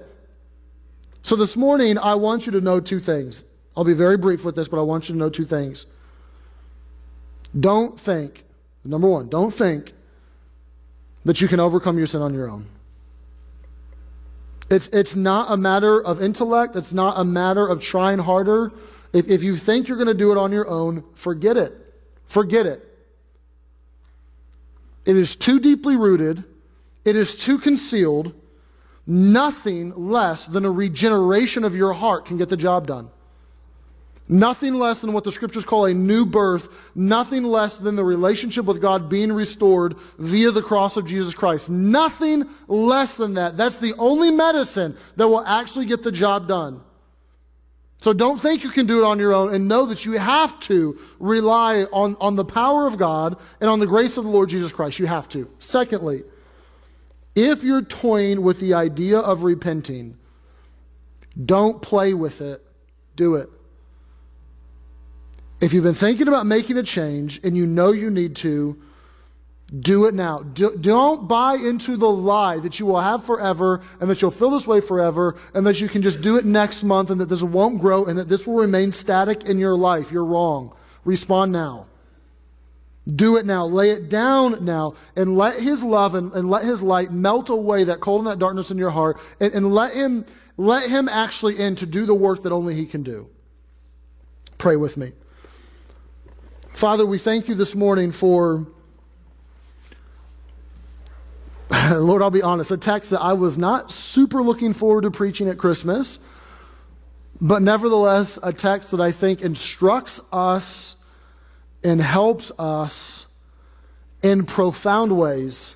So 1.22 1.36
this 1.36 1.56
morning, 1.56 2.00
I 2.00 2.16
want 2.16 2.48
you 2.48 2.54
to 2.54 2.62
know 2.62 2.80
two 2.80 3.00
things. 3.00 3.46
I'll 3.76 3.84
be 3.84 3.94
very 3.94 4.18
brief 4.18 4.44
with 4.44 4.56
this, 4.56 4.68
but 4.68 4.80
I 4.80 4.84
want 4.84 5.08
you 5.08 5.14
to 5.14 5.20
know 5.20 5.30
two 5.30 5.46
things. 5.46 5.86
Don't 7.58 8.00
think, 8.00 8.46
number 8.84 9.08
one, 9.08 9.30
don't 9.30 9.54
think 9.54 9.94
that 11.26 11.42
you 11.42 11.48
can 11.48 11.60
overcome 11.60 11.98
your 11.98 12.08
sin 12.08 12.22
on 12.22 12.34
your 12.34 12.50
own. 12.50 12.68
It's, 14.70 14.88
it's 14.88 15.16
not 15.16 15.52
a 15.52 15.58
matter 15.58 16.02
of 16.02 16.22
intellect, 16.22 16.76
it's 16.76 16.94
not 16.94 17.20
a 17.20 17.26
matter 17.26 17.68
of 17.68 17.82
trying 17.82 18.20
harder. 18.20 18.72
If, 19.14 19.30
if 19.30 19.44
you 19.44 19.58
think 19.58 19.88
you're 19.88 19.98
going 19.98 20.08
to 20.08 20.14
do 20.14 20.32
it 20.32 20.38
on 20.38 20.52
your 20.52 20.68
own, 20.68 21.04
forget 21.14 21.58
it. 21.58 21.78
Forget 22.26 22.66
it. 22.66 22.88
It 25.06 25.18
is 25.18 25.36
too 25.36 25.60
deeply 25.60 25.98
rooted, 25.98 26.44
it 27.04 27.16
is 27.16 27.36
too 27.36 27.58
concealed. 27.58 28.34
Nothing 29.08 29.94
less 29.96 30.46
than 30.46 30.64
a 30.64 30.72
regeneration 30.72 31.64
of 31.66 31.76
your 31.76 31.92
heart 31.92 32.26
can 32.26 32.38
get 32.38 32.50
the 32.50 32.56
job 32.56 32.86
done. 32.86 33.10
Nothing 34.32 34.76
less 34.76 35.02
than 35.02 35.12
what 35.12 35.26
the 35.26 35.32
scriptures 35.34 35.66
call 35.66 35.84
a 35.84 35.94
new 35.94 36.26
birth, 36.26 36.70
nothing 36.96 37.44
less 37.44 37.76
than 37.76 37.98
the 37.98 38.04
relationship 38.06 38.64
with 38.64 38.82
God 38.82 39.10
being 39.10 39.34
restored 39.34 39.98
via 40.18 40.52
the 40.52 40.62
cross 40.62 40.96
of 40.96 41.06
Jesus 41.06 41.34
Christ. 41.34 41.70
Nothing 41.70 42.46
less 42.70 43.18
than 43.18 43.34
that. 43.34 43.58
That's 43.58 43.80
the 43.80 43.94
only 43.98 44.32
medicine 44.32 44.96
that 45.18 45.28
will 45.28 45.46
actually 45.46 45.86
get 45.86 46.02
the 46.02 46.14
job 46.14 46.48
done. 46.48 46.80
So 48.04 48.14
don't 48.14 48.40
think 48.40 48.64
you 48.64 48.70
can 48.70 48.86
do 48.86 49.00
it 49.00 49.06
on 49.06 49.20
your 49.20 49.34
own 49.34 49.54
and 49.54 49.68
know 49.68 49.86
that 49.88 50.06
you 50.06 50.14
have 50.14 50.58
to 50.62 50.98
rely 51.20 51.84
on, 51.92 52.16
on 52.22 52.38
the 52.38 52.46
power 52.46 52.88
of 52.88 52.98
God 52.98 53.38
and 53.60 53.70
on 53.70 53.82
the 53.82 53.86
grace 53.86 54.16
of 54.16 54.24
the 54.24 54.32
Lord 54.32 54.48
Jesus 54.48 54.72
Christ. 54.72 54.98
You 54.98 55.08
have 55.08 55.28
to. 55.30 55.52
Secondly, 55.60 56.24
if 57.36 57.66
you're 57.66 57.82
toying 57.82 58.44
with 58.44 58.62
the 58.62 58.76
idea 58.76 59.20
of 59.20 59.44
repenting, 59.44 60.18
don't 61.46 61.82
play 61.82 62.14
with 62.14 62.40
it, 62.40 62.66
do 63.18 63.36
it. 63.36 63.50
If 65.62 65.74
you've 65.74 65.84
been 65.84 65.94
thinking 65.94 66.28
about 66.28 66.48
making 66.48 66.78
a 66.78 66.84
change 66.84 67.40
and 67.44 67.56
you 67.56 67.68
know 67.68 67.92
you 67.92 68.10
need 68.10 68.36
to, 68.38 68.82
do 69.80 70.06
it 70.06 70.14
now. 70.14 70.40
Do, 70.40 70.76
not 70.84 71.30
buy 71.30 71.54
into 71.56 71.96
the 71.96 72.10
lie 72.10 72.60
that 72.60 72.80
you 72.80 72.86
will 72.86 73.00
have 73.00 73.24
forever 73.24 73.82
and 74.02 74.10
that 74.10 74.22
you'll 74.22 74.32
feel 74.32 74.50
this 74.50 74.68
way 74.68 74.82
forever 74.82 75.36
and 75.54 75.66
that 75.66 75.80
you 75.80 75.88
can 75.88 76.02
just 76.02 76.22
do 76.22 76.36
it 76.36 76.44
next 76.44 76.84
month 76.84 77.10
and 77.10 77.22
that 77.22 77.30
this 77.30 77.42
won't 77.42 77.80
grow 77.80 78.06
and 78.06 78.18
that 78.18 78.28
this 78.28 78.46
will 78.46 78.56
remain 78.56 78.92
static 78.92 79.46
in 79.46 79.60
your 79.60 79.76
life. 79.76 80.12
You're 80.12 80.26
wrong. 80.26 80.76
Respond 81.06 81.54
now. 81.54 81.86
Do 83.08 83.38
it 83.38 83.46
now. 83.46 83.66
Lay 83.66 83.92
it 83.92 84.10
down 84.10 84.66
now 84.66 84.96
and 85.16 85.38
let 85.38 85.60
His 85.60 85.84
love 85.84 86.16
and, 86.16 86.34
and 86.34 86.50
let 86.50 86.66
His 86.66 86.82
light 86.82 87.12
melt 87.12 87.50
away 87.50 87.86
that 87.86 88.02
cold 88.02 88.22
and 88.22 88.28
that 88.28 88.40
darkness 88.40 88.72
in 88.72 88.78
your 88.78 88.92
heart 88.92 89.20
and, 89.40 89.54
and 89.54 89.74
let 89.74 89.94
Him, 89.94 90.26
let 90.58 90.90
Him 90.90 91.08
actually 91.08 91.58
in 91.58 91.78
to 91.78 91.86
do 91.86 92.06
the 92.06 92.14
work 92.14 92.44
that 92.44 92.52
only 92.52 92.76
He 92.76 92.86
can 92.86 93.04
do. 93.04 93.30
Pray 94.58 94.76
with 94.76 94.98
me. 94.98 95.14
Father, 96.74 97.06
we 97.06 97.18
thank 97.18 97.48
you 97.48 97.56
this 97.56 97.76
morning 97.76 98.12
for 98.12 98.66
Lord, 101.92 102.22
I'll 102.22 102.32
be 102.32 102.42
honest, 102.42 102.72
a 102.72 102.78
text 102.78 103.12
that 103.12 103.22
I 103.22 103.34
was 103.34 103.58
not 103.58 103.92
super 103.92 104.42
looking 104.42 104.74
forward 104.74 105.04
to 105.04 105.12
preaching 105.12 105.48
at 105.48 105.58
Christmas, 105.58 106.20
but 107.40 107.62
nevertheless, 107.62 108.40
a 108.42 108.52
text 108.52 108.92
that 108.92 109.00
I 109.00 109.12
think 109.12 109.42
instructs 109.42 110.20
us 110.32 110.96
and 111.84 112.02
helps 112.02 112.52
us 112.60 113.28
in 114.22 114.46
profound 114.46 115.16
ways. 115.16 115.76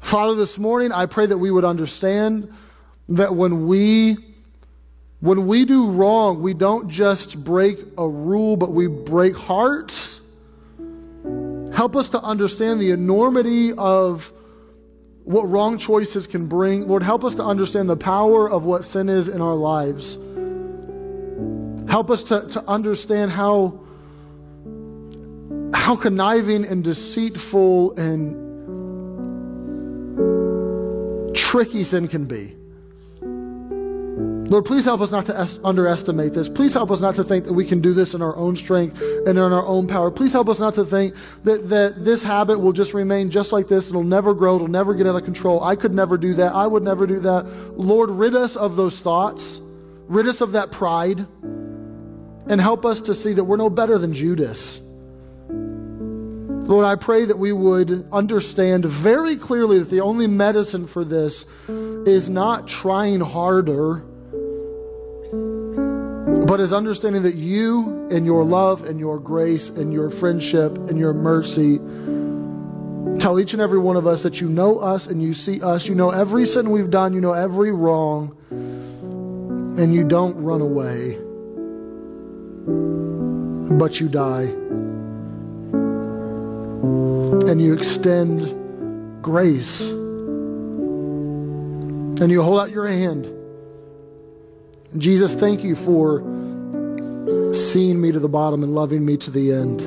Father, 0.00 0.34
this 0.34 0.58
morning 0.58 0.92
I 0.92 1.06
pray 1.06 1.26
that 1.26 1.38
we 1.38 1.50
would 1.50 1.64
understand 1.64 2.52
that 3.08 3.34
when 3.34 3.66
we 3.66 4.31
when 5.22 5.46
we 5.46 5.64
do 5.64 5.88
wrong, 5.88 6.42
we 6.42 6.52
don't 6.52 6.90
just 6.90 7.42
break 7.42 7.78
a 7.96 8.06
rule, 8.06 8.58
but 8.58 8.72
we 8.72 8.88
break 8.88 9.34
hearts 9.36 10.20
Help 11.72 11.96
us 11.96 12.10
to 12.10 12.22
understand 12.22 12.80
the 12.80 12.90
enormity 12.90 13.72
of 13.72 14.30
what 15.24 15.48
wrong 15.48 15.78
choices 15.78 16.26
can 16.26 16.46
bring. 16.46 16.86
Lord, 16.86 17.02
help 17.02 17.24
us 17.24 17.34
to 17.36 17.44
understand 17.44 17.88
the 17.88 17.96
power 17.96 18.48
of 18.48 18.64
what 18.64 18.84
sin 18.84 19.08
is 19.08 19.28
in 19.28 19.40
our 19.40 19.54
lives. 19.54 20.18
Help 21.90 22.10
us 22.10 22.24
to, 22.24 22.46
to 22.48 22.62
understand 22.68 23.30
how, 23.30 23.80
how 25.74 25.96
conniving 25.96 26.66
and 26.66 26.84
deceitful 26.84 27.92
and 27.98 28.36
tricky 31.34 31.84
sin 31.84 32.06
can 32.06 32.26
be. 32.26 32.54
Lord, 34.52 34.66
please 34.66 34.84
help 34.84 35.00
us 35.00 35.10
not 35.10 35.24
to 35.26 35.40
es- 35.40 35.58
underestimate 35.64 36.34
this. 36.34 36.46
Please 36.46 36.74
help 36.74 36.90
us 36.90 37.00
not 37.00 37.14
to 37.14 37.24
think 37.24 37.46
that 37.46 37.54
we 37.54 37.64
can 37.64 37.80
do 37.80 37.94
this 37.94 38.12
in 38.12 38.20
our 38.20 38.36
own 38.36 38.54
strength 38.54 39.00
and 39.00 39.28
in 39.28 39.38
our 39.38 39.64
own 39.64 39.86
power. 39.86 40.10
Please 40.10 40.34
help 40.34 40.50
us 40.50 40.60
not 40.60 40.74
to 40.74 40.84
think 40.84 41.14
that, 41.44 41.70
that 41.70 42.04
this 42.04 42.22
habit 42.22 42.58
will 42.58 42.74
just 42.74 42.92
remain 42.92 43.30
just 43.30 43.50
like 43.50 43.68
this. 43.68 43.88
It'll 43.88 44.02
never 44.02 44.34
grow. 44.34 44.56
It'll 44.56 44.68
never 44.68 44.92
get 44.92 45.06
out 45.06 45.16
of 45.16 45.24
control. 45.24 45.64
I 45.64 45.74
could 45.74 45.94
never 45.94 46.18
do 46.18 46.34
that. 46.34 46.54
I 46.54 46.66
would 46.66 46.84
never 46.84 47.06
do 47.06 47.18
that. 47.20 47.46
Lord, 47.78 48.10
rid 48.10 48.36
us 48.36 48.54
of 48.54 48.76
those 48.76 49.00
thoughts. 49.00 49.58
Rid 50.08 50.28
us 50.28 50.42
of 50.42 50.52
that 50.52 50.70
pride. 50.70 51.20
And 52.50 52.60
help 52.60 52.84
us 52.84 53.00
to 53.02 53.14
see 53.14 53.32
that 53.32 53.44
we're 53.44 53.56
no 53.56 53.70
better 53.70 53.96
than 53.96 54.12
Judas. 54.12 54.82
Lord, 55.48 56.84
I 56.84 56.96
pray 56.96 57.24
that 57.24 57.38
we 57.38 57.52
would 57.52 58.06
understand 58.12 58.84
very 58.84 59.36
clearly 59.36 59.78
that 59.78 59.88
the 59.88 60.02
only 60.02 60.26
medicine 60.26 60.86
for 60.86 61.06
this 61.06 61.46
is 61.68 62.28
not 62.28 62.68
trying 62.68 63.20
harder 63.20 64.04
but 66.46 66.60
is 66.60 66.72
understanding 66.72 67.22
that 67.22 67.34
you 67.34 68.08
and 68.10 68.26
your 68.26 68.44
love 68.44 68.84
and 68.84 68.98
your 68.98 69.18
grace 69.18 69.70
and 69.70 69.92
your 69.92 70.10
friendship 70.10 70.76
and 70.88 70.98
your 70.98 71.14
mercy 71.14 71.78
tell 73.20 73.38
each 73.38 73.52
and 73.52 73.62
every 73.62 73.78
one 73.78 73.96
of 73.96 74.06
us 74.06 74.22
that 74.22 74.40
you 74.40 74.48
know 74.48 74.78
us 74.78 75.06
and 75.06 75.22
you 75.22 75.34
see 75.34 75.62
us. 75.62 75.86
You 75.86 75.94
know 75.94 76.10
every 76.10 76.46
sin 76.46 76.70
we've 76.70 76.90
done, 76.90 77.12
you 77.14 77.20
know 77.20 77.32
every 77.32 77.72
wrong, 77.72 78.36
and 78.50 79.94
you 79.94 80.04
don't 80.06 80.36
run 80.42 80.60
away, 80.60 81.18
but 83.78 84.00
you 84.00 84.08
die. 84.08 84.48
And 87.48 87.60
you 87.60 87.74
extend 87.74 89.22
grace. 89.22 89.82
And 92.20 92.30
you 92.30 92.42
hold 92.42 92.60
out 92.60 92.70
your 92.70 92.86
hand 92.86 93.41
Jesus, 94.96 95.34
thank 95.34 95.64
you 95.64 95.74
for 95.74 96.20
seeing 97.54 98.00
me 98.00 98.12
to 98.12 98.20
the 98.20 98.28
bottom 98.28 98.62
and 98.62 98.74
loving 98.74 99.06
me 99.06 99.16
to 99.16 99.30
the 99.30 99.52
end. 99.52 99.80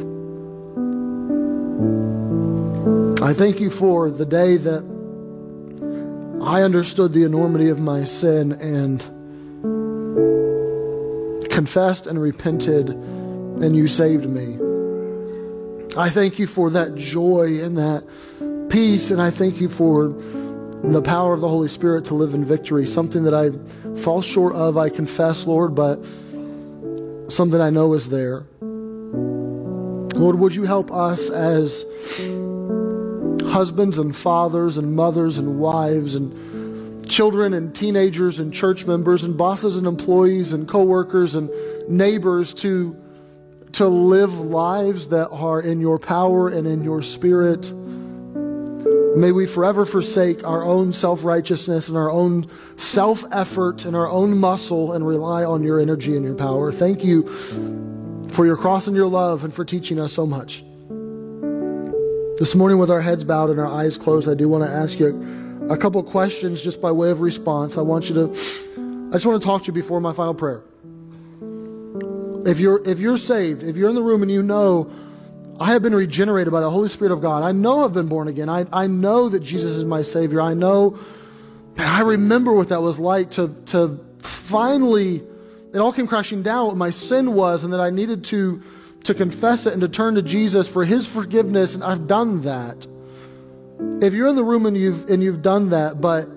I 3.21 3.33
thank 3.33 3.59
you 3.59 3.69
for 3.69 4.09
the 4.09 4.25
day 4.25 4.57
that 4.57 4.83
I 6.41 6.63
understood 6.63 7.13
the 7.13 7.23
enormity 7.23 7.69
of 7.69 7.79
my 7.79 8.03
sin 8.03 8.51
and 8.53 9.01
confessed 11.49 12.07
and 12.07 12.21
repented, 12.21 12.89
and 12.89 13.75
you 13.75 13.87
saved 13.87 14.29
me. 14.29 14.59
I 15.97 16.09
thank 16.09 16.39
you 16.39 16.47
for 16.47 16.69
that 16.71 16.95
joy 16.95 17.61
and 17.61 17.77
that 17.77 18.03
peace, 18.69 19.11
and 19.11 19.21
I 19.21 19.31
thank 19.31 19.61
you 19.61 19.69
for 19.69 20.09
the 20.91 21.01
power 21.01 21.33
of 21.33 21.41
the 21.41 21.49
Holy 21.49 21.67
Spirit 21.67 22.05
to 22.05 22.13
live 22.13 22.33
in 22.33 22.45
victory. 22.45 22.87
Something 22.87 23.23
that 23.23 23.33
I 23.33 23.51
fall 23.99 24.21
short 24.21 24.55
of, 24.55 24.77
I 24.77 24.89
confess, 24.89 25.47
Lord, 25.47 25.75
but 25.75 25.97
something 27.29 27.59
I 27.59 27.69
know 27.69 27.93
is 27.93 28.09
there. 28.09 28.45
Lord, 28.61 30.39
would 30.39 30.55
you 30.55 30.63
help 30.63 30.91
us 30.91 31.29
as 31.29 31.85
husbands 33.51 33.97
and 33.97 34.15
fathers 34.15 34.77
and 34.77 34.95
mothers 34.95 35.37
and 35.37 35.59
wives 35.59 36.15
and 36.15 37.09
children 37.09 37.53
and 37.53 37.75
teenagers 37.75 38.39
and 38.39 38.53
church 38.53 38.85
members 38.85 39.23
and 39.23 39.37
bosses 39.37 39.77
and 39.77 39.87
employees 39.87 40.53
and 40.53 40.67
coworkers 40.67 41.35
and 41.35 41.49
neighbors 41.87 42.53
to 42.53 42.95
to 43.73 43.87
live 43.87 44.39
lives 44.39 45.09
that 45.09 45.27
are 45.29 45.59
in 45.61 45.81
your 45.81 45.99
power 45.99 46.47
and 46.49 46.65
in 46.65 46.83
your 46.83 47.01
spirit 47.01 47.71
May 49.15 49.31
we 49.31 49.45
forever 49.45 49.85
forsake 49.85 50.43
our 50.43 50.63
own 50.63 50.91
self 50.91 51.23
righteousness 51.23 51.87
and 51.87 51.97
our 51.97 52.11
own 52.11 52.49
self 52.75 53.23
effort 53.31 53.85
and 53.85 53.95
our 53.95 54.09
own 54.09 54.37
muscle 54.37 54.91
and 54.91 55.07
rely 55.07 55.45
on 55.45 55.63
your 55.63 55.79
energy 55.79 56.17
and 56.17 56.25
your 56.25 56.35
power. 56.35 56.73
Thank 56.73 57.03
you 57.03 57.25
for 58.31 58.45
your 58.45 58.57
cross 58.57 58.87
and 58.87 58.95
your 58.95 59.07
love 59.07 59.45
and 59.45 59.53
for 59.53 59.63
teaching 59.63 60.01
us 60.01 60.11
so 60.11 60.25
much. 60.25 60.65
This 62.39 62.55
morning, 62.55 62.77
with 62.77 62.91
our 62.91 62.99
heads 62.99 63.23
bowed 63.23 63.49
and 63.49 63.57
our 63.57 63.67
eyes 63.67 63.97
closed, 63.97 64.27
I 64.27 64.33
do 64.33 64.49
want 64.49 64.65
to 64.65 64.69
ask 64.69 64.99
you 64.99 65.67
a 65.69 65.77
couple 65.77 66.03
questions 66.03 66.61
just 66.61 66.81
by 66.81 66.91
way 66.91 67.09
of 67.09 67.21
response. 67.21 67.77
I 67.77 67.81
want 67.81 68.09
you 68.09 68.15
to, 68.15 68.23
I 69.11 69.13
just 69.13 69.25
want 69.25 69.41
to 69.41 69.45
talk 69.45 69.63
to 69.63 69.67
you 69.67 69.73
before 69.73 70.01
my 70.01 70.11
final 70.11 70.33
prayer. 70.33 70.61
If 72.45 72.59
you're, 72.59 72.85
if 72.85 72.99
you're 72.99 73.17
saved, 73.17 73.63
if 73.63 73.77
you're 73.77 73.87
in 73.87 73.95
the 73.95 74.03
room 74.03 74.21
and 74.21 74.29
you 74.29 74.43
know 74.43 74.91
I 75.59 75.71
have 75.71 75.81
been 75.81 75.95
regenerated 75.95 76.51
by 76.51 76.59
the 76.59 76.69
Holy 76.69 76.89
Spirit 76.89 77.13
of 77.13 77.21
God. 77.21 77.43
I 77.43 77.53
know 77.53 77.85
I've 77.85 77.93
been 77.93 78.07
born 78.07 78.27
again. 78.27 78.49
I, 78.49 78.65
I 78.73 78.87
know 78.87 79.29
that 79.29 79.39
Jesus 79.39 79.71
is 79.71 79.85
my 79.85 80.01
Savior. 80.01 80.41
I 80.41 80.53
know, 80.53 80.99
and 81.77 81.85
I 81.85 82.01
remember 82.01 82.51
what 82.51 82.69
that 82.69 82.81
was 82.81 82.99
like 82.99 83.31
to, 83.31 83.55
to 83.67 84.03
finally, 84.19 85.23
it 85.73 85.77
all 85.77 85.93
came 85.93 86.07
crashing 86.07 86.43
down 86.43 86.67
what 86.67 86.77
my 86.77 86.89
sin 86.89 87.33
was 87.33 87.63
and 87.63 87.71
that 87.71 87.79
I 87.79 87.89
needed 87.89 88.25
to, 88.25 88.61
to 89.05 89.13
confess 89.13 89.65
it 89.65 89.71
and 89.71 89.81
to 89.81 89.87
turn 89.87 90.15
to 90.15 90.21
Jesus 90.21 90.67
for 90.67 90.83
His 90.83 91.07
forgiveness, 91.07 91.73
and 91.75 91.83
I've 91.83 92.05
done 92.05 92.41
that. 92.41 92.85
If 94.01 94.13
you're 94.13 94.27
in 94.27 94.35
the 94.35 94.43
room 94.43 94.65
and 94.65 94.75
you've, 94.75 95.09
and 95.09 95.23
you've 95.23 95.41
done 95.41 95.69
that, 95.69 96.01
but 96.01 96.27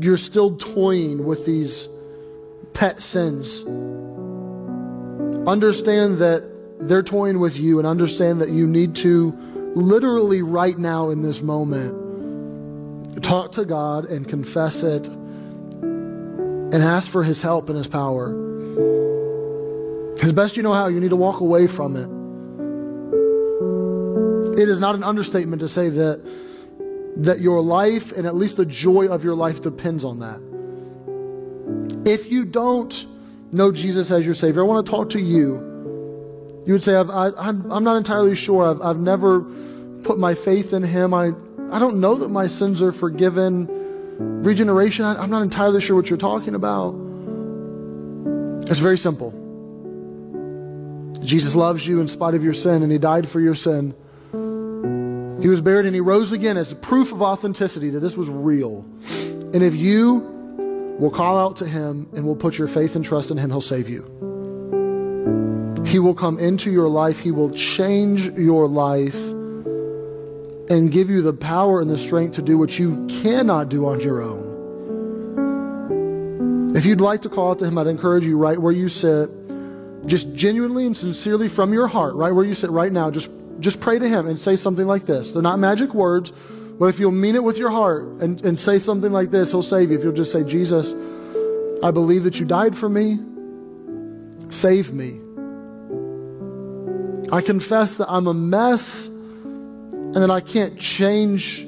you're 0.00 0.18
still 0.18 0.56
toying 0.56 1.24
with 1.24 1.46
these 1.46 1.88
pet 2.74 3.00
sins, 3.00 3.62
understand 5.46 6.18
that 6.18 6.57
they're 6.80 7.02
toying 7.02 7.40
with 7.40 7.58
you 7.58 7.78
and 7.78 7.86
understand 7.86 8.40
that 8.40 8.50
you 8.50 8.66
need 8.66 8.94
to 8.96 9.32
literally 9.74 10.42
right 10.42 10.78
now 10.78 11.10
in 11.10 11.22
this 11.22 11.42
moment 11.42 12.06
talk 13.22 13.52
to 13.52 13.64
God 13.64 14.06
and 14.06 14.28
confess 14.28 14.82
it 14.82 15.06
and 15.08 16.74
ask 16.74 17.10
for 17.10 17.24
his 17.24 17.42
help 17.42 17.68
and 17.68 17.76
his 17.76 17.88
power. 17.88 18.34
As 20.22 20.32
best 20.32 20.56
you 20.56 20.62
know 20.62 20.74
how, 20.74 20.88
you 20.88 21.00
need 21.00 21.10
to 21.10 21.16
walk 21.16 21.40
away 21.40 21.66
from 21.66 21.96
it. 21.96 22.08
It 24.60 24.68
is 24.68 24.80
not 24.80 24.94
an 24.94 25.04
understatement 25.04 25.60
to 25.60 25.68
say 25.68 25.88
that 25.88 26.22
that 27.18 27.40
your 27.40 27.60
life 27.60 28.12
and 28.12 28.26
at 28.26 28.36
least 28.36 28.56
the 28.56 28.66
joy 28.66 29.08
of 29.08 29.24
your 29.24 29.34
life 29.34 29.60
depends 29.60 30.04
on 30.04 30.20
that. 30.20 30.40
If 32.08 32.30
you 32.30 32.44
don't 32.44 33.06
know 33.50 33.72
Jesus 33.72 34.10
as 34.10 34.24
your 34.24 34.34
Savior, 34.34 34.62
I 34.62 34.66
want 34.66 34.86
to 34.86 34.90
talk 34.90 35.10
to 35.10 35.20
you. 35.20 35.67
You 36.68 36.74
would 36.74 36.84
say, 36.84 36.94
i 36.94 37.00
am 37.00 37.72
I'm 37.72 37.82
not 37.82 37.96
entirely 37.96 38.36
sure. 38.36 38.68
I've, 38.68 38.82
I've 38.82 38.98
never 38.98 39.40
put 40.02 40.18
my 40.18 40.34
faith 40.34 40.74
in 40.74 40.82
Him. 40.82 41.14
I, 41.14 41.32
I 41.70 41.78
don't 41.78 41.98
know 41.98 42.16
that 42.16 42.28
my 42.28 42.46
sins 42.46 42.82
are 42.82 42.92
forgiven. 42.92 43.66
Regeneration, 44.42 45.06
I, 45.06 45.14
I'm 45.14 45.30
not 45.30 45.40
entirely 45.40 45.80
sure 45.80 45.96
what 45.96 46.10
you're 46.10 46.18
talking 46.18 46.54
about. 46.54 46.90
It's 48.70 48.80
very 48.80 48.98
simple. 48.98 49.30
Jesus 51.24 51.54
loves 51.54 51.86
you 51.86 52.02
in 52.02 52.08
spite 52.08 52.34
of 52.34 52.44
your 52.44 52.52
sin, 52.52 52.82
and 52.82 52.92
He 52.92 52.98
died 52.98 53.30
for 53.30 53.40
your 53.40 53.54
sin. 53.54 53.94
He 55.40 55.48
was 55.48 55.62
buried 55.62 55.86
and 55.86 55.94
He 55.94 56.02
rose 56.02 56.32
again 56.32 56.58
as 56.58 56.74
proof 56.74 57.12
of 57.12 57.22
authenticity 57.22 57.88
that 57.88 58.00
this 58.00 58.14
was 58.14 58.28
real. 58.28 58.84
And 59.54 59.62
if 59.62 59.74
you 59.74 60.96
will 60.98 61.10
call 61.10 61.38
out 61.38 61.56
to 61.56 61.66
Him 61.66 62.10
and 62.12 62.26
will 62.26 62.36
put 62.36 62.58
your 62.58 62.68
faith 62.68 62.94
and 62.94 63.02
trust 63.02 63.30
in 63.30 63.38
Him, 63.38 63.48
He'll 63.48 63.62
save 63.62 63.88
you. 63.88 64.27
He 65.88 65.98
will 65.98 66.14
come 66.14 66.38
into 66.38 66.70
your 66.70 66.88
life, 66.88 67.18
He 67.20 67.30
will 67.30 67.50
change 67.52 68.28
your 68.38 68.68
life 68.68 69.16
and 70.70 70.92
give 70.92 71.08
you 71.08 71.22
the 71.22 71.32
power 71.32 71.80
and 71.80 71.90
the 71.90 71.96
strength 71.96 72.34
to 72.34 72.42
do 72.42 72.58
what 72.58 72.78
you 72.78 73.06
cannot 73.22 73.70
do 73.70 73.86
on 73.86 74.00
your 74.00 74.20
own. 74.20 74.56
If 76.76 76.84
you'd 76.84 77.00
like 77.00 77.22
to 77.22 77.30
call 77.30 77.52
out 77.52 77.58
to 77.60 77.64
Him, 77.64 77.78
I'd 77.78 77.86
encourage 77.86 78.26
you 78.26 78.36
right 78.36 78.58
where 78.58 78.74
you 78.74 78.90
sit, 78.90 79.30
just 80.06 80.34
genuinely 80.34 80.84
and 80.84 80.94
sincerely 80.94 81.48
from 81.48 81.72
your 81.72 81.86
heart, 81.86 82.14
right 82.16 82.32
where 82.32 82.44
you 82.44 82.52
sit 82.52 82.68
right 82.68 82.92
now, 82.92 83.10
just, 83.10 83.30
just 83.60 83.80
pray 83.80 83.98
to 83.98 84.06
Him 84.06 84.26
and 84.26 84.38
say 84.38 84.56
something 84.56 84.86
like 84.86 85.06
this. 85.06 85.32
They're 85.32 85.40
not 85.40 85.58
magic 85.58 85.94
words, 85.94 86.32
but 86.78 86.84
if 86.86 86.98
you'll 87.00 87.12
mean 87.12 87.34
it 87.34 87.42
with 87.42 87.56
your 87.56 87.70
heart 87.70 88.04
and, 88.20 88.44
and 88.44 88.60
say 88.60 88.78
something 88.78 89.10
like 89.10 89.30
this, 89.30 89.52
He'll 89.52 89.62
save 89.62 89.90
you. 89.90 89.96
If 89.96 90.04
you'll 90.04 90.12
just 90.12 90.32
say, 90.32 90.44
Jesus, 90.44 90.92
I 91.82 91.92
believe 91.92 92.24
that 92.24 92.38
you 92.38 92.44
died 92.44 92.76
for 92.76 92.90
me, 92.90 93.18
save 94.50 94.92
me. 94.92 95.22
I 97.30 97.42
confess 97.42 97.96
that 97.96 98.10
I'm 98.10 98.26
a 98.26 98.34
mess 98.34 99.06
and 99.06 100.14
that 100.16 100.30
I 100.30 100.40
can't 100.40 100.78
change 100.78 101.66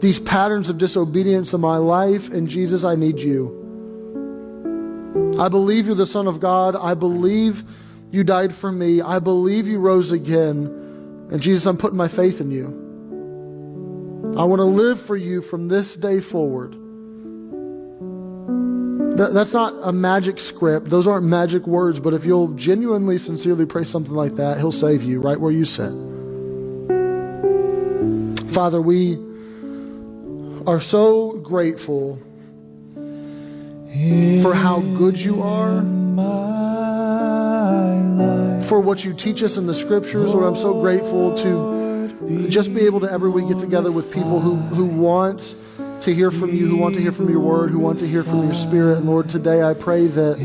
these 0.00 0.20
patterns 0.20 0.70
of 0.70 0.78
disobedience 0.78 1.52
in 1.52 1.60
my 1.60 1.76
life. 1.76 2.30
And 2.30 2.48
Jesus, 2.48 2.84
I 2.84 2.94
need 2.94 3.18
you. 3.18 3.56
I 5.38 5.48
believe 5.48 5.86
you're 5.86 5.94
the 5.94 6.06
Son 6.06 6.26
of 6.26 6.40
God. 6.40 6.76
I 6.76 6.94
believe 6.94 7.64
you 8.10 8.24
died 8.24 8.54
for 8.54 8.70
me. 8.70 9.00
I 9.00 9.18
believe 9.18 9.66
you 9.66 9.78
rose 9.78 10.12
again. 10.12 10.66
And 11.30 11.40
Jesus, 11.40 11.66
I'm 11.66 11.76
putting 11.76 11.96
my 11.96 12.08
faith 12.08 12.40
in 12.40 12.50
you. 12.50 12.88
I 14.36 14.44
want 14.44 14.60
to 14.60 14.64
live 14.64 15.00
for 15.00 15.16
you 15.16 15.42
from 15.42 15.68
this 15.68 15.96
day 15.96 16.20
forward. 16.20 16.76
That, 19.20 19.34
that's 19.34 19.52
not 19.52 19.74
a 19.82 19.92
magic 19.92 20.40
script. 20.40 20.88
Those 20.88 21.06
aren't 21.06 21.26
magic 21.26 21.66
words. 21.66 22.00
But 22.00 22.14
if 22.14 22.24
you'll 22.24 22.54
genuinely, 22.54 23.18
sincerely 23.18 23.66
pray 23.66 23.84
something 23.84 24.14
like 24.14 24.36
that, 24.36 24.56
He'll 24.56 24.72
save 24.72 25.02
you 25.02 25.20
right 25.20 25.38
where 25.38 25.52
you 25.52 25.66
sit. 25.66 25.90
Father, 28.54 28.80
we 28.80 29.18
are 30.66 30.80
so 30.80 31.32
grateful 31.32 32.18
for 34.42 34.54
how 34.54 34.80
good 34.96 35.20
you 35.20 35.42
are, 35.42 35.82
for 38.68 38.80
what 38.80 39.04
you 39.04 39.12
teach 39.12 39.42
us 39.42 39.58
in 39.58 39.66
the 39.66 39.74
scriptures. 39.74 40.32
Lord, 40.32 40.46
I'm 40.46 40.56
so 40.56 40.80
grateful 40.80 41.36
to 41.36 42.48
just 42.48 42.74
be 42.74 42.86
able 42.86 43.00
to 43.00 43.12
every 43.12 43.28
week 43.28 43.48
get 43.48 43.60
together 43.60 43.92
with 43.92 44.10
people 44.14 44.40
who, 44.40 44.56
who 44.56 44.86
want 44.86 45.54
to 46.02 46.14
hear 46.14 46.30
from 46.30 46.52
you, 46.52 46.66
who 46.66 46.76
want 46.76 46.94
to 46.94 47.00
hear 47.00 47.12
from 47.12 47.28
your 47.28 47.40
word, 47.40 47.70
who 47.70 47.78
want 47.78 47.98
to 47.98 48.06
hear 48.06 48.24
from 48.24 48.44
your 48.44 48.54
spirit. 48.54 48.98
And 48.98 49.06
Lord, 49.06 49.28
today 49.28 49.62
I 49.62 49.74
pray 49.74 50.06
that 50.06 50.38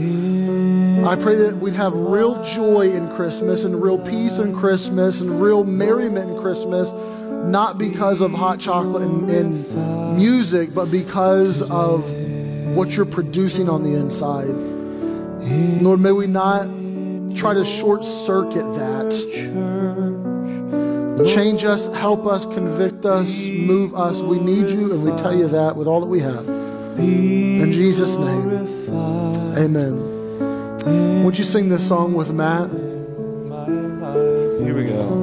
I 1.08 1.16
pray 1.16 1.36
that 1.36 1.58
we'd 1.58 1.76
have 1.76 1.93
real 1.93 2.43
joy 2.43 2.91
in 2.91 3.08
Christmas 3.16 3.64
and 3.64 3.82
real 3.82 3.97
peace 4.06 4.38
in 4.38 4.53
Christmas 4.56 5.22
and 5.22 5.41
real 5.41 5.64
merriment 5.64 6.32
in 6.32 6.41
Christmas, 6.41 6.91
not 6.91 7.78
because 7.78 8.22
of 8.22 8.32
hot 8.32 8.60
chocolate 8.60 9.03
and, 9.03 9.30
and 9.30 10.18
music, 10.18 10.74
but 10.74 10.91
because 10.91 11.62
of 11.62 12.03
what 12.76 12.91
you're 12.91 13.06
producing 13.06 13.70
on 13.70 13.84
the 13.84 13.95
inside. 13.97 14.49
Lord, 15.82 15.99
may 15.99 16.12
we 16.12 16.28
not 16.28 16.68
try 17.36 17.53
to 17.53 17.66
short 17.66 18.03
circuit 18.03 18.64
that. 18.76 19.74
Change 21.24 21.63
us, 21.63 21.88
help 21.95 22.26
us, 22.26 22.43
convict 22.45 23.05
us, 23.05 23.47
move 23.47 23.95
us. 23.95 24.22
We 24.22 24.38
need 24.39 24.70
you, 24.70 24.91
and 24.93 25.03
we 25.03 25.11
tell 25.22 25.34
you 25.34 25.47
that 25.47 25.78
with 25.78 25.88
all 25.88 26.01
that 26.01 26.07
we 26.07 26.20
have. 26.20 26.47
In 26.99 27.72
Jesus' 27.72 28.18
name, 28.18 28.51
amen. 29.57 31.24
Would 31.24 31.38
you 31.38 31.43
sing 31.45 31.70
this 31.70 31.88
song 31.88 32.13
with 32.13 32.34
Matt? 32.34 32.70
Here 34.59 34.76
we 34.76 34.86
go. 34.86 35.14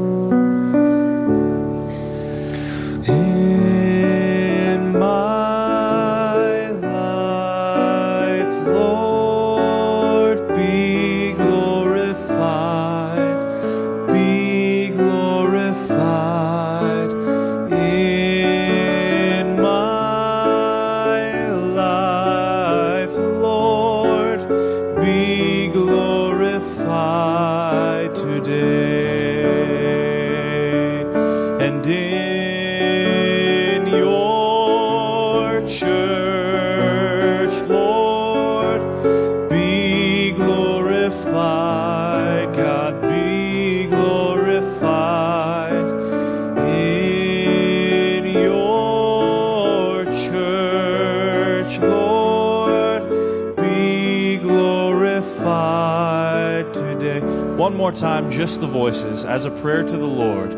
More 57.93 58.01
time, 58.01 58.30
just 58.30 58.61
the 58.61 58.66
voices, 58.66 59.24
as 59.24 59.45
a 59.45 59.51
prayer 59.51 59.82
to 59.82 59.97
the 59.97 60.07
Lord. 60.07 60.53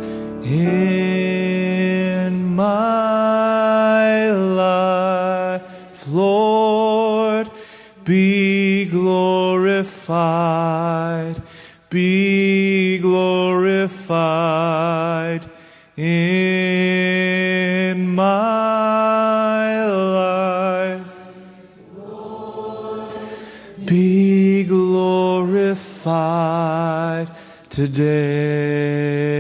In 0.44 0.94
my 2.54 4.30
life, 4.30 5.62
Lord, 6.08 7.50
be 8.04 8.84
glorified, 8.86 9.82
be 11.90 12.23
today. 27.74 29.34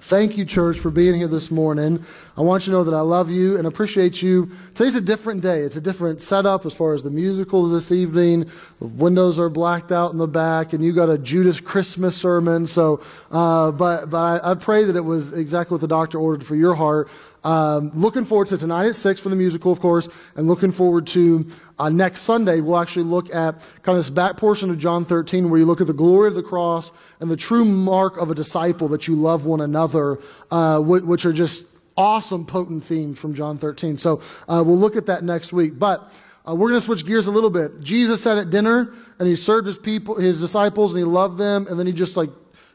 Thank 0.00 0.36
you, 0.36 0.44
church, 0.44 0.78
for 0.78 0.90
being 0.90 1.14
here 1.14 1.28
this 1.28 1.52
morning. 1.52 2.04
I 2.38 2.42
want 2.42 2.66
you 2.66 2.72
to 2.72 2.78
know 2.78 2.84
that 2.84 2.94
I 2.94 3.00
love 3.00 3.30
you 3.30 3.56
and 3.56 3.66
appreciate 3.66 4.20
you. 4.20 4.50
Today's 4.74 4.94
a 4.94 5.00
different 5.00 5.40
day. 5.40 5.60
It's 5.60 5.76
a 5.76 5.80
different 5.80 6.20
setup 6.20 6.66
as 6.66 6.74
far 6.74 6.92
as 6.92 7.02
the 7.02 7.10
musical 7.10 7.66
this 7.66 7.90
evening. 7.90 8.50
The 8.78 8.88
windows 8.88 9.38
are 9.38 9.48
blacked 9.48 9.90
out 9.90 10.12
in 10.12 10.18
the 10.18 10.28
back, 10.28 10.74
and 10.74 10.84
you 10.84 10.92
got 10.92 11.08
a 11.08 11.16
Judas 11.16 11.60
Christmas 11.60 12.14
sermon. 12.14 12.66
So, 12.66 13.00
uh, 13.30 13.72
but 13.72 14.10
but 14.10 14.18
I, 14.44 14.50
I 14.50 14.54
pray 14.54 14.84
that 14.84 14.94
it 14.94 15.04
was 15.04 15.32
exactly 15.32 15.76
what 15.76 15.80
the 15.80 15.88
doctor 15.88 16.18
ordered 16.18 16.44
for 16.44 16.56
your 16.56 16.74
heart. 16.74 17.08
Um, 17.42 17.90
looking 17.94 18.26
forward 18.26 18.48
to 18.48 18.58
tonight 18.58 18.86
at 18.86 18.96
6 18.96 19.20
for 19.20 19.28
the 19.28 19.36
musical, 19.36 19.72
of 19.72 19.80
course, 19.80 20.08
and 20.34 20.46
looking 20.46 20.72
forward 20.72 21.06
to 21.08 21.46
uh, 21.78 21.88
next 21.88 22.22
Sunday. 22.22 22.60
We'll 22.60 22.76
actually 22.76 23.04
look 23.04 23.32
at 23.34 23.60
kind 23.82 23.96
of 23.96 24.04
this 24.04 24.10
back 24.10 24.36
portion 24.36 24.68
of 24.68 24.78
John 24.78 25.04
13 25.04 25.48
where 25.48 25.60
you 25.60 25.64
look 25.64 25.80
at 25.80 25.86
the 25.86 25.94
glory 25.94 26.28
of 26.28 26.34
the 26.34 26.42
cross 26.42 26.90
and 27.20 27.30
the 27.30 27.36
true 27.36 27.64
mark 27.64 28.16
of 28.18 28.30
a 28.30 28.34
disciple 28.34 28.88
that 28.88 29.06
you 29.06 29.14
love 29.14 29.46
one 29.46 29.60
another, 29.60 30.18
uh, 30.50 30.80
which 30.80 31.24
are 31.24 31.32
just 31.32 31.64
awesome, 31.96 32.44
potent 32.44 32.84
theme 32.84 33.14
from 33.14 33.34
John 33.34 33.58
13. 33.58 33.98
So 33.98 34.20
uh, 34.48 34.62
we'll 34.64 34.78
look 34.78 34.96
at 34.96 35.06
that 35.06 35.24
next 35.24 35.52
week. 35.52 35.78
But 35.78 36.12
uh, 36.48 36.54
we're 36.54 36.70
going 36.70 36.80
to 36.80 36.84
switch 36.84 37.04
gears 37.04 37.26
a 37.26 37.30
little 37.30 37.50
bit. 37.50 37.80
Jesus 37.80 38.22
sat 38.22 38.38
at 38.38 38.50
dinner 38.50 38.92
and 39.18 39.28
he 39.28 39.34
served 39.34 39.66
his 39.66 39.78
people, 39.78 40.14
his 40.16 40.40
disciples, 40.40 40.92
and 40.92 40.98
he 40.98 41.04
loved 41.04 41.38
them, 41.38 41.66
and 41.68 41.78
then 41.78 41.86
he 41.86 41.92
just 41.92 42.16
like 42.16 42.30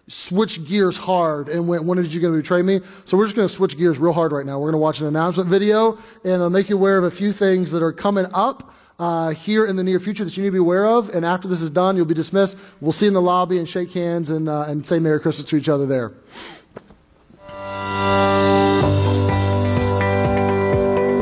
switched 0.07 0.65
gears 0.65 0.97
hard 0.97 1.47
and 1.47 1.67
went, 1.67 1.85
when 1.85 1.97
did 1.97 2.13
you 2.13 2.19
going 2.19 2.33
to 2.33 2.41
betray 2.41 2.61
me? 2.61 2.81
So 3.05 3.17
we're 3.17 3.25
just 3.25 3.35
going 3.35 3.47
to 3.47 3.53
switch 3.53 3.77
gears 3.77 3.97
real 3.97 4.13
hard 4.13 4.31
right 4.31 4.45
now. 4.45 4.59
We're 4.59 4.71
going 4.71 4.73
to 4.73 4.79
watch 4.79 4.99
an 4.99 5.07
announcement 5.07 5.49
video 5.49 5.97
and 6.25 6.41
I'll 6.41 6.49
make 6.49 6.69
you 6.69 6.75
aware 6.75 6.97
of 6.97 7.05
a 7.05 7.11
few 7.11 7.31
things 7.31 7.71
that 7.71 7.81
are 7.83 7.93
coming 7.93 8.25
up. 8.33 8.73
Uh, 8.99 9.31
here 9.31 9.65
in 9.65 9.75
the 9.75 9.83
near 9.83 9.99
future 9.99 10.23
that 10.23 10.37
you 10.37 10.43
need 10.43 10.49
to 10.49 10.51
be 10.51 10.59
aware 10.59 10.85
of. 10.85 11.09
And 11.09 11.25
after 11.25 11.47
this 11.47 11.63
is 11.63 11.71
done, 11.71 11.97
you'll 11.97 12.05
be 12.05 12.13
dismissed. 12.13 12.55
We'll 12.81 12.91
see 12.91 13.05
you 13.05 13.07
in 13.07 13.15
the 13.15 13.21
lobby 13.21 13.57
and 13.57 13.67
shake 13.67 13.91
hands 13.93 14.29
and, 14.29 14.47
uh, 14.47 14.65
and 14.67 14.85
say 14.85 14.99
Merry 14.99 15.19
Christmas 15.19 15.47
to 15.49 15.55
each 15.55 15.69
other 15.69 15.87
there. 15.87 16.11